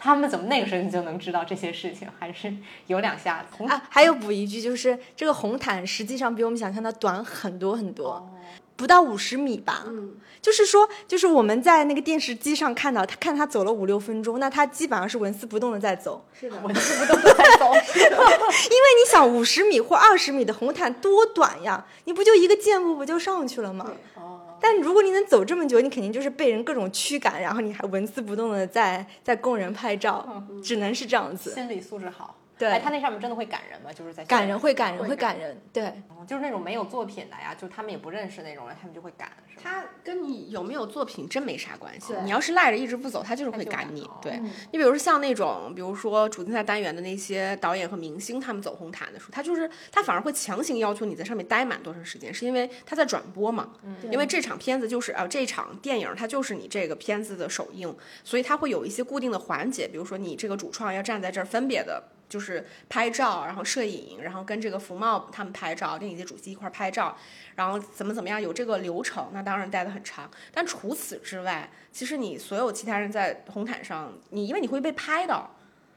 [0.00, 2.06] 他们怎么那个时候就能知道这些事情？
[2.20, 2.54] 还是
[2.86, 3.64] 有两下子。
[3.64, 8.30] 啊，还有补一句，就是这个红毯实际上比我们想象的短很多很多，哦
[8.78, 9.82] 不到五十米吧。
[9.88, 16.24] 嗯，就是说，就是我们在那个电视机上看到他，看他走了五六分钟，那他基本上是纹丝不动的在走。
[16.32, 16.56] 是的。
[16.60, 17.66] 纹丝不动的在走？
[17.74, 23.90] 因为你想，五十米或二十米的红毯多短呀，你不就一个箭步不就上去了吗？
[24.14, 31.52] 哦，但如果你能走这么久，你肯定就是被人各种驱赶，然后你还纹丝不动的在在供人拍照，只能是这样子。
[31.52, 32.36] 心理素质好。
[32.58, 33.92] 对哎，他那上面真的会赶人吗？
[33.92, 39.30] 就是在感人会感人会会感人，对，哦就是那种没有作品的呀，就他们也不认识那种人，他们就会赶，
[39.62, 42.14] 他跟你有没有作品真没啥关系。
[42.24, 44.08] 你要是赖着一直不走，他就是会赶你。
[44.20, 44.38] 对
[44.72, 53.70] 你，比如说像那种，比如说主竞赛单元的那些导演和明星，他们走红毯的时候，他就是他反而会强行要求你在上面待满多长时间，是因为他在转播嘛。
[54.10, 57.94] 因为这场片子就是呃，这场电影它就是你这个片子的首映，
[58.24, 62.02] 所以它会有一些固定的环节，比如说你这个主创要站在这儿分别的。
[62.28, 67.16] 就是拍照，然后摄影，然后跟这个福茂他们拍照，跟以及主席一块儿拍照，
[67.54, 70.30] 然后怎么怎么样，有这个流程，那当然待得很长。
[70.52, 75.50] 但除此之外，其实你所有其他人在红毯上，你因为你会被拍到，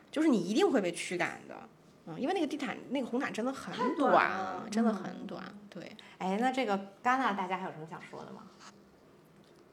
[0.10, 1.56] 就是你一定会被驱赶的。
[2.06, 5.44] 嗯，因为那个地毯那个红毯真的很短短了真的很短。
[5.70, 8.41] 对，哎，那这个戛纳大家还有什么想说的吗？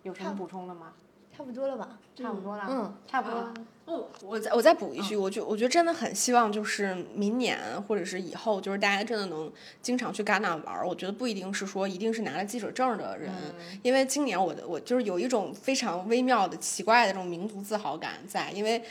[0.03, 0.93] 有什么补充的吗？
[1.35, 1.99] 差不多了吧？
[2.15, 3.55] 差不多了，嗯，差不多。
[3.89, 9.51] 哦，我再我再补一句，我觉我觉得真的很希望就是明年或者是以后，就是大家真的能
[9.81, 10.87] 经常去戛纳玩儿。
[10.87, 13.33] 我觉得不一定是说一定是拿了记者证的人，
[13.83, 18.83] 因为今年我的我就是有一种非常微妙的奇怪的这种民族自豪感在，因为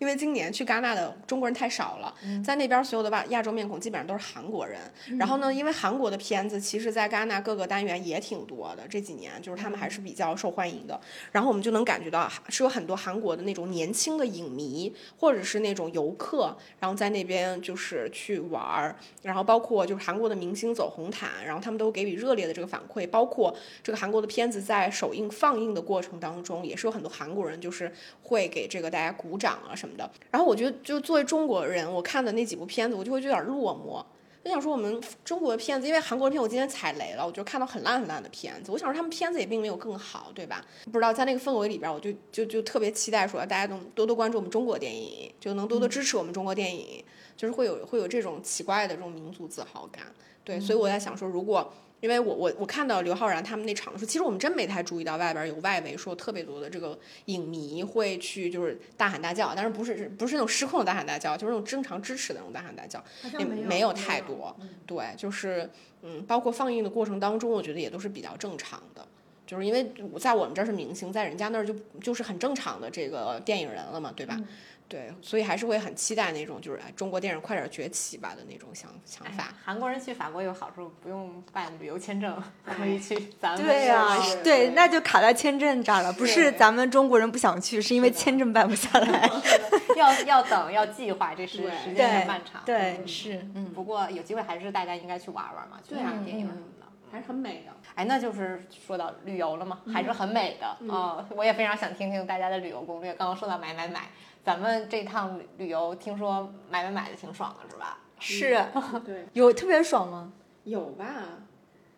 [0.00, 2.12] 因为今年去戛纳的中国人太少了，
[2.44, 4.80] 在那边所有的亚亚洲面孔基本上都是韩国人。
[5.16, 11.00] 然后呢，因为韩国的片子其实在戛纳各个单元也挺多的，这几年就是他们还是比较受欢迎的。
[11.30, 27.92] 然后我们就能感觉到是有很多韩国的那种年轻的影迷，或者是那种游客，然后在那边就是去玩儿，然后包括就是韩国的明星走红毯，然后他们都给予热烈的这个反馈，包括这个韩国的片子在首映放映的过程当中，也是有很多韩国人就是
[28.22, 30.10] 会给这个大家鼓掌啊什么的。
[30.30, 34.04] 然后我觉得，就作为中国人，我看的那几部片子，我就会有点落寞。
[34.44, 38.70] 我想说，我们中国的片子，因为韩国的片我今天踩雷了，我就看到很烂很烂的片子。
[38.70, 40.62] 我想说，他们片子也并没有更好，对吧？
[40.84, 47.02] 不知道在那个氛围里边，我就就就特别期待说，大家能多多关注我们中国电影，就能多多支持我们中国电影，
[47.36, 50.04] 就是会有会有这种奇怪的这种民族自豪感。
[50.44, 51.72] 对，所以我在想说，如果
[52.04, 63.02] 因为我我我看到刘昊然他们那场的时候，其实我们真没太注意到外边有外围说特别多的这个影迷会去就是大喊大叫，但是不是不是那种失控的大喊大叫，就是那种正常支持的那种大喊大叫，
[63.38, 64.54] 也没有太多。
[64.84, 65.70] 对，就是
[66.02, 69.02] 嗯，包括放映的过程当中，我觉得也都是比较正常的。
[69.46, 74.38] 就是因为在我们这儿是明星，在人家那儿就就是很正常的这个电影人了嘛，对吧？
[74.86, 79.52] 对，所以还是会很期待那种就是哎中国电影快点崛起吧的那种想想法。
[79.64, 83.62] 韩国人去法国有好处，不用办旅游签证，可以去咱们。
[83.66, 86.12] 对呀、是对，那就卡在签证这儿了。
[86.12, 89.28] 不是咱们中国人不想去，是因为签证办不下来。
[89.96, 92.62] 要要等，要计划，这是时间很漫长。
[92.64, 96.83] 对，嗯是，嗯，不过有机会还是大家应该去玩玩嘛，去对啊看电影什么的。
[97.14, 97.72] 还是很美的。
[97.94, 103.14] 哎，那就是说到旅游了嘛，还是很美的啊、我也非常想听听大家的旅游攻略。
[103.14, 104.08] 刚刚说到买买买，
[104.44, 107.98] 咱们这趟旅旅游听说买买买的挺爽的，是吧？
[108.18, 108.64] 是
[109.04, 110.32] 对， 有特别爽吗？
[110.64, 111.06] 有吧？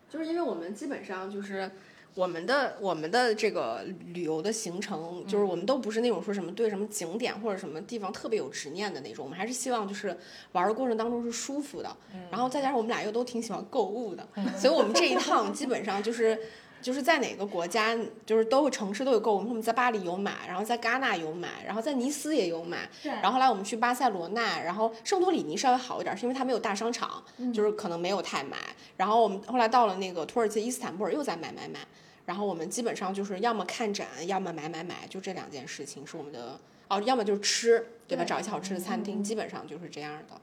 [0.07, 1.71] 就是因为我们基本上就是
[2.17, 10.17] 我们的我们的这个旅游的行程，就是我们都不是那种说什么对什么景点或者什么地方特别有执念的那种，我们还是希望就是
[10.53, 11.95] 玩的过程当中是舒服的。
[12.31, 14.27] 然后再加上我们俩又都挺喜欢购物的，
[14.57, 16.37] 所以我们这一趟基本上就是。
[16.79, 19.39] 就是在哪个国家，就是都有城市都有购物。
[19.39, 22.87] 我们在巴黎有买，然后在戛纳有买，然后在尼斯也有买。
[23.01, 27.21] 然后后来我们去巴塞罗那，然后圣托里尼稍微好一点，是因为它没有大商场，
[27.51, 28.57] 就是可能没有太买。
[28.95, 31.79] 然后我们后来到了那个土耳其伊斯坦布尔，又在买买买。
[32.27, 36.59] 然后我们基本上就是要么看展，要么买买买，就这两件事情是我们的。
[36.89, 38.23] 哦，要么就是吃，对吧？
[38.25, 40.39] 找一些好吃的餐厅，基本上就是这样的。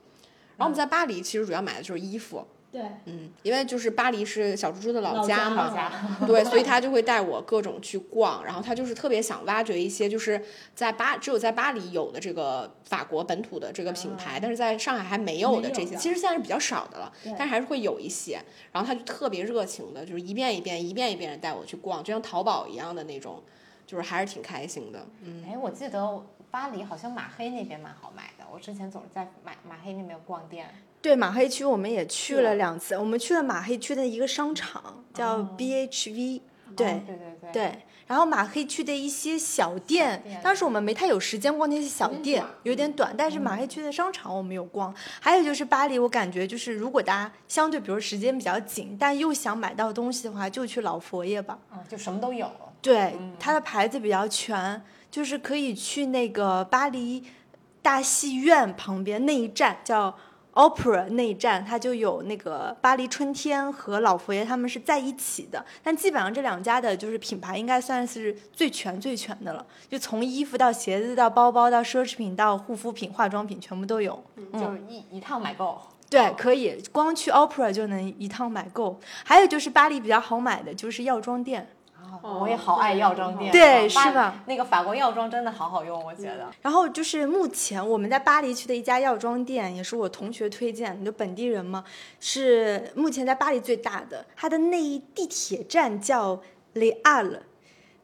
[0.57, 2.45] 然后我们在巴黎其实主要买的就是衣服。
[2.75, 5.71] 对，嗯，因为就是巴黎是小猪猪的老家嘛，
[6.27, 10.43] 对，所以他就会带我各种去逛，然后他就是特别想挖掘一些就是
[10.75, 18.41] 在巴只有在巴黎有的这个法国本土的这个品牌，但是在上海还没有的这些，其实现在是比较少的了，但是还是会有一些。
[18.73, 23.41] 然后他就特别热情的，就是一遍一遍、一遍一遍的带我去逛，就像淘宝一样的那种，
[23.87, 25.07] 就是还是挺开心的。
[25.21, 26.21] 嗯，哎，我记得
[26.51, 30.67] 巴黎好像马黑那边蛮好买的，我之前总是在马马黑那边逛店。
[31.05, 32.97] 对马黑区，我们也去了两次。
[32.97, 36.41] 我们去了马黑区的一个商场，叫 BHV。
[36.75, 37.51] 对对对对。
[37.53, 43.13] 对，然后马黑区的一些小店，当时我们没太有时间逛那些小店，有点短。
[43.15, 44.91] 但是马黑区的商场我们有逛。
[45.19, 51.59] 还有就是巴黎，我感觉就是如果大家相对比如时间比较紧，但又想买到东西的话，就去老佛爷吧。
[51.71, 52.49] 嗯，就什么都有。
[52.81, 57.23] 对，它的牌子比较全，就是可以去那个巴黎
[57.83, 60.17] 大戏院旁边那一站叫。
[60.55, 74.23] Opera 那一站，它就有那个巴黎春天和老佛爷他们是在一起的，但基本上这两家的就是品牌应该算是最全最全的了，就从衣服到鞋子到包包到奢侈品到护肤品、化妆品全部都有，
[74.53, 75.77] 就是一一趟买够。
[76.09, 78.97] 对，可以光去 Opera 就能一趟买够。
[79.25, 81.67] 还有就是巴黎比较好买的就是药妆店。
[82.21, 84.43] 我也好爱药妆店，对，是吧？
[84.45, 86.51] 那个法国药妆真的好好用，我觉得。
[86.61, 91.83] 然后就是目前我们在巴黎区的一家药妆店，也是我同学推荐，你就本地人嘛，
[92.19, 94.25] 是目前在巴黎最大的。
[94.35, 96.41] 它的那一地铁站叫
[96.73, 97.39] Le All，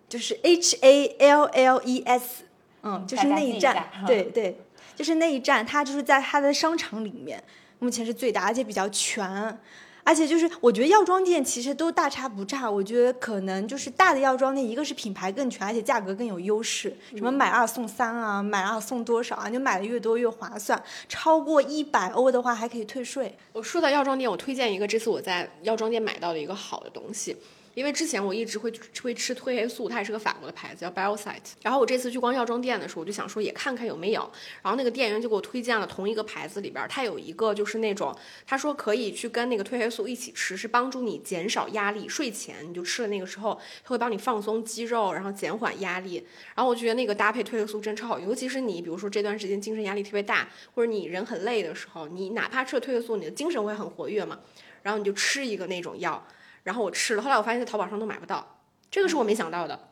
[0.08, 2.44] 就是 H A L L E S，
[2.84, 4.60] 嗯，就是那一站，对 对，
[4.96, 7.44] 就是那一站，它就是在它的商场里面，
[7.80, 9.60] 目前是最大，而且比较全。
[10.04, 12.70] 而且就是，我觉得药妆店其实都大差不差。
[12.70, 16.96] 我觉得可能就是大的药妆店，一个是品牌更全，而且价格更有优势。
[17.16, 19.48] 什么买二送三啊，买二送多少啊？
[19.50, 20.82] 你买的越多越划算。
[21.08, 23.38] 超过一百欧的话还可以退税。
[23.54, 27.38] 我说到药妆店，我推荐一个这次我在药妆店买到的一个好的东西。
[27.74, 28.72] 因为之前我一直会
[29.02, 31.54] 会吃褪黑素，它也是个法国的牌子，叫 Biosite。
[31.62, 34.30] 然后我这次去逛药妆店的时候，我就想说也看看有没有。
[34.62, 38.16] 然后那个店员就给我推荐了同一个牌子里边，它有一个就是那种，
[38.46, 42.10] 他说可以去跟那个褪黑素一起吃，是帮助你减少压力。
[42.10, 46.26] 睡前你就吃了那个时候，它会帮你放松肌肉，然后减缓压力。
[46.56, 54.40] 然后我就觉得那个搭配褪黑素真超好，尤其是你比如说这段时间精神压力特别大，或者你人很累的时候，你哪怕吃了褪黑素，你的精神会很活跃嘛。
[54.84, 56.26] 然后你就吃一个那种药。
[56.64, 58.46] 然后我吃了，后来我发现在淘宝上都买不到，
[58.90, 59.90] 这个是我没想到的，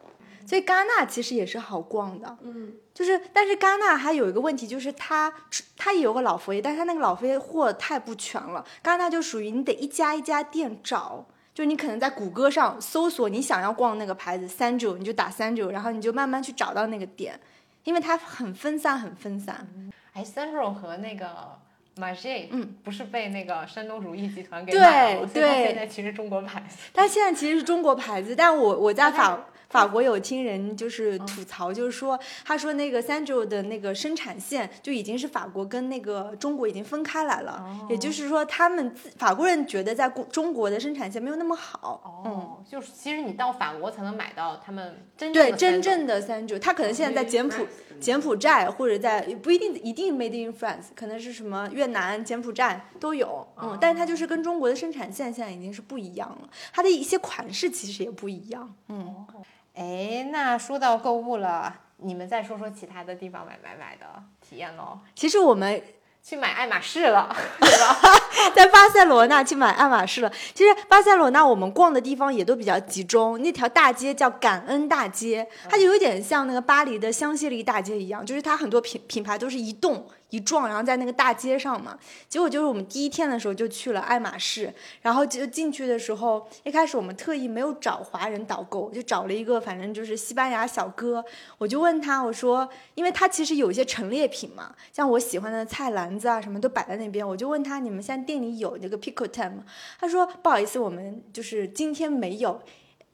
[0.47, 5.33] 所以戛纳其实也是好逛的，嗯，就是但是戛纳还有一个问题，就是它
[5.77, 8.65] 它也有个老佛爷，但是它那个老佛爷货太不全了。
[8.83, 17.39] 戛纳就属于你得一家一家店找，就你可能在谷歌上搜索你想要逛那个牌子三九，你就打三九，然后你就慢慢去找到那个店，
[17.85, 19.67] 因为它很分散，很分散。
[20.13, 21.59] 哎，三九和那个。
[21.97, 26.77] 马歇，嗯，不是被那个山东如意集团给买了，对对，现在其实中国牌子。
[26.93, 42.23] 它现在其实是中国牌子，但我我在法法国有听人就是吐槽，就是说，他说那个 Sandro 的那个生产线就已经是法国跟那个中国已经分开来了，也就是说，他们自法国人觉得在中国的生产线没有那么好。
[42.25, 47.67] 哦，就是其实你到法国才能买到他们真对真正的 Sandro，他可能现在在柬埔
[47.99, 59.27] 柬埔寨或者在不一定一定 Made in France，可能是什么越南、柬埔寨都有，嗯，但是它就是跟中国的生产线现在已经是不一样了，它的一些款式其实也不一样，嗯，
[59.75, 64.07] 哎，那说到购物了，你们再说说其他的地方买买买的
[64.41, 64.99] 体验喽。
[65.15, 65.83] 其实我们。
[66.27, 67.99] 去买爱马仕了，对吧？
[68.57, 70.33] 在巴塞罗那去买爱马仕了。
[70.55, 80.09] 其实巴塞罗那我们逛的地方也都比较集中，那条大街叫感恩大街，它就有点像那个巴黎的香榭丽大街一样，就是它很多品品牌都是一栋。
[80.31, 81.99] 一撞，然后在那个大街上嘛，
[82.29, 84.73] 结果就是我们第一天的时候就去了爱马仕，
[85.03, 91.25] 然后就进去的时候，一开始我们特意没有找华人导购，就找了一个反正就是西班牙小哥，
[91.59, 99.65] 我就问他，我说，因为他其实有一些陈列品嘛，像我喜欢的菜篮子啊什么都摆在那边，我就问他，你们现在店里有那个 pico time 吗？
[100.01, 102.61] 他说不好意思，我们就是今天没有。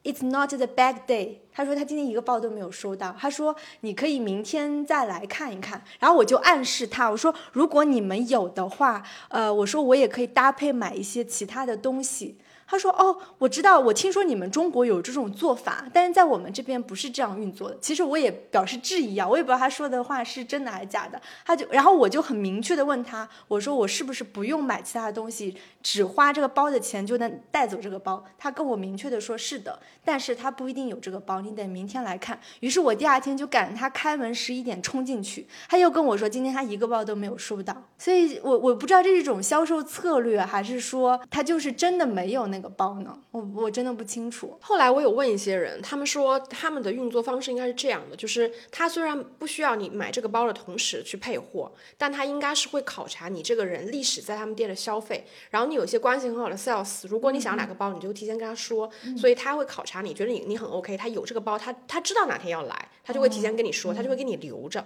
[0.03, 1.37] It's not the bad day。
[1.53, 3.15] 他说他今天一个包都没有收到。
[3.19, 5.83] 他说你可以明天再来看一看。
[5.99, 12.37] 然后我就暗示他，我说如果你们有的话，呃，我说我也可以搭配买一些其他的东西。
[12.65, 17.77] 他说：“哦，我知道，我听说你们中国有这种做法，但是在我们这边不是这样运作的。
[17.81, 21.21] 其实我也表示质疑啊，我也不知道他说的话是真的还是假的。
[21.45, 25.53] 他就，然后我就很明确的问他，我说我是不是不用买其他的东西，
[25.83, 28.23] 只花这个包的钱就能带走这个包？
[28.37, 32.39] 他跟我明确的说是的，但是他不一定有这个包，你得明天来看。
[32.61, 37.75] 于是我第二天就赶他开门十一点冲进去，他又跟我说今天他一个包都没有收到。
[37.97, 43.17] 所以我我不知道这是一种销售策略，还是说他就是真的没有那。”个包呢？
[43.31, 44.55] 我我真的不清楚。
[44.61, 55.25] 后来我有问一些人，他们说他们的运作方式应该是这样的：，就是他虽然不需要你买这个包的同时去配货，但他应该是会考察你这个人历史在他们店的消费。
[55.49, 58.87] 然后你有些关系很好的 sales，如果你想要哪个包，你就提前跟他说，
[59.17, 64.85] 所以他会考察你，觉得你你很 OK，他有这个包，他他知道哪天要来，他就会提前跟你说，他就会给你留着。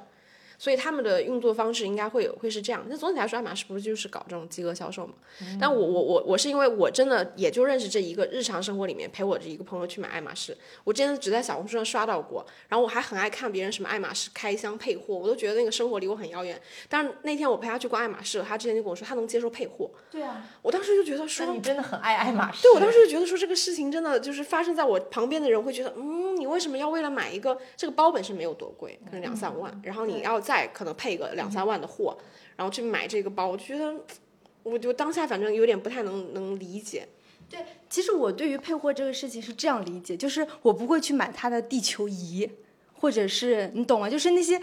[0.58, 2.86] 所以他们的运作方式应该会有会是这样。
[2.88, 5.14] 那总体来说，爱马仕不是就是搞这种饥饿销售嘛？
[5.60, 10.56] 但我我我我是因为我真的也就认识这一个日常生活里面陪我这一个朋友去买爱马仕。
[10.84, 16.60] 我之前只在小红书上刷到过，然后我还很爱看别人什么爱马仕开箱配货，我都觉得那个生活离我很遥远。
[16.90, 19.90] 但是那天我陪他去逛爱马仕，他之前就跟我说他能接受配货。
[20.10, 22.64] 对啊，我当时就觉得说你真的很爱爱马仕。
[22.64, 31.34] 对我当时就觉得说这个事情真的就是发生在我旁边的人会觉得，嗯，你为什么要为了买一个这个包本身没有多贵，可能两三万，然后你要再可能配个。
[31.34, 32.16] 两三万的货，
[32.56, 33.96] 然后去买这个包，我觉得，
[34.62, 37.08] 我就当下反正有点不太能能理解。
[37.50, 37.60] 对，
[37.90, 42.50] 其实我对于配货这个事情是这样理解，就是我不会去买它的地球仪，
[42.94, 44.10] 或者是你懂吗？
[44.10, 44.60] 就是那些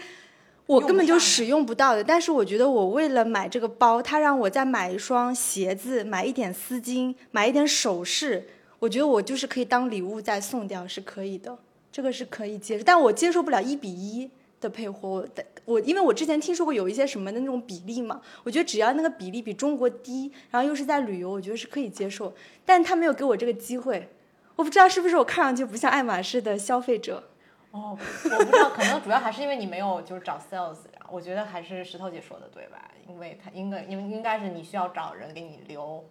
[0.65, 2.03] 我根本就使用不到的。
[2.03, 8.47] 但是我觉得我为了买这个包，他让我再买一双鞋子，买一点丝巾，买一点首饰，
[8.79, 11.57] 我觉得我就是可以当礼物再送掉，是可以的，
[11.91, 14.29] 这个是可以接受，但我接受不了一比一。
[14.63, 15.27] 的配货，
[15.65, 22.33] 我我因为我之前听说过有一些什么的那种比例嘛，我觉得只要那个比例比中国低，然后又是在旅游，我觉得是可以接受。
[22.65, 24.09] 但他没有给我这个机会，
[24.55, 27.29] 我不知道是不是我看上去不像爱马仕的消费者。
[27.71, 30.77] 哦，我不知道，可能主要还是因为你没有就是找 sales，
[31.09, 32.91] 我觉得还是石头姐说的对吧？
[33.07, 36.03] 因为他应该应应该是你需要找人给你留。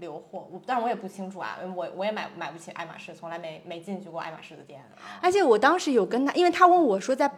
[0.00, 4.82] 留货，但我也不清楚啊，我我也买买不起爱马仕，从来没没进去过爱马仕的店。
[5.20, 7.30] 而且我当时有跟他，因为他问我说在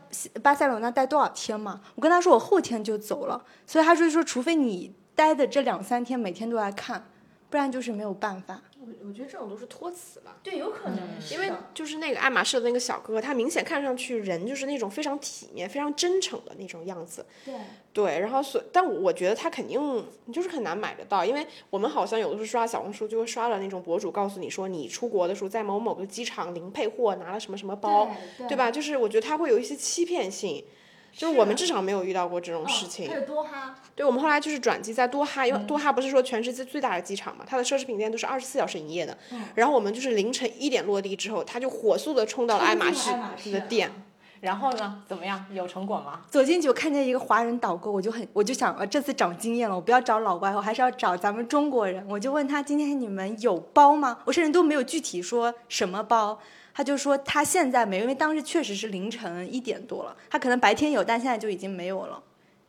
[0.42, 7.04] 巴塞罗那待多少天嘛，我跟他说我后天就走了，所以他就说除非你待的这两三天每天都来看，
[7.52, 8.62] 不然就是没有办法。
[8.80, 10.98] 我我觉得这种都是托词吧，对，有可能，
[11.30, 17.54] 因为就是那个爱马仕的那个小哥哥，他明显看上去人就是那种非常体面、非常真诚的那种样子，对，
[17.92, 28.10] 对，然后所，但我觉得他肯定就是很难买得到，因为我们好像有的时候刷小红书就会刷了那种博主告诉你说，你出国的时候在某某个机场零配货拿了什么什么包，
[28.48, 28.70] 对吧？
[28.70, 30.64] 就是我觉得他会有一些欺骗性。
[31.12, 33.08] 就是我们至少没有遇到过这种事情。
[33.08, 39.16] 还有多哈，对，我们后来就是转机在多哈，因为多哈不是说全世界最大的机场嘛，它的奢侈品店都是二十四小时营业的。
[39.54, 43.10] 然后我们就是凌晨一点落地之后，他就火速的冲到了爱马仕
[43.52, 43.92] 的店。
[44.40, 45.00] 然后呢？
[45.06, 45.46] 怎么样？
[45.52, 46.22] 有成果吗？
[46.28, 52.04] 走进去我看见一个华人导购，我就很我就想，呃，这次长经验了，我不要找老外，我还是要找咱们中国人。
[52.08, 54.18] 我就问他，今天你们有包吗？
[54.24, 56.40] 我甚至都没有具体说什么包，
[56.74, 62.22] 他就说他现在没有，因为当时确实是凌晨一点多了，他可能白天有，但现在就已经没有了，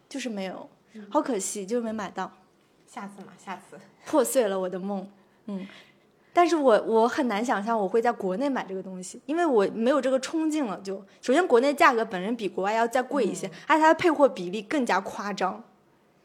[0.10, 0.70] 就是没有，
[1.10, 2.32] 好可惜，就是没买到。
[2.88, 3.80] 下次嘛，下次。
[4.06, 5.08] 破碎了我的梦，
[5.46, 5.68] 嗯。
[6.36, 10.80] 但是我我很难想象我会在国内买这个东西，因为我没有这个冲劲了。
[10.84, 15.64] 就首先国内价格本身比国外要再贵一些，而且它的配货比例更加夸张，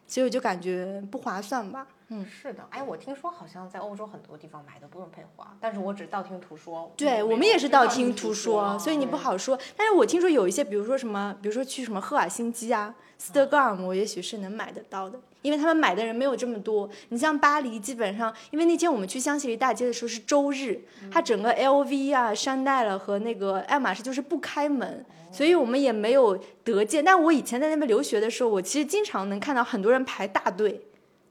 [0.06, 1.86] 所以我就感觉不划算吧。
[2.10, 2.66] 嗯，是的。
[2.70, 6.90] 哎，我听说好像在欧洲很多地方买都不用配货，但是我只道听途说。
[6.97, 9.59] 对我们也是道听途说，所以你不好说。
[9.76, 15.20] 但是我听说有一些，比如说什么，比如说去什么赫尔辛基啊、斯德哥尔摩，也许是能买得到的。
[15.43, 20.82] 因为他们买的人没有这么多，你像巴黎，基本上，因为那天我们去香榭丽大街的时候是周日，
[21.12, 27.05] 它整个 LV 啊、山奈了和那个爱马仕就是不开门，所以我们也没有得见。
[27.05, 30.88] 但我以前在那边留学的时候，我其实经常能看到很多人排大队，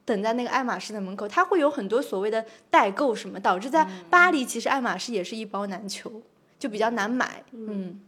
[0.08, 6.22] 等在那个爱马仕的门口，它会有很多所谓的代购什么，导致在巴黎其实爱马仕也是一包难求，
[6.58, 8.00] 就比较难买，嗯。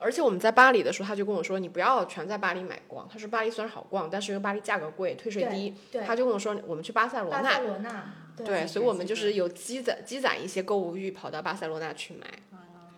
[0.00, 5.74] 而且我们在巴黎的时候，他就跟我说：“你不要全在巴黎买光。”他说：“巴黎虽然好逛，但是因为巴黎价格贵，退税低。”
[6.06, 8.04] 他就跟我说：“我们去巴塞罗那。”巴塞罗那。
[8.36, 12.26] 对，所以我们就是有积攒积攒一些购物欲，跑到巴塞罗那去买。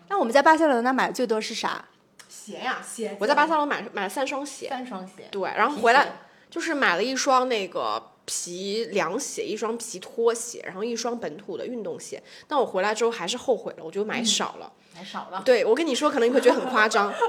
[0.09, 1.83] 那我们在巴塞罗那买的最多是啥？
[2.29, 3.17] 鞋呀，鞋。
[3.19, 4.69] 我在巴塞罗买买了三双鞋。
[4.69, 5.27] 三双鞋。
[5.31, 6.07] 对，然后回来
[6.51, 12.21] 就是买了一双那个皮凉鞋，一双皮拖鞋，然后一双本土的运动鞋。
[12.47, 14.71] 但我回来之后还是后悔了，我就买少了。
[15.01, 15.41] 买少了。
[15.43, 17.11] 对，我跟你说，可能你会觉得很夸张。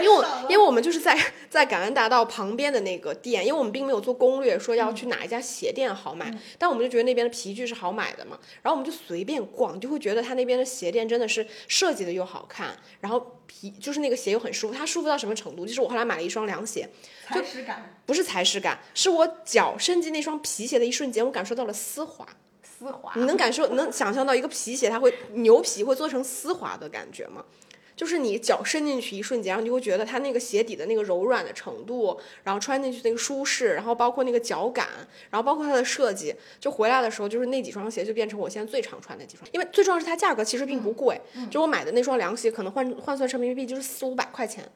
[0.00, 1.18] 因为因为我们就是在
[1.48, 15.66] 在感恩大道旁边的那个店，因为我们并没有做攻略说要去哪一家鞋店好买，但我们就觉得那边的皮具是好买的嘛，然后我们就随便逛，就会觉得他那边的鞋店真的是设计的又好看，然后皮就是那个鞋又很舒服，它舒服到什么程度？
[15.66, 16.88] 就是我后来买了一双凉鞋，
[17.26, 22.24] 踩实感不是踩屎感，是我脚伸进那双皮鞋的一瞬间，我感受到了丝滑，
[22.80, 27.44] 丝滑，你能感受能想象到一个皮鞋它会牛皮会做成丝滑的感觉吗？
[27.94, 34.88] 就是你脚伸进去一瞬间，然后你就会觉得它那个鞋底的那个柔软的程度，然后穿进去那个舒适，然后包括那个脚感，
[35.28, 39.46] 然后包括它的设计，就回来的时候，就是那几双鞋就变成我现在最常穿的几双。
[39.52, 41.20] 因为最重要是它价格其实并不贵，
[41.50, 44.66] 就我买的那双凉鞋可能换换算成人民币就是四五百块钱。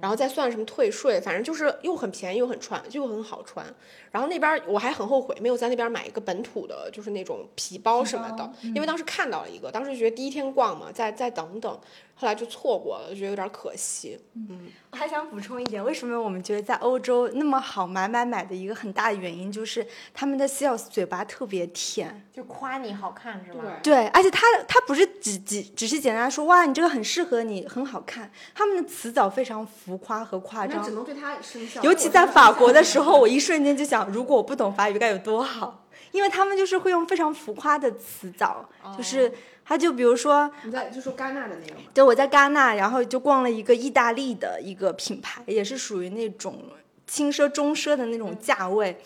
[0.00, 3.66] 然后再算什么退税，反正就是又很便宜又很穿，又很好穿。
[4.10, 11.78] 然后那边我还很后悔没有在那边买一个本土的，就是那种皮包什么的，因为当时看到了一个，当时觉得第一天逛嘛，再再等等，
[12.18, 14.18] 后来就错过了，就觉得有点可惜。
[14.34, 23.78] 嗯，我还想补充一点，为什么我们觉得在欧洲那么好买买买的一个很大的原因，就是他们的 sales 嘴巴特别甜，就夸你好看是吧？
[23.82, 29.66] 对，而且他他不是只只只是简单说哇你这个很适合你很好看，他们的词藻非常。
[29.66, 31.82] 浮夸和夸张，只能对他生效。
[31.82, 39.32] 尤其在法国的时候，我一瞬间就想，如果我不懂法语该有多好，因为他们就是会用非常浮夸的词藻，就是
[39.68, 46.62] 他就比如说你在就说戛纳的那个，对，我在戛纳，然后就逛了一个意大利的一个品牌，也是属于那种
[47.04, 48.96] 轻奢中奢的那种价位。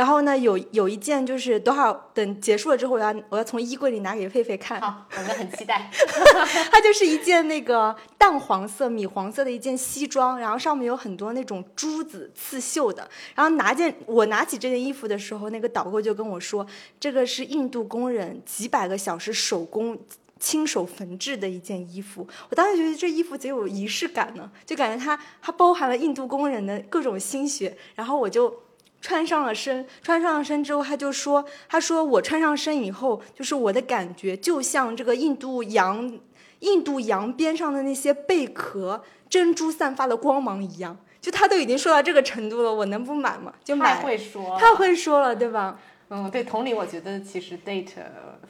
[0.00, 4.80] 然后呢，有有一件就是多少等结束了之后，我要我要从衣柜里拿给狒狒看。
[4.80, 5.90] 好，我们很期待。
[6.72, 13.06] 它就是一件那个淡黄色、米黄色的一件西装，然后上面有很多那种珠子刺绣的。
[13.34, 16.66] 然后拿件我拿起这件衣服的时候，那个导购就跟我说，
[16.98, 19.98] 这个是印度工人几百个小时手工
[20.38, 22.26] 亲手缝制的一件衣服。
[22.48, 27.76] 我当时觉得这衣服贼有仪式感呢，就感觉它它包含了印度工人的各种心血。
[27.94, 28.62] 然后我就。
[29.00, 36.18] 穿上了身，穿上了身之后，他就说：“他说我穿上身以后，就是我的感觉，就像这个印度洋，
[36.60, 40.96] 印度洋边上的那些贝壳珍珠散发的光芒一样。
[41.20, 43.52] 就他都已经说到这个程度了，我能不买吗？
[43.62, 43.96] 就买。
[43.96, 45.78] 太会说，太会说了，对吧？”
[46.12, 47.94] 嗯，对，同理，我觉得其实 date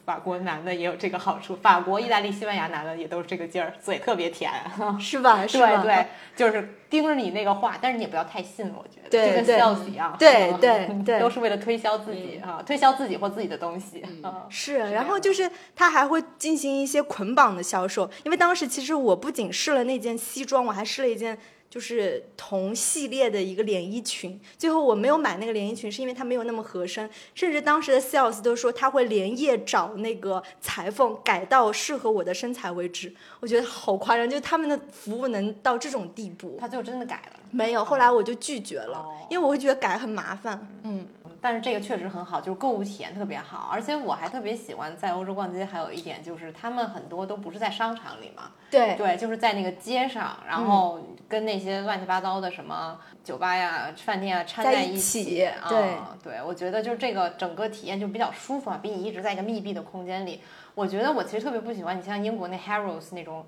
[0.06, 4.50] 法国男的也有这个好处，法国、意大利、西班牙男的也都是这个劲儿，嘴特别甜，
[4.98, 5.44] 是吧？
[5.46, 14.02] 对对，就是盯着你那个话，但是你也不要太信，我觉得，就跟 sales 一样，对对对，都是为了推销自己啊，推销自己或自己的东西，
[14.48, 14.78] 是。
[14.78, 21.38] 然后就是他还会进行一些捆绑的销售，因为当时其实我不仅试了那件西装，我还试了一件。
[21.70, 36.56] 就是同系列的一个连衣裙，最后我没有买那个连衣裙，是因为它没有那么合身，甚至当时的 sales 都说他会连夜找那个裁缝改到适合我的身材为止，我觉得好夸张，就是他们的服务能到这种地步。
[36.60, 37.38] 他最后真的改了？
[37.52, 40.68] 没有，后来我就拒绝了，因为我会觉得改很麻烦。
[40.82, 41.06] 嗯。
[41.40, 45.64] 但是这个确实很好，就是购物体验特别好，而且我还特别喜欢在欧洲逛街。
[45.64, 55.48] 还有一点就是，他们很多都不是在商场里嘛，对对，就是在那个街上，然后跟那些乱七八糟的什么酒吧呀、饭店啊掺在一起。
[55.68, 60.42] 对对，我觉得就是这个整个体验就比较舒服啊，比你一直在一个密闭的空间里。
[60.74, 63.46] 我觉得我其实特别不喜欢你像英国那 Harrods 那种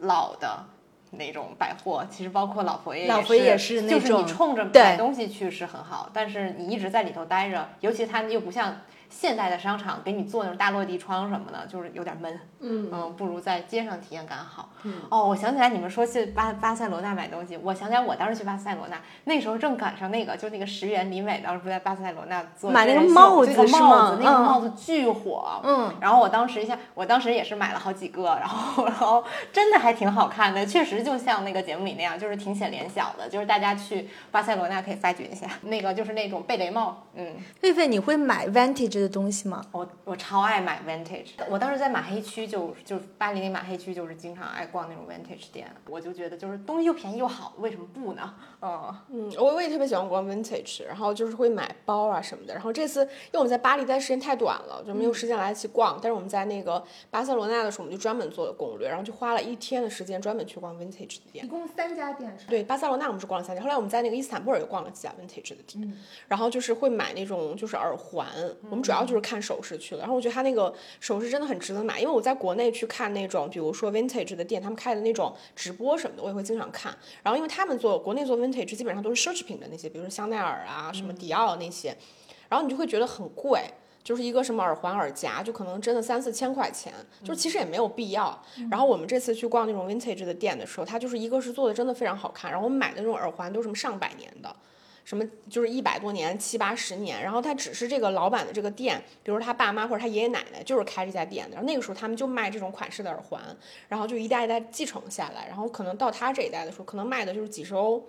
[0.00, 0.64] 老的。
[1.12, 8.76] 那种百货其实包括老佛爷，老佛爷也是那种，就是你冲着买东西去是很好，但是你一直在里头待着，尤其他又不像。
[9.08, 12.38] 现代的商场给你做那种大落地窗什么的，就是有点闷。
[12.60, 14.70] 嗯嗯，不如在街上体验感好。
[14.82, 24.18] 嗯哦，我想起来你们说去巴巴塞罗那买东西，我想起来我当时去巴塞罗那，那时候正赶上那个，就那个石原里美当时不在巴塞罗那做买那个帽子是吗？
[24.20, 25.60] 那个帽子巨火。
[25.64, 25.94] 嗯。
[26.00, 37.04] 然后我当时一下，我当时也是买了好几个，然后然后真的还挺好看的，确实就像那个节目里那样，就是挺显脸小的，就是大家去巴塞罗那可以发掘一下，那个就是那种贝雷帽。
[37.14, 37.36] 嗯。
[37.62, 38.97] 狒狒，你会买 Vantage？
[39.00, 39.64] 的东西吗？
[39.72, 48.34] 我我超爱买 vintage，我当时在马黑区就就巴黎那马黑区就是经常爱逛那种 vintage 店，我就觉得就是东西又便宜又好，为什么不呢？
[48.60, 52.52] 嗯嗯，我我也特别喜欢逛 vintage，然后就是会买包啊什么的。
[52.52, 55.98] 然后这次因为我们在巴黎待时间太短了，就没有时间来得及逛。
[56.02, 61.44] 但是我们在那个巴塞罗那的时候，我们就专门做了攻略，然后就花了一天的时间专门去逛 vintage 的店。
[61.44, 62.46] 一共三家店是？
[62.46, 65.96] 对，巴塞罗那我们是逛了三家，后来我们在那个伊斯坦布尔又逛了几家 vintage 的店。
[66.26, 68.26] 然后就是会买那种就是耳环，
[68.68, 69.68] 我们主要就是看首饰。
[69.78, 76.96] 去了，然后我觉得他那个首饰真的很值得买，因为我在国内去看那种，比如说 vintage 的店，他们开的那种直播什么的，我也会经常看。
[77.22, 81.94] 然后因为他们做国内做 vintage 基本上都是奢侈品的那些，比如说香奈儿啊、什么迪奥那些，
[82.48, 83.62] 然后你就会觉得很贵，
[84.02, 86.92] 就是一个什么耳环、耳夹，就可能真的三四千块钱，
[87.22, 88.42] 就其实也没有必要。
[88.70, 94.56] 然后我们这次去逛那种 vintage 的店的时候，它就是一个是做的真的非常好看，然后我们买的那种耳环都是什么上百年的。
[95.08, 103.42] 什么就是一百多年、七八十年，然后他只是这个老板的这个店，比如他爸妈或者他爷爷奶奶就是开这家店的，然后那个时候他们就卖这种款式的耳环，
[103.88, 108.04] 然后就一代一代继承下来，然后可能到他这一代的时候，可能卖的就是几十欧，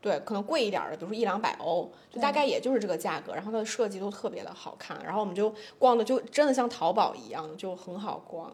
[0.00, 8.50] 对，可能贵一点的，比如说一两百欧，就大概也就是这个价格，然后它的设计都特别的好看，然后我们就逛的就真的像淘宝一样，就很好逛。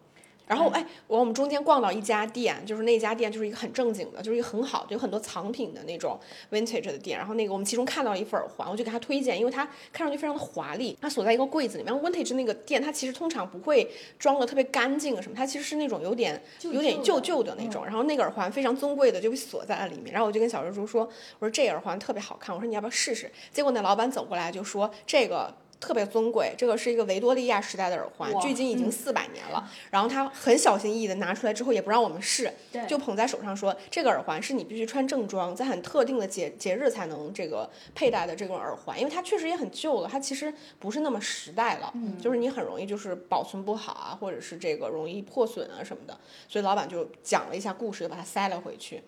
[0.47, 7.17] 然后哎，我我们中间逛到一家店，就是那家店就是一个很正经的，就是一个很好的，有很多藏品的那种 vintage 的店。
[7.17, 11.95] 然后那个我们其中看到一副耳环，我就给他推荐，因为它看上去非常的华丽，它锁在一个柜子里面。
[11.95, 17.85] vintage 那个店它其实通常不会装的特别干净什么，它其实是那种有点有点旧旧的那种。
[17.85, 20.13] 然后那个耳环非常尊贵的就被锁在了里面。
[20.13, 21.09] 然后我就跟小蜘蛛说，
[21.39, 23.31] 我说这耳环特别好看，我说你要不要试试？
[23.51, 25.55] 结果那老板走过来就说这个。
[25.81, 29.71] 特别尊贵，这个是一个维多利亚时代的耳环，距今已经四百年了。
[29.91, 32.53] 然后他很小心翼翼的拿出来之后，也不让我们试，
[32.89, 46.19] 就捧在手上说：“这个耳环是你必须穿正装，在很特定的节节日才能这个佩戴的这种耳环，因为它确实也很旧了，它其实不是那么时代了，就是你很容易就是保存不好啊，或者是这个容易破损啊什么的。
[46.49, 49.03] 所以老板就讲了一下故事，就把它塞了回去。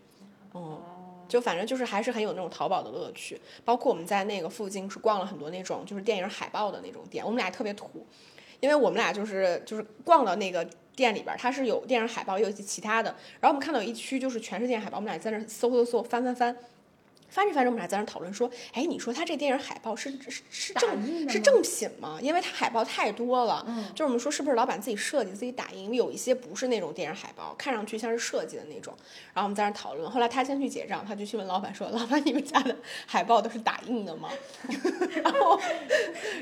[0.52, 0.80] 哦。
[1.28, 8.06] 就反正就是还是很有那种淘宝的乐趣，包括我们在那个附近是逛了很多那种就是电影海报的那种店，我们俩特别土，
[8.60, 16.56] 因为我们俩就是就是逛到那个店里边，它是有电影海报，有一些其他的，然后我们看到有一区就是全是电影海报，我们俩在那搜搜搜翻翻翻。
[17.28, 22.18] 翻着翻着，我们俩在那讨论说：“哎，你说他这电影海报是是是正是正品吗？
[22.22, 23.64] 因为他海报太多了。
[23.68, 25.92] 嗯，就是我们说是不是老板自己设计、自己打印？
[25.94, 28.94] 有一些不是那种电影海报，看上去像是设计的那种。
[29.34, 30.10] 然后我们在那讨论。
[30.10, 32.74] 后来他先去结账，他就去问老板说：‘老板，你们家的
[33.06, 34.30] 海报都是打印的吗？’
[35.22, 35.60] 然后，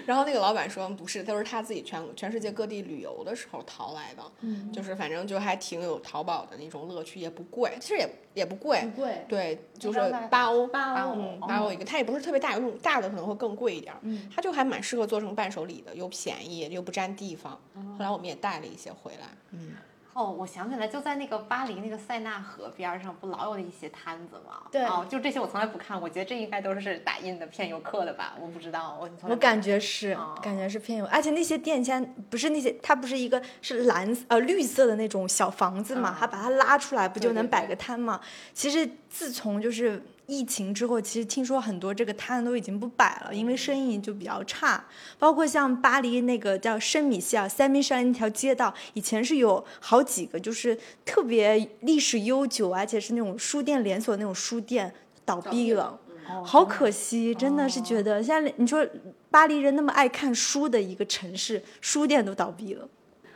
[0.07, 8.81] 然后那个老板说：‘不是，都是他自己全全世界各地旅游的时候淘来的。’嗯，就是反正就还挺有淘宝的那种乐趣，也不贵，其实也也不贵。
[8.83, 9.99] 不贵，对，就是
[10.31, 13.99] 八欧。”八欧，八欧一个，它也不是特别大，有大的可能会更贵一点儿。
[14.03, 17.59] 嗯，它就还蛮适合做成伴手礼的，又便宜又不占地方。
[17.75, 19.29] 后来我们也带了一些回来。
[19.53, 19.73] 嗯。
[20.15, 24.63] 哦，我想起来，就在那个巴黎那个塞纳河边上，不老有一些摊子吗？
[24.71, 24.85] 对。
[24.85, 28.35] 哦，就这些我从来不看，我觉得这应该都是打印的骗游客的吧？
[28.41, 32.01] 我不知道，我我感觉是，感觉是骗游，而且那些店家
[32.31, 38.21] 不是那些，它不是一个是蓝呃绿色的那种小房子嘛，它把它拉出来不就能摆个摊嘛？
[38.53, 44.83] 其实自从就是疫情之后，其实听说很多这个摊都已经不摆了，因为生意就比较差。
[45.19, 54.95] 包括像巴黎那个叫圣米歇尔 （Saint Michel） 那条街道，以前是有好几个就是特别历史悠久，而且是那种书店连锁那种书店
[55.27, 55.99] 倒闭了，
[56.43, 58.87] 好可惜，真的是觉得现在你说
[59.31, 62.89] 巴黎人那么爱看书的一个城市，书店都倒闭了。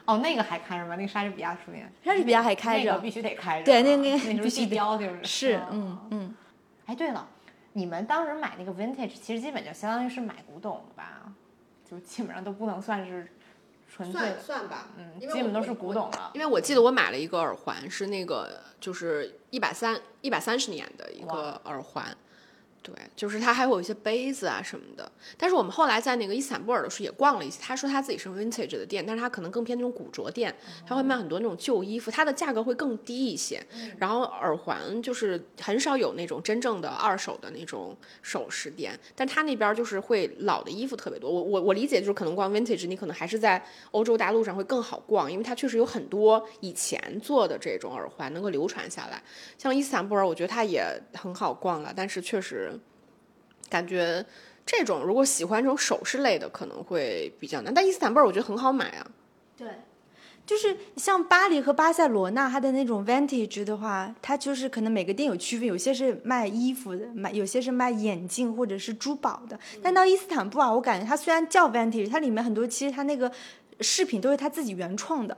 [0.07, 0.97] 哦，那个还开着吗？
[0.97, 3.65] 那个莎士比亚书店，莎士比亚还开着，必须得开着。
[3.67, 5.21] 对，那个那必须标就是。
[5.23, 6.35] 是，嗯嗯。
[6.89, 7.29] 哎，对了，
[7.75, 11.31] 你们当时买那个 vintage，其实基本就相当于是买古董了吧？
[11.89, 13.31] 就基本上都不能算是
[13.87, 16.31] 纯粹算算吧，嗯，基本都是古董了。
[16.33, 22.17] 因为我记得我买了一个耳环，是那个就是一百三一百三十年的一个耳环。
[22.89, 25.11] 对，就是它还有一些杯子啊什么的。
[25.37, 30.57] 但是我们后来在那个伊斯坦布尔的时候也逛了一些，他说他自己是 vintage 的店，但是他可能更偏那种古着店，
[30.87, 33.63] 他会卖很多那种旧衣服，它的价格会更低一些。
[33.99, 41.31] 然后耳环就是很少有那种真正的二手的那种首饰店，但他那边就是会老的衣服特别多。
[41.31, 49.23] 我我我理解就是可能逛 vintage，你可能还是在欧洲大陆上会更好逛，因为它确实有很多以前做的这种耳环能够流传下来。
[49.59, 52.78] 像伊斯坦布尔，我觉得它也很好逛了，但是确实。
[53.69, 54.25] 感觉
[54.67, 59.07] 这种如果喜欢这种首饰类的可能会比较难，但伊斯坦布尔我觉得很好买啊。
[59.57, 59.69] 对，
[60.47, 69.59] 就是像巴黎和巴塞罗那，它的那种 vintage 的话，它就是可能每个店有区分，有些是卖衣服的，卖有些是卖眼镜或者是珠宝的。
[69.83, 73.31] 但到伊斯坦布尔，我感觉它虽然叫 vintage，它里面很多其实它那个
[73.81, 75.37] 饰品都是他自己原创的。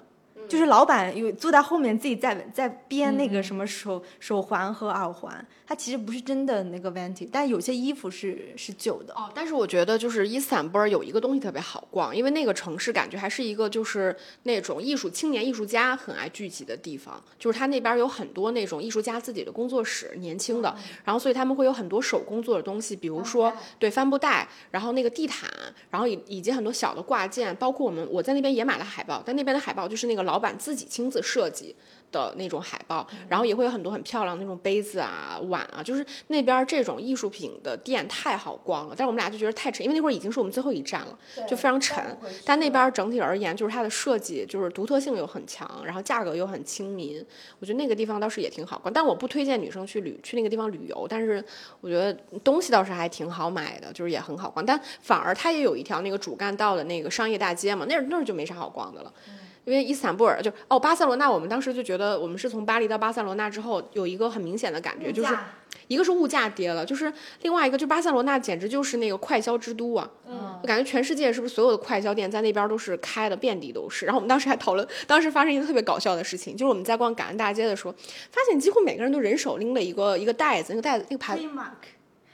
[0.51, 9.15] 就是老板有坐在后面自己在在编那个什么手手环和耳环，它其实不是真的那个 vanity，但有些衣服是是旧的。
[9.15, 20.75] 哦，但是我觉得就是伊斯坦布尔有一个东西特别好逛，因为那个城市感觉还是一个就是那种艺术青年艺术家很爱聚集的地方，就是他那边有很多那种艺术家自己的工作室，年轻的，
[21.05, 25.49] 然后所以他们会有很多手工做的东西，比如说对帆布袋，然后那个地毯，
[25.91, 30.40] 然后以以及很多小的挂件，包括我们我在那边也买了海报，但那边的海报就是那个老。
[30.41, 31.77] 板自己亲自设计
[32.11, 38.95] 的那种海报，然后也会有很多很漂亮的那种杯子啊、碗啊，就是那边这种艺术品的店太好逛了。
[38.97, 42.05] 但是我们俩就觉得太沉，因为那会儿已经是我们最后一站了，就非常沉。
[42.45, 47.25] 但那边整体而言，就是它的设计就是独特性又很强，然后价格又很亲民。
[47.61, 51.07] 我觉得那个地方倒是也挺好逛，但我不推荐女生去旅去那个地方旅游。
[51.09, 51.45] 但是
[51.81, 52.13] 我觉得
[52.43, 54.67] 东西倒是还挺好买的，就是也很好逛。
[54.67, 59.15] 但反而它也有一条那个主干道的那个商业大街嘛，那那儿就没啥好逛的了。
[59.71, 65.33] 因为伊斯坦布尔就哦，巴塞罗那，我们当时就觉得，我们是从巴黎到巴塞罗那之后，有一个很明显的感觉，就是
[65.87, 70.11] 一个是物价跌了，就是另外一个就巴塞罗那简直就是那个快消之都啊！
[70.27, 74.07] 嗯，我感觉全世界是不是所有的快消店在那边都是开的遍地都是？
[74.07, 77.93] 然后我们当时还讨论，当时发生一个特别搞笑的事情，就是我们在逛感恩大街的时候，
[78.33, 81.39] 发现几乎每个人都人手拎了一个一个袋子，那个袋子那个牌。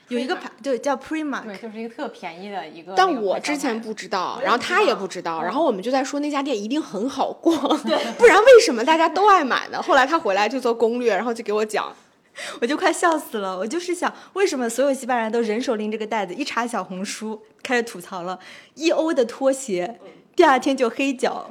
[0.08, 2.94] 有一个牌，对，叫 Primark，对，就是一个特便宜的一个。
[2.96, 7.56] 但我之前不知道，然后他也不知道，然后我们就在说那家店一定很好逛，
[8.16, 9.82] 不然为什么大家都爱买呢？
[9.82, 11.92] 后来他回来就做攻略，然后就给我讲，
[12.60, 13.58] 我就快笑死了。
[13.58, 16.32] 我就是想，为什么所有西班牙人都人手拎这个袋子？
[16.34, 18.38] 一查小红书，开始吐槽了，
[18.74, 19.98] 一欧的拖鞋，
[20.36, 21.50] 第二天就黑脚。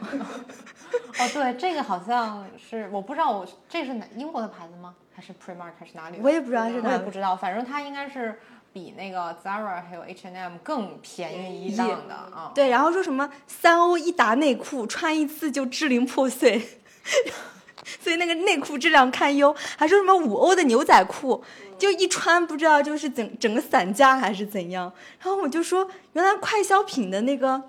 [1.20, 4.96] 哦，对，这个好像是，我不知道，我这是哪英国的牌子吗？
[5.16, 6.20] 还是 Primark 还是哪里？
[6.22, 8.40] 我也不知道是哪，我也不知道，反正它应该是
[8.74, 12.52] 比那个 Zara 还有 H&M 更便宜一档的啊。
[12.54, 16.62] 对，然后说什么三欧一打内裤，穿一次就支离破碎，
[18.02, 19.56] 所以那个内裤质量堪忧。
[19.78, 21.42] 还说什么五欧的牛仔裤，
[21.80, 24.92] 就一穿不知道就是整整个散架还是怎样。
[25.22, 27.62] 然后我就说，原来快消品的那个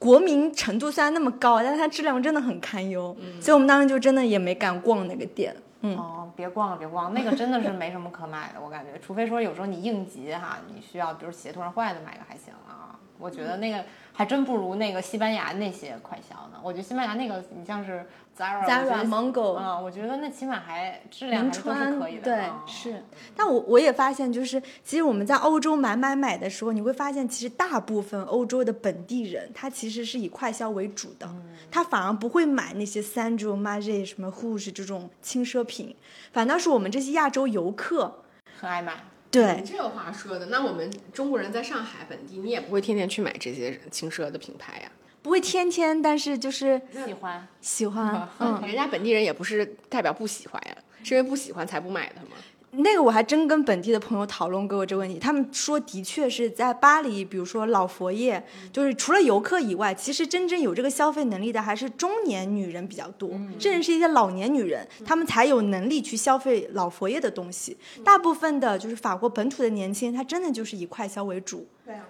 [0.00, 3.14] 国民程度虽然那么高，但是它质量真的很堪忧。
[3.40, 5.54] 所以我们当时就真的也没敢逛那个店。
[5.82, 12.98] 哦，别逛了，别逛，那个真的是没什么可买的，我感觉，除非说有时候你应急哈，你需要，比如鞋突然坏了买个还行啊。
[13.18, 16.58] 我觉得那个还真不如那个西班牙那些快销呢。
[16.62, 18.06] 我觉得西班牙那个，你像是。
[18.38, 22.22] Zara、Mango 啊，我觉得那起码还质量还是可以的。
[22.22, 23.04] 对，是。
[23.36, 31.28] 但我我也发现，就是其实我们在欧洲买买买的时候，你会发现，其实大部分欧洲的本地人，他其实是以快销为主的，
[31.70, 35.94] 他反而不会买那些 Sandro、m a g 什么 h o s 这种轻奢品，
[36.32, 38.22] 反倒是我们这些亚洲游客
[38.58, 39.04] 很爱买。
[39.30, 44.90] 对，这个话说的，那我们中国人在上海本地，你也不会天天去买这些轻奢的品牌呀。
[45.22, 52.36] 不会天天，但是就是喜欢喜欢， 嗯，人家本地人也不是代表不喜欢呀，是因为不喜欢才不买的吗？
[52.72, 58.42] 那个我还真跟本地的朋友讨论过这个问题，他们说的确是在巴黎，比如说老佛爷，
[58.72, 67.76] 就是除了游客以外，其实真正有这个消费能力的还是中年女人比较多，甚至是一些老年女人，她们才有能力去消费老佛爷的东西。
[68.04, 71.66] 大部分的就是法国本土的年轻人，他真的就是以快消为主。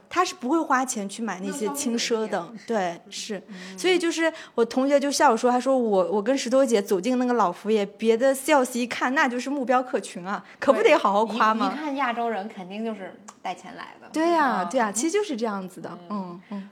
[0.09, 3.43] 他是不会花钱去买那些轻奢的，对，是，
[3.77, 11.71] 所以就是我同学就笑我说，他说我我跟石头姐走进那个老佛爷，别的 sales 一看那就是目标客群啊，可不得好好夸吗？
[11.73, 16.69] 你看亚洲人肯定就是带钱来的，对呀对呀，其实就是这样子的，嗯嗯。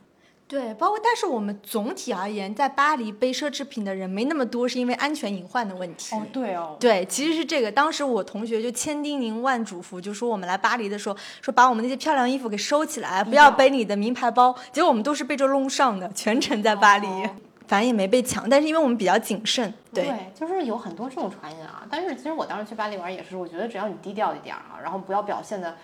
[0.48, 6.16] 对，包括但是我们总体而言，在巴黎背奢侈品的人没那么多，是因为安全隐患的问题。
[6.16, 7.70] 哦，对哦，对，其实是这个。
[7.70, 14.56] 当时我同学就千叮咛万嘱咐，就说我们来巴黎的时候，说把我们那些漂亮衣服给收起来，不要背你的名牌包。
[14.72, 17.06] 结果我们都是背着弄上的，全程在巴黎，
[17.68, 18.48] 反正也没被抢。
[18.48, 21.86] 但是因为我们比较谨慎，对，就是有很多这种传言啊。
[21.90, 25.76] 但是其实我当时去巴黎玩也是，我觉得只要你低调一点啊，然后不要表现的。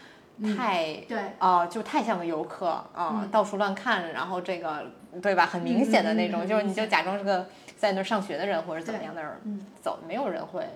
[0.57, 4.91] 太对啊，就太像个游客啊，到处乱看，然后这个
[5.23, 5.47] 对吧？
[5.47, 9.31] 很明显的那种，就是你就假装是个在那儿上学的人或者怎么样的人
[9.81, 10.67] 走，没有人会。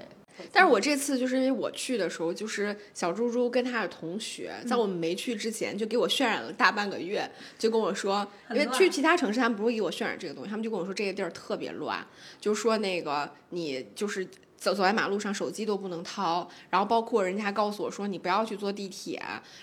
[0.52, 7.28] 但是我这次就是因为我去的时候，就是小猪猪跟他的同学，在我们没去之前就给我渲染了大半个月，
[7.59, 11.98] 就跟我说，因为去其他城市他们不会给我渲染这个东西，他们就跟我说这个地儿特别乱，
[12.40, 14.28] 就说那个你就是。
[14.59, 19.22] 走走在马路上，手机都不能掏，然后包括人家告诉我说，你不要去坐地铁，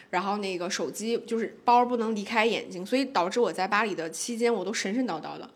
[0.10, 5.50] 然后那个手机就是包不能离开眼睛，所以导致我在巴黎的期间，我都神神叨叨的。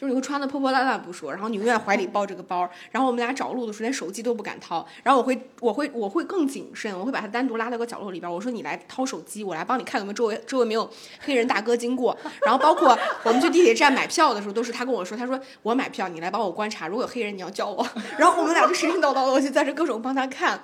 [0.00, 10.90] 就是你会穿的破破烂烂不说，然后你永远怀里抱着个包，然后我们俩找路的时候连手机都不敢掏，然后我会我会我会更谨慎，我会把它单独拉到个角落里边，我说你来掏手机，我来帮你看有没有周围周围没有
[11.20, 12.16] 黑人大哥经过，
[12.46, 17.86] 然后包括我们去地铁站买票的时候，都是他跟我说，他说我买票，你来帮我观察，如果有黑人你要叫我，
[18.16, 20.58] 然后我们俩就神神叨叨的，我就在这各种帮他看，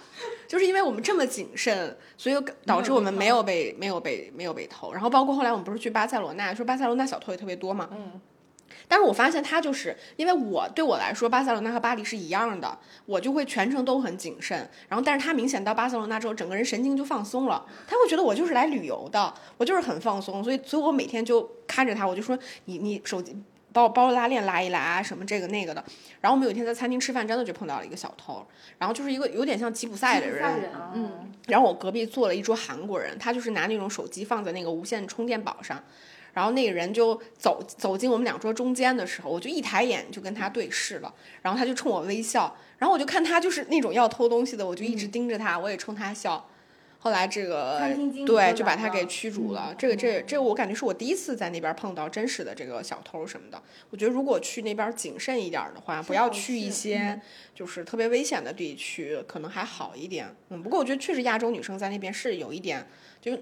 [0.49, 8.19] 就是因为我们这么谨慎，所以导致我们没有被没有被没有被偷，然后包括后来我们不是去巴塞罗那，说巴塞罗那小偷也特别多嘛，嗯。
[8.89, 14.57] 但是我发现他就是因为我对我来说，巴塞罗那和巴黎是一样的，我就会全程都很谨慎。
[14.89, 17.67] 然后，但是他明显到巴塞罗那之后，整个人神经就放松了。
[17.87, 20.43] 他会觉得我就是来旅游的，我就是很放松。
[20.45, 23.37] 所以，所以我每天就看着他，我就说你你手机
[23.73, 25.85] 把我包拉链拉一拉啊，什么这个那个的。
[26.21, 28.47] 然后我们有一天在餐厅吃饭，真的就碰到了一个小偷，
[28.79, 31.33] 然后就是一个有点像吉普赛的人，嗯。
[31.49, 35.83] 然后我隔壁坐了一桌韩国人，他就是拿那种手机放在那个无线充电宝上。
[36.37, 46.47] 然后那个人就走走进我们两桌中间的时候，我就一抬眼就跟他对视了，然后他就冲我微笑，然后我就看他就是那种要偷东西的，我就一直盯着他，我也冲他笑。
[46.99, 47.81] 后来这个
[48.27, 49.75] 对就把他给驱逐了。
[49.79, 53.63] 这个这这个我感觉是我第一次在那边碰到真实的这个小偷什么的。
[53.89, 57.19] 我觉得如果去那边谨慎一点的话，不要去一些
[57.55, 60.35] 就是特别危险的地区，可能还好一点。
[60.51, 62.87] 嗯，不过我觉得确实亚洲女生在那边是有一点
[63.23, 63.33] 就。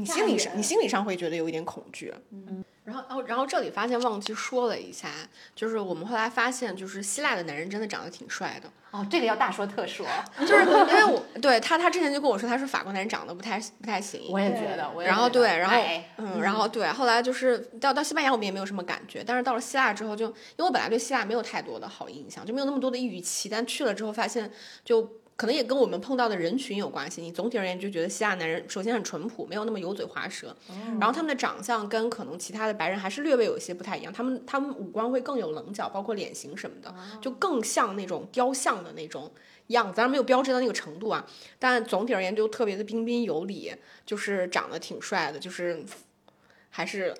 [0.00, 2.12] 你心理上，你心理上会觉得有一点恐惧。
[2.30, 5.08] 嗯，然后，哦，然后这里发现忘记说了一下，
[5.54, 8.68] 就是我们后来发现，就是希腊的男人真的长得挺帅的。
[8.90, 10.04] 哦，这个要大说特说，
[10.40, 14.22] 就是因为我对他，他之前就跟我说，他说法国男人长得不太不太行。
[14.30, 15.76] 我也觉得，然后对，然后
[16.16, 24.50] 嗯，然后对，后来就是到到西班牙，我们也没有什么感觉，但是到了希腊之后，就因为我本来对希腊没有太多的好印象，就没有那么多的预期，但去了之后发现
[24.84, 25.19] 就。
[25.40, 27.22] 可能也跟我们碰到的人群有关系。
[27.22, 30.54] 你总体而言就觉得希腊男人首先很淳朴，没有那么油嘴滑舌，
[30.98, 34.12] 然后他们的长相跟可能其他的白人还是略微有一些不太一样。
[34.12, 39.32] 他们他们五官会更有棱角，包括脸型什么的，就更像那种雕像的那种
[39.68, 39.96] 样子。
[39.96, 41.24] 当然没有标志到那个程度啊，
[41.58, 43.72] 但总体而言就特别的彬彬有礼，
[44.04, 45.82] 就是长得挺帅的，就是
[46.68, 47.14] 还是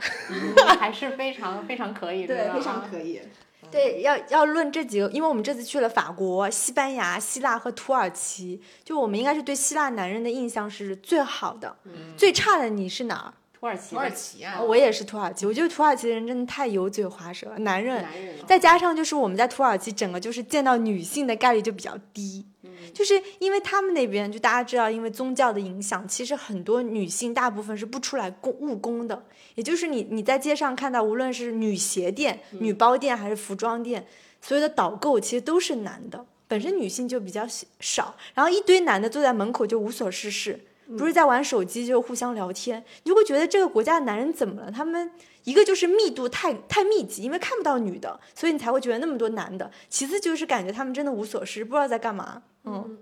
[0.79, 3.23] 还是非常非常可以， 对，非常可以。
[3.71, 11.77] 对，要要论这几个，因为我们这次去了法国、西班牙、希腊和土耳其，就我们应该是对希腊男人的印象是最好的。
[12.17, 13.35] 最差的你是哪儿？
[13.61, 13.95] 土耳其。
[13.95, 14.61] 土耳其啊！
[14.63, 15.45] 我也是土耳其。
[15.45, 18.03] 我觉得土耳其的人真的太油嘴滑舌了，男人。
[18.47, 22.47] 再加上就是我们在土耳其，整个就是见到女性的概率就比较低。
[22.95, 29.23] 就是因为他们那边，就大家知道，因为宗教的影响，其实很多女性大部分是不出来工务工的。
[29.55, 34.07] 也就是你你在街上看到，无论是女鞋店、女包店还是服装店，
[34.41, 37.47] 所有的导购其实都是男的，本身女性就比较
[37.79, 38.17] 少。
[38.35, 40.59] 然后一堆男的坐在门口就无所事事，
[40.99, 42.85] 不是在玩手机就是互相聊天。
[43.05, 44.71] 你就会觉得这个国家的男人怎么了？
[44.71, 45.11] 他们
[45.45, 49.71] 一个就是密度太太密集，因为看不到女的，所以你才会觉得那么多男的。
[49.89, 52.43] 其次就是感觉他们真的无所事，不知道在干嘛。
[52.65, 52.99] 嗯，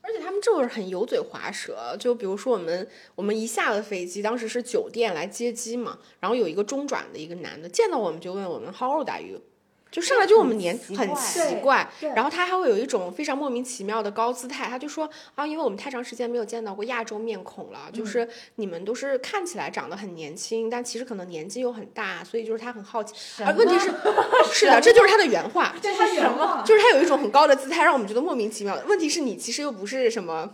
[0.00, 9.42] 而且他们就是很油嘴滑舌，就比如说我们我们一下了飞机，当时是酒店来接机嘛，然后有一个中转的一个男的见到我们就问我们 How old are you？
[9.90, 23.14] 就上来就我们年很奇怪然后他还会有一种非常莫名其妙的高姿态，他就说啊，因为我们太长时间没有见到过亚洲面孔了，就是你们都是看起来长得很年轻，但其实可能年纪又很大，所以就是他很好奇。
[23.44, 23.90] 而问题是，
[24.52, 26.62] 是的，这就是他的原话，这是什么？
[26.66, 28.78] 就是他有一种很高的姿态，让我们觉得莫名其妙。
[28.86, 30.50] 问题是你其实又不是什么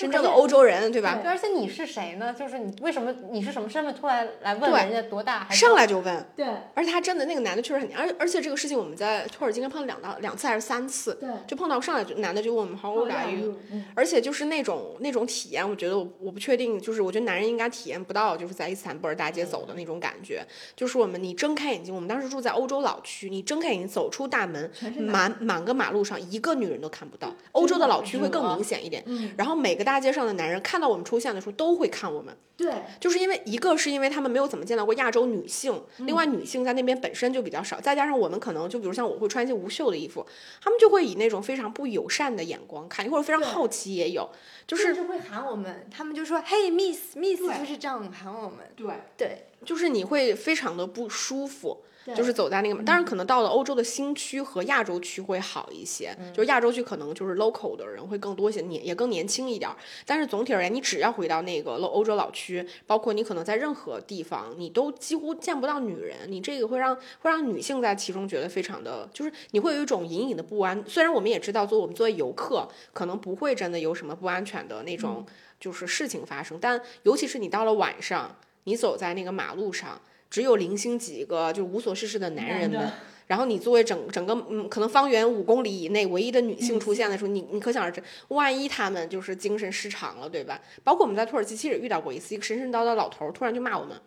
[0.00, 1.18] 真正的欧洲人，对吧？
[1.22, 2.32] 对，而且你是谁呢？
[2.32, 3.94] 就是你为什么你是什么身份？
[3.94, 5.40] 突然来问对人家多大？
[5.40, 13.56] 还是上来就问，对而且他真的那个男的确实很黏，而而且这个事情我们在土耳其应该碰了两到两次还是三次，对，就碰到上来就男的就问我们 How old are you？
[13.94, 20.46] 而且就是那种那种体验，我觉得我我不确定，就是我觉得男人应该体验不到，就是在伊斯坦布尔大街走的那种感觉。
[20.76, 27.34] 就是我们你睁开眼睛，我们当时住在欧洲老区，你睁开眼睛走出大门，满满个马路上一个女人都看不到。
[27.52, 29.04] 欧洲的老区会更明显一点，
[29.36, 32.36] 然后每个大街上的男人看到我们出现的时候都会看我们。
[32.56, 40.26] 对就是因为一个是因为他们没有怎么见到过亚洲女性，另外女性在那边本身就比较少，再加上我们可能就比如像我会穿一些无袖的衣服，
[40.60, 44.28] 他们就会以那种非常不友善的眼光看你，或者非常好奇也有，
[44.66, 48.58] 就是甚至会喊我们，他们就说嘿 Miss Miss，就是这样喊我们。
[48.76, 48.86] 对
[49.16, 51.82] 对就是你会非常的不舒服。
[52.04, 59.76] 对就是走在那个，当然可能到了欧洲的新区和亚洲区会好一些，就是亚洲区可能就是 local 的人会更多一些，年也更年轻一点儿。
[60.06, 70.82] 但是总体而言，你只要回到那个欧欧洲老区，包括你可能在任何地方，你都几乎见不到女人，你这个会让会让女性在其中觉得非常的，就是你会有一种隐隐的不安。
[70.86, 75.26] 虽然我们也知道，做我们作为游客，可能不会真的有什么不安全的那种
[75.60, 80.00] 就是事情发生，但尤其是你到了晚上，你走在那个马路上。
[80.30, 82.88] 只有零星几个就无所事事的男人们，
[83.26, 90.60] 然后你作为整整个嗯，可能方圆五公里以内唯一的女性出现的时候，你你可想而知，万一他们就是精神失常了，对吧？
[90.84, 94.00] 包括我们在土耳其其实也遇到过一次，一个神神叨叨老头突然就骂我们，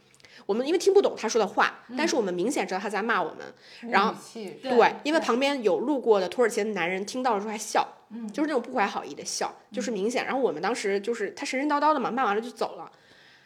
[0.45, 7.85] 我们因为听不懂他说的话，但是我们明显知道他在骂我们，然后对，因为旁边有路过的土耳其的男人听到了之后还笑，
[8.31, 10.25] 就是那种不怀好意的笑，就是明显。
[10.25, 12.89] 然后我们当时就是他神神叨叨的嘛，骂完了就走了，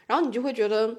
[0.05, 0.95] 然后你就会觉得。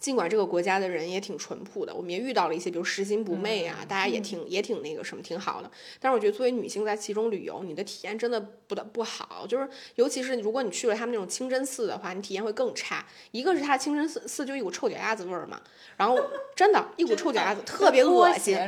[0.00, 5.70] 尽管这个国家的人也挺淳朴的，我们也遇到了一些，比如拾金不昧啊，大家也挺也挺那个什么，挺好的。
[5.98, 13.06] 但是我觉得作为女性在其中旅游，你的体验真的不的不好，就是尤其是如果你去了他们那种清真寺的话，你体验会更差。
[13.30, 15.62] 一个是它清真寺寺就一股臭脚丫子味儿嘛，
[15.96, 16.18] 然后
[16.54, 18.58] 真的，一股臭脚丫子，特别恶心。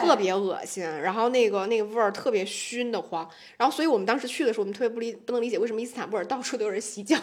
[0.00, 3.28] 特别恶心，然后那个那个味儿特别熏得慌，
[3.58, 7.16] 然后所以我们当时去的时候，我们特别不理不能理解为什么伊斯坦布尔到处都有人洗脚，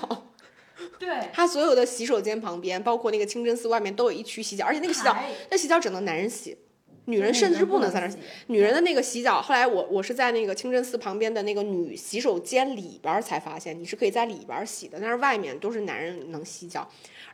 [1.00, 5.16] 对，他所有的洗手间旁边，包括那个清真寺外面都有一区洗脚，而且那个洗脚
[5.50, 6.58] 那洗脚只能男人洗，
[7.06, 8.18] 女人甚至是不能在那儿洗。
[8.48, 16.88] 女人的那个洗脚，后来我我是在那个清真寺旁边的那个女洗手间里边才发现，你是可以在里边洗的，但是外面都是男人能洗脚。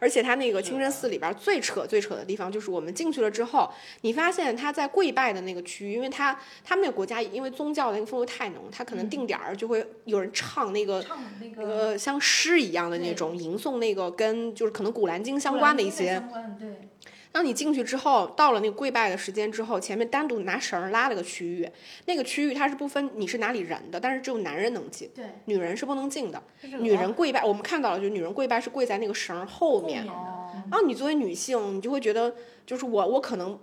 [0.03, 3.71] 而且它那个清真寺里边最扯最扯的地方，就是我们进去了之后，
[4.01, 16.21] 你发现他在跪拜的那个区域，因为他他们那个国家因为宗教的那个氛围太浓，他可能定点儿就会有人唱那个唱那那个像诗一样的那种吟诵那个跟就是可能古兰经相关的一些
[16.59, 16.89] 对，
[17.34, 21.69] 当你进去之后，到了那个跪拜的时间之后，前面单独拿绳拉了个区域，
[22.05, 26.41] 那个区域它是不分你是哪里人的，但是只有男人能进，对，女人是不能进的。
[26.80, 30.07] 女人跪拜，我们看到了，就是女人跪拜是跪在那个绳后面。
[30.07, 30.39] 哦
[30.69, 32.34] 然后你作为女性，你就会觉得，
[32.65, 33.60] 就是我我可能。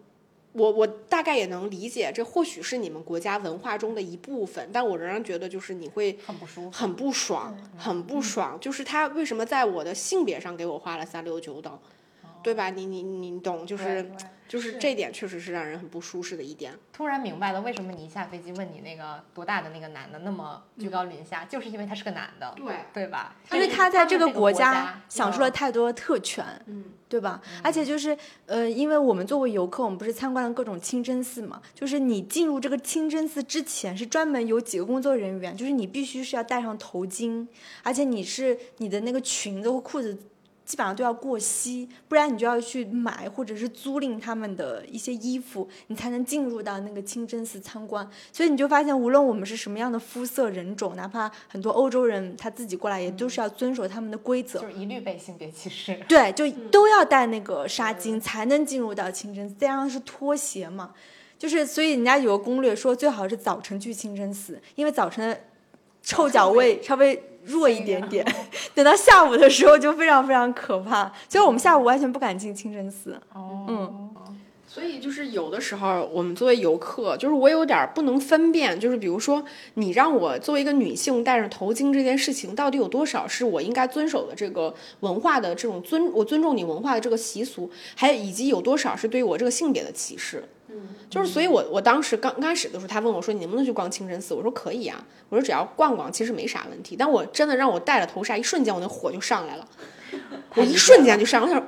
[0.52, 6.70] 我我大概也能理解，这或许是你们国家文化中的一部分，但我仍然觉得就是你会很不舒服。
[6.72, 8.58] 很不爽，很不爽。
[8.60, 11.78] 就是他为什么在我的性别上给我画了三六九等，
[12.42, 12.70] 对吧？
[12.70, 14.10] 你你你懂，就是
[14.48, 16.72] 就是这点确实是让人很不舒适的一点。
[16.92, 23.36] 突然明白了为什么你一下飞机问你那个多大的那个男的那么居高临下，就是因为他是个男的，对，对吧？
[23.52, 27.40] 因为他在这个个国家家享受了太多的特权，嗯，对吧？
[27.62, 37.46] 而且就是呃，因为我们作为游客，我们不是参观了各种清真寺嘛，就是你进入这个清真寺之前，是专门有几个工作人员，就是你必须是要戴上头巾，
[37.84, 40.18] 而且你是你的那个裙子或裤子。
[40.70, 48.08] 基本上都要过膝，不然你就要去买或者是租赁他们的一些衣服，你才能进入到那个清真寺参观。
[48.32, 54.60] 所以你就发现，无论我们是什么样的肤色人种，哪怕很多欧洲人他自己过来，也都是要遵守他们的规则。
[54.60, 56.00] 就是一律被性别歧视。
[56.06, 60.94] 对，就都要带那个纱巾才能进入到清真寺，再加上是拖鞋嘛。
[61.36, 65.40] 就是，所以人家有个攻略说，最好是早晨去清真寺，因为早晨的
[66.00, 68.24] 臭脚味稍微弱一点点，
[68.74, 71.12] 等到下午的时候就非常非常可怕。
[71.28, 73.20] 所以我们下午完全不敢进清真寺。
[73.32, 74.10] 哦，嗯，
[74.66, 79.44] 所以就是有的时候，我们作为游客，就是我有点儿不能分辨，就是比如说，
[79.74, 90.44] 你让我作为一个女性戴上头巾这件事情，到底有多少是我应该遵守的这个文化的这种尊，我尊重你文化的这个习俗，还有以及有多少是对于我这个性别的歧视。
[91.08, 96.94] 就是所以我我当时刚刚开始的时候，他问我说你能不能去逛清真寺，我说可以啊，我说只要逛逛其实没啥问题。
[96.96, 99.68] 但我真的让我戴了头纱，一瞬间我那火就上来了，
[100.54, 101.66] 我一瞬间就上，我想。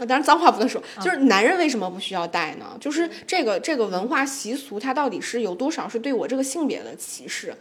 [0.00, 2.76] 当然脏话不能说，就是男人为什么不需要戴呢？
[2.78, 7.56] 就是这个这个文化习俗，它到底是有多少是对我这个性别的歧视？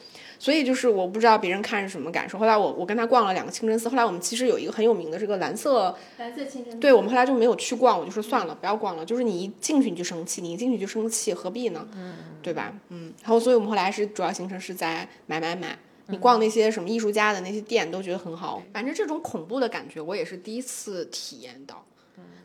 [0.45, 2.37] 所以就是我不知道别人看是什么感受。
[2.37, 9.03] 后来我我跟他逛了两个清真寺，后来我们其实有一个很有名的这个蓝色蓝色清真寺，对我们后来就没有去逛，我就说算了，不要逛了。
[9.03, 11.87] 就是你一进去你就生气，你一进去就生气，何必呢？
[11.95, 12.13] 嗯，
[12.43, 12.71] 对吧？
[12.89, 15.75] 嗯，然后所以我们后来是主要行程是在买买买，
[16.09, 18.61] 你逛那些什么艺术家的那些店都觉得很好。
[18.71, 21.83] 反正这种恐怖的感觉我也是第一次体验到。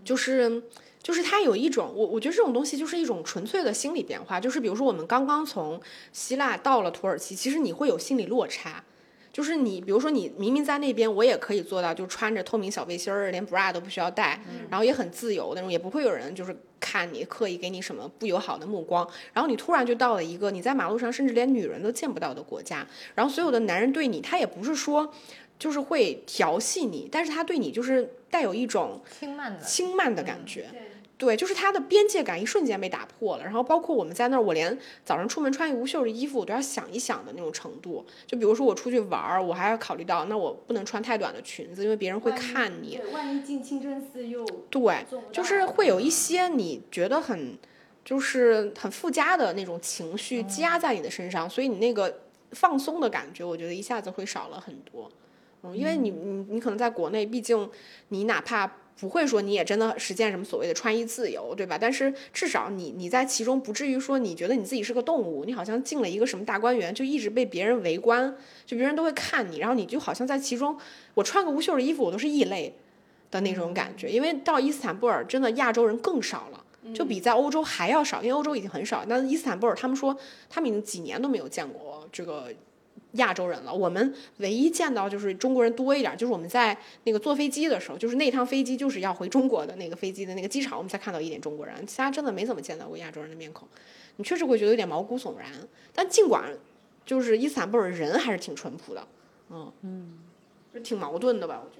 [0.03, 0.63] 就是，
[1.03, 4.39] 就是它有一种，我我觉得这种东西就是一种纯粹的心理变化。
[4.39, 5.81] 就是比如说，我们刚刚从
[6.13, 8.85] 希腊到了土耳其，其实你会有心理落差。
[9.33, 19.09] 就是你，比如说你明明在那边，我也可以做到，就穿着透明小背心儿，连 bra 都不需要带，然后也很自由那种，也不会有人就是看你，刻意给你什么不友好的目光。
[19.33, 25.15] 然后你突然就到了一个你在马路上甚至连女人都见不到的国家，然后所有的男人对你，他也不是说。
[25.61, 30.66] 就是会调戏你，但是他对你就是带有一种轻慢的轻慢的感觉，
[31.19, 33.45] 对，就是他的边界感一瞬间被打破了。
[33.45, 38.03] 然后包括我们在那儿，我连早上出门穿一无袖的衣服我都要想一想的那种程度。
[38.27, 42.97] 就比如说我出去玩儿，我还要考虑到，那我不能穿太短的裙子，因为别人会看你。
[42.97, 47.59] 对，万一进清真寺又对，就是会有一些你觉得很
[48.03, 52.20] 就是很附加的那种情绪积压在你的身上，所以你那个
[52.53, 55.11] 放松的感觉，我觉得一下子会少了很多。
[55.62, 57.69] 嗯，因为你你你可能在国内，毕竟
[58.09, 58.66] 你哪怕
[58.99, 61.77] 不会说，你也真的实现什么所谓的穿衣自由，对吧？
[61.78, 68.35] 但是至少你你在其中不至于说你觉得你自己是个动物，你好像进了一个什么大观园，就一直被别人围观，
[68.65, 70.77] 就别人都会看你，然后你就好像在其中，
[71.15, 72.74] 我穿个无袖的衣服，我都是异类
[73.31, 74.11] 的那种感觉。
[74.11, 76.65] 因为到伊斯坦布尔，真的亚洲人更少了，
[76.95, 80.16] 就比在欧洲还要少，因为欧洲已经很少，但伊斯坦布尔他们说
[80.49, 82.51] 他们已经几年都没有见过这个。
[83.12, 93.66] 亚洲人了，我们唯一见到就是中国人多一点，就是我们在那个坐飞机的时候，就是那趟飞机就是要回中国的那个飞机的那个机场，我们才看到一点中国人，其他真的没怎么见到过亚洲人的面孔。
[94.16, 95.51] 你确实会觉得有点毛骨悚然，
[95.95, 96.53] 但尽管
[97.07, 99.07] 就是伊斯坦布尔人还是挺淳朴的，
[99.51, 100.19] 嗯嗯，
[100.74, 101.80] 就挺矛盾的吧，我觉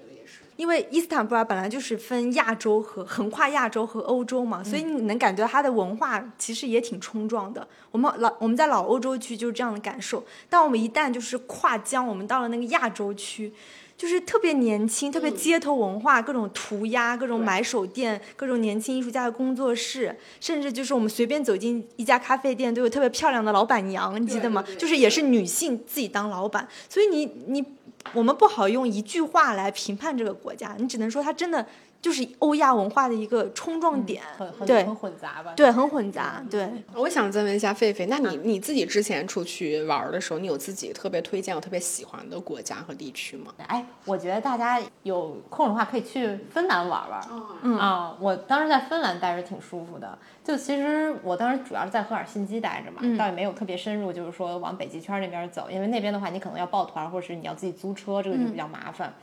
[0.57, 7.67] 因为伊斯坦布尔本来就是分亚洲和横跨亚洲和欧洲嘛，所以你能感觉到它的文化其实也挺冲撞的。
[7.89, 13.51] 我们老我们在老欧洲区就是这样的感受，但我们一旦就是跨江，我们到了那个亚洲区，
[13.97, 24.63] 就是特别年轻，特别街头文化，各种涂鸦，各种买手店，各种年轻艺术家的工作室，甚至就是我们随便走进一家咖啡店，都有特别漂亮的老板娘，你记得吗？
[24.77, 27.65] 就是也是女性自己当老板，所以你你。
[28.13, 31.65] 我们不好用一句话来评判这个国家，你只能说他真的
[32.01, 34.23] 就是欧亚文化的一个冲撞点，
[34.65, 35.53] 对，很混杂吧？
[35.55, 36.43] 对，很混杂。
[36.49, 43.53] 对，我想再问一下狒狒，那你你自己之前出去玩的时候，你有自己特别推荐、我特别喜欢的国家和地区吗？
[43.67, 47.21] 哎，我觉得大家有空的话可以去芬兰玩玩。
[47.61, 50.17] 嗯啊，我当时在芬兰待着挺舒服的。
[50.43, 59.13] 就其实我当时主要是在赫尔辛基待着嘛，倒也没有特别深入，就是说往北极圈那边走，因为那边的话你可能要抱团，或者是你要自己租车，这个就比较麻烦。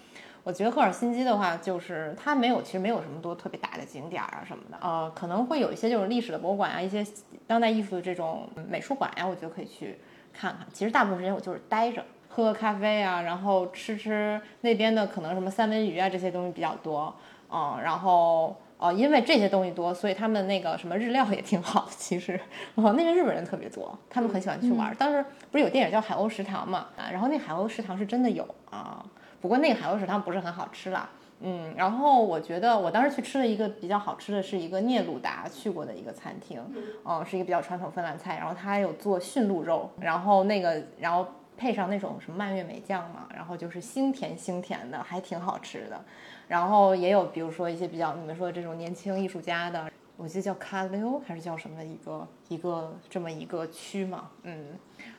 [0.49, 7.07] 我觉得赫尔辛基的话，就是它没有，其实没有什么多特别大的景点啊什么的，呃，可能会有一些就是历史的博物馆啊，一些
[7.47, 9.99] 当代艺术的这种美术馆呀，我觉得可以去
[10.33, 10.67] 看看。
[10.73, 17.15] 其实大部分时间我就是待着，喝喝咖啡啊，然后吃吃那边的可能什么三文鱼啊这些东西比较多，
[17.53, 18.57] 嗯，然后。
[18.81, 21.89] 哦，因为这些东西多，所以他们那个什么日料也挺好。
[21.91, 22.41] 其实，
[22.77, 24.95] 哦，那边日本人特别多，他们很喜欢去玩。
[24.95, 26.87] 当时不是有电影叫《海鸥食堂》嘛？
[26.97, 29.05] 啊，然后那海鸥食堂是真的有啊，
[29.41, 31.09] 不过那个海鸥食堂不是很好吃啦。
[31.41, 36.61] 嗯，然后我觉得我当时去吃了一个比较好吃的是一个聂鲁达去过的一个餐厅，
[37.05, 41.25] 嗯，是一个比较传统芬兰菜，然后它有做驯鹿肉，然后那个然后
[41.57, 46.05] 配上那种什么蔓越莓酱嘛，然后就是腥甜腥甜的，还挺好吃的。
[46.49, 54.77] 然后也有，比如说一些比较你们说的这种年轻艺术家的，我记得叫卡溜还是叫什么一个一个这么一个区嘛，嗯，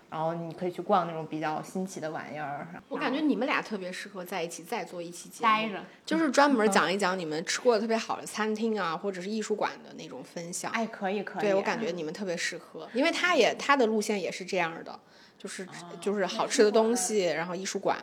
[0.10, 2.68] 然后你可以去逛那种比较新奇的玩意儿。
[2.88, 10.72] 我感觉你们俩特别适合在一起再做一期节目，待着，就是专门讲一讲你们吃过的特别好的餐厅啊，或者是艺术馆的那种分享。
[10.72, 11.42] 哎，可以可以。
[11.42, 15.00] 对我感觉你们特别适合，因为他也他的路线也是这样的，
[15.38, 15.68] 就是
[16.02, 17.98] 就是好吃的东西，然后艺术馆。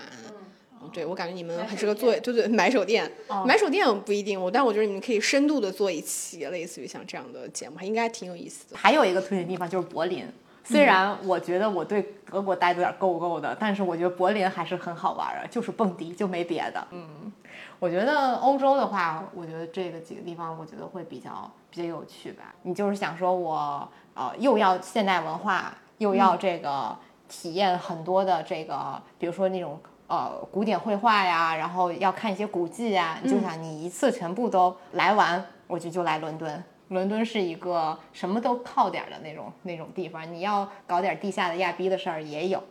[0.93, 3.11] 对，我感觉你们很适合做，对对，买手店，
[3.45, 8.77] 买手店不一定，我但我觉得你们可以深度的做一期，类似于像这样的节目，还应该挺有意思的。
[8.77, 10.25] 还有一个推荐地方就是柏林，
[10.67, 16.87] 虽然我觉得我对德国待的有点够够的，但是我觉得柏林还是很好玩啊，就是蹦迪就没别的。
[16.91, 17.33] 嗯，
[17.79, 22.55] 我觉得欧洲的话，我觉得这个几个地方，我觉得会比较比较有趣吧。
[22.63, 23.89] 你就是想说我。
[24.19, 26.97] 呃，又要现代文化，又要这个
[27.29, 36.65] 体验很多的这个，比如说那种呃古典绘画呀，然后要看一些古迹呀，就想你一次全部都来完，我就就来伦敦。
[36.89, 42.63] 伦敦是一个什么都靠点的那种那种地方，你要搞点地下的亚逼的事儿也有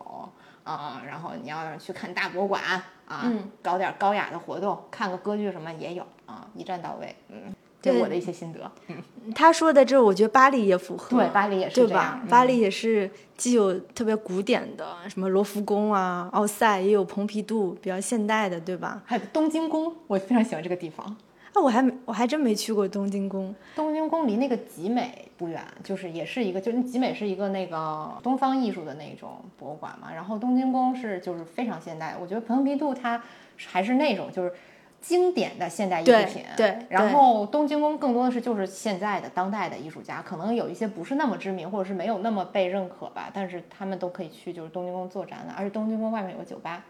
[0.63, 2.61] 啊，然后你要去看大博物馆
[3.07, 3.31] 啊，
[3.61, 7.53] 搞点高雅的活动，看个歌剧什么也有啊，一站到位，嗯。
[7.81, 8.95] 对我的一些心得，嗯，
[9.35, 12.19] 他说的这，我觉得巴黎也符合，对，巴黎也是对吧？
[12.27, 19.03] 巴黎也是既有特别古典的，什么罗浮宫啊、奥赛，也有蓬皮杜，比较现代的，对吧？
[19.05, 21.15] 还有东京宫，我非常喜欢这个地方。
[21.56, 23.56] 啊，我还没，我还真没去过东京宫。
[23.76, 30.14] 东京宫离那个集美不远，就是也是一个，就是集美是一个那个东方艺术的那种博物馆嘛。
[30.14, 33.22] 然后东京宫是就是非常现代，我觉得蓬皮杜它
[33.57, 34.53] 还是那种就是。
[35.02, 46.84] 经典的现代艺术品，对，然后东京宫更多的是就是现在的当代的艺术家，可能有一些不是那么知名，或者是没有那么被认可吧，但是他们都可以去就是东京宫做展览，而且东京宫外面有个酒吧，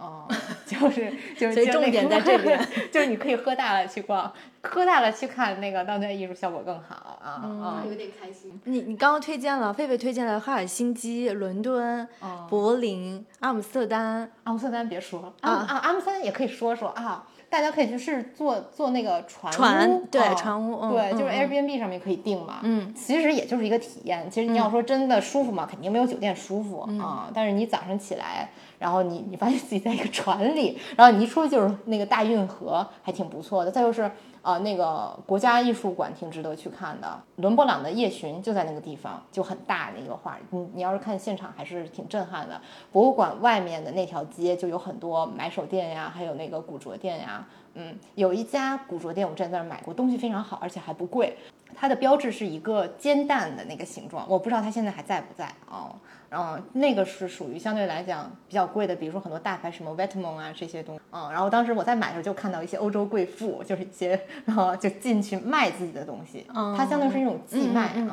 [0.00, 0.26] 哦，
[0.66, 2.58] 就是就是，所以重点在这边，
[2.90, 4.32] 就是你可以喝大了去逛，
[4.62, 8.58] 喝大了去看那个当代艺术效果更好啊，嗯，有点开心。
[8.64, 12.08] 你你刚刚推荐了，狒狒推荐了赫尔辛基、伦敦、
[12.48, 17.26] 柏林、阿姆斯特丹，阿姆斯特丹别说啊啊，阿姆斯特丹也可以说说啊。
[17.50, 22.60] 大家可以去试坐坐那个船船对船屋对，就是 Airbnb 上面可以订嘛。
[22.62, 24.30] 嗯，其实也就是一个体验。
[24.30, 27.28] 其实你要说真的舒服嘛，肯定没有酒店舒服啊。
[27.34, 28.48] 但是你早上起来，
[28.80, 33.70] 然后你你发现自己在一个船里， 然后你一出去就是那个大运河，还挺不错的。
[33.70, 34.10] 再就是。
[34.42, 40.38] 呃，那个国家艺术馆挺值得去看的，伦勃朗的《夜巡》就在那个地方，就很大的一个画。
[40.48, 42.58] 你你要是看现场，还是挺震撼的。
[42.90, 47.46] 博物馆外面的那条街就有很多买手店呀，还有那个古着店呀。
[47.74, 51.36] 嗯，有一家古着店，我之前在那儿买过，东西非常好，而且还不贵。
[51.74, 55.94] 它的标志是一个煎蛋的那个形状，我不知道它现在还在不在哦。
[56.30, 61.00] 嗯，那个是属于相对来讲比较贵的，比如说很多大牌什么 v e t m o n 啊这些东西。
[61.10, 66.46] 嗯，然后当时我在买的时候就看到一些欧洲贵妇，就是一些然后就进去卖自己的东西。
[66.54, 67.92] 嗯，它相当于是一种寄卖。
[67.96, 68.08] 嗯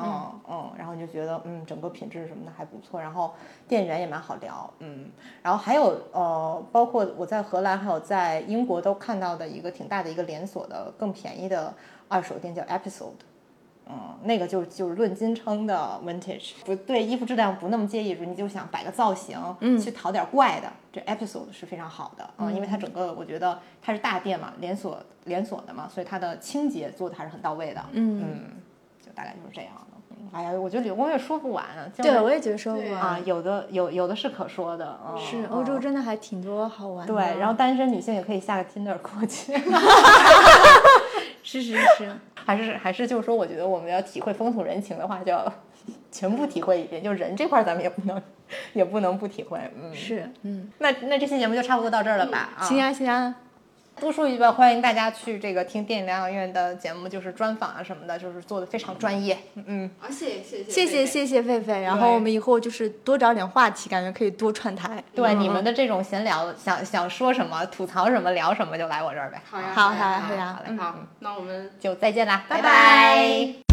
[0.50, 3.34] 嗯，然后你就觉得嗯整个品质什么的还不错，然后
[3.68, 4.68] 店员也蛮好聊。
[4.80, 5.12] 嗯，
[5.44, 11.72] 然后还有呃，包括我在荷兰还有在英国都看到的一个挺大的一个连锁的更便宜的
[12.08, 13.12] 二手店叫 Episode。
[13.90, 28.22] 嗯，那个就就是论斤称的 vintage，不对衣服质量不那么介意，你就想摆个造型，嗯，去淘点怪的，这 episode 是非常好的，嗯，因为它整个我觉得它是大店嘛，连锁连锁的嘛，所以它的清洁做的还是很到位的，嗯。
[28.22, 28.44] 嗯，
[29.06, 29.88] 就大概就是这样的。
[30.34, 31.64] 哎呀，我觉得旅游攻略说不完，
[31.96, 33.00] 对，我也觉得说不完。
[33.00, 35.80] 啊，有的有有的是可说的，是欧洲。
[35.80, 37.54] 真的还挺多好玩的，对，然后。
[37.54, 39.54] 单身女性也可以下个 Tinder 过去，
[41.48, 42.12] 是是是。
[42.46, 45.52] 还是还是就是说，我觉得我们要体会风土人情的话，就要
[46.12, 47.04] 全部体会一遍。
[47.04, 48.22] 就人这块，咱们也不能
[48.74, 49.60] 也不能不体会。
[49.76, 52.50] 嗯，是，嗯，那那这期节目就差不多到这儿了吧？
[52.62, 53.36] 行啊，行啊。
[54.00, 59.38] 多说一句吧，欢迎大家去这个听电影疗养院的节目，就是专访啊什么的，就是做的非常专业。
[59.66, 65.04] 嗯，啊，谢谢谢谢谢谢谢狒狒，然后我们以后就是多找点话题，感觉可以多串台。
[65.14, 69.42] 对，你们的这种闲聊，想想说什么，吐槽什么，聊什么，就来我这儿呗。
[69.50, 73.67] 好呀，好，好呀，好呀，好嘞，好，那我们就再见啦，拜拜。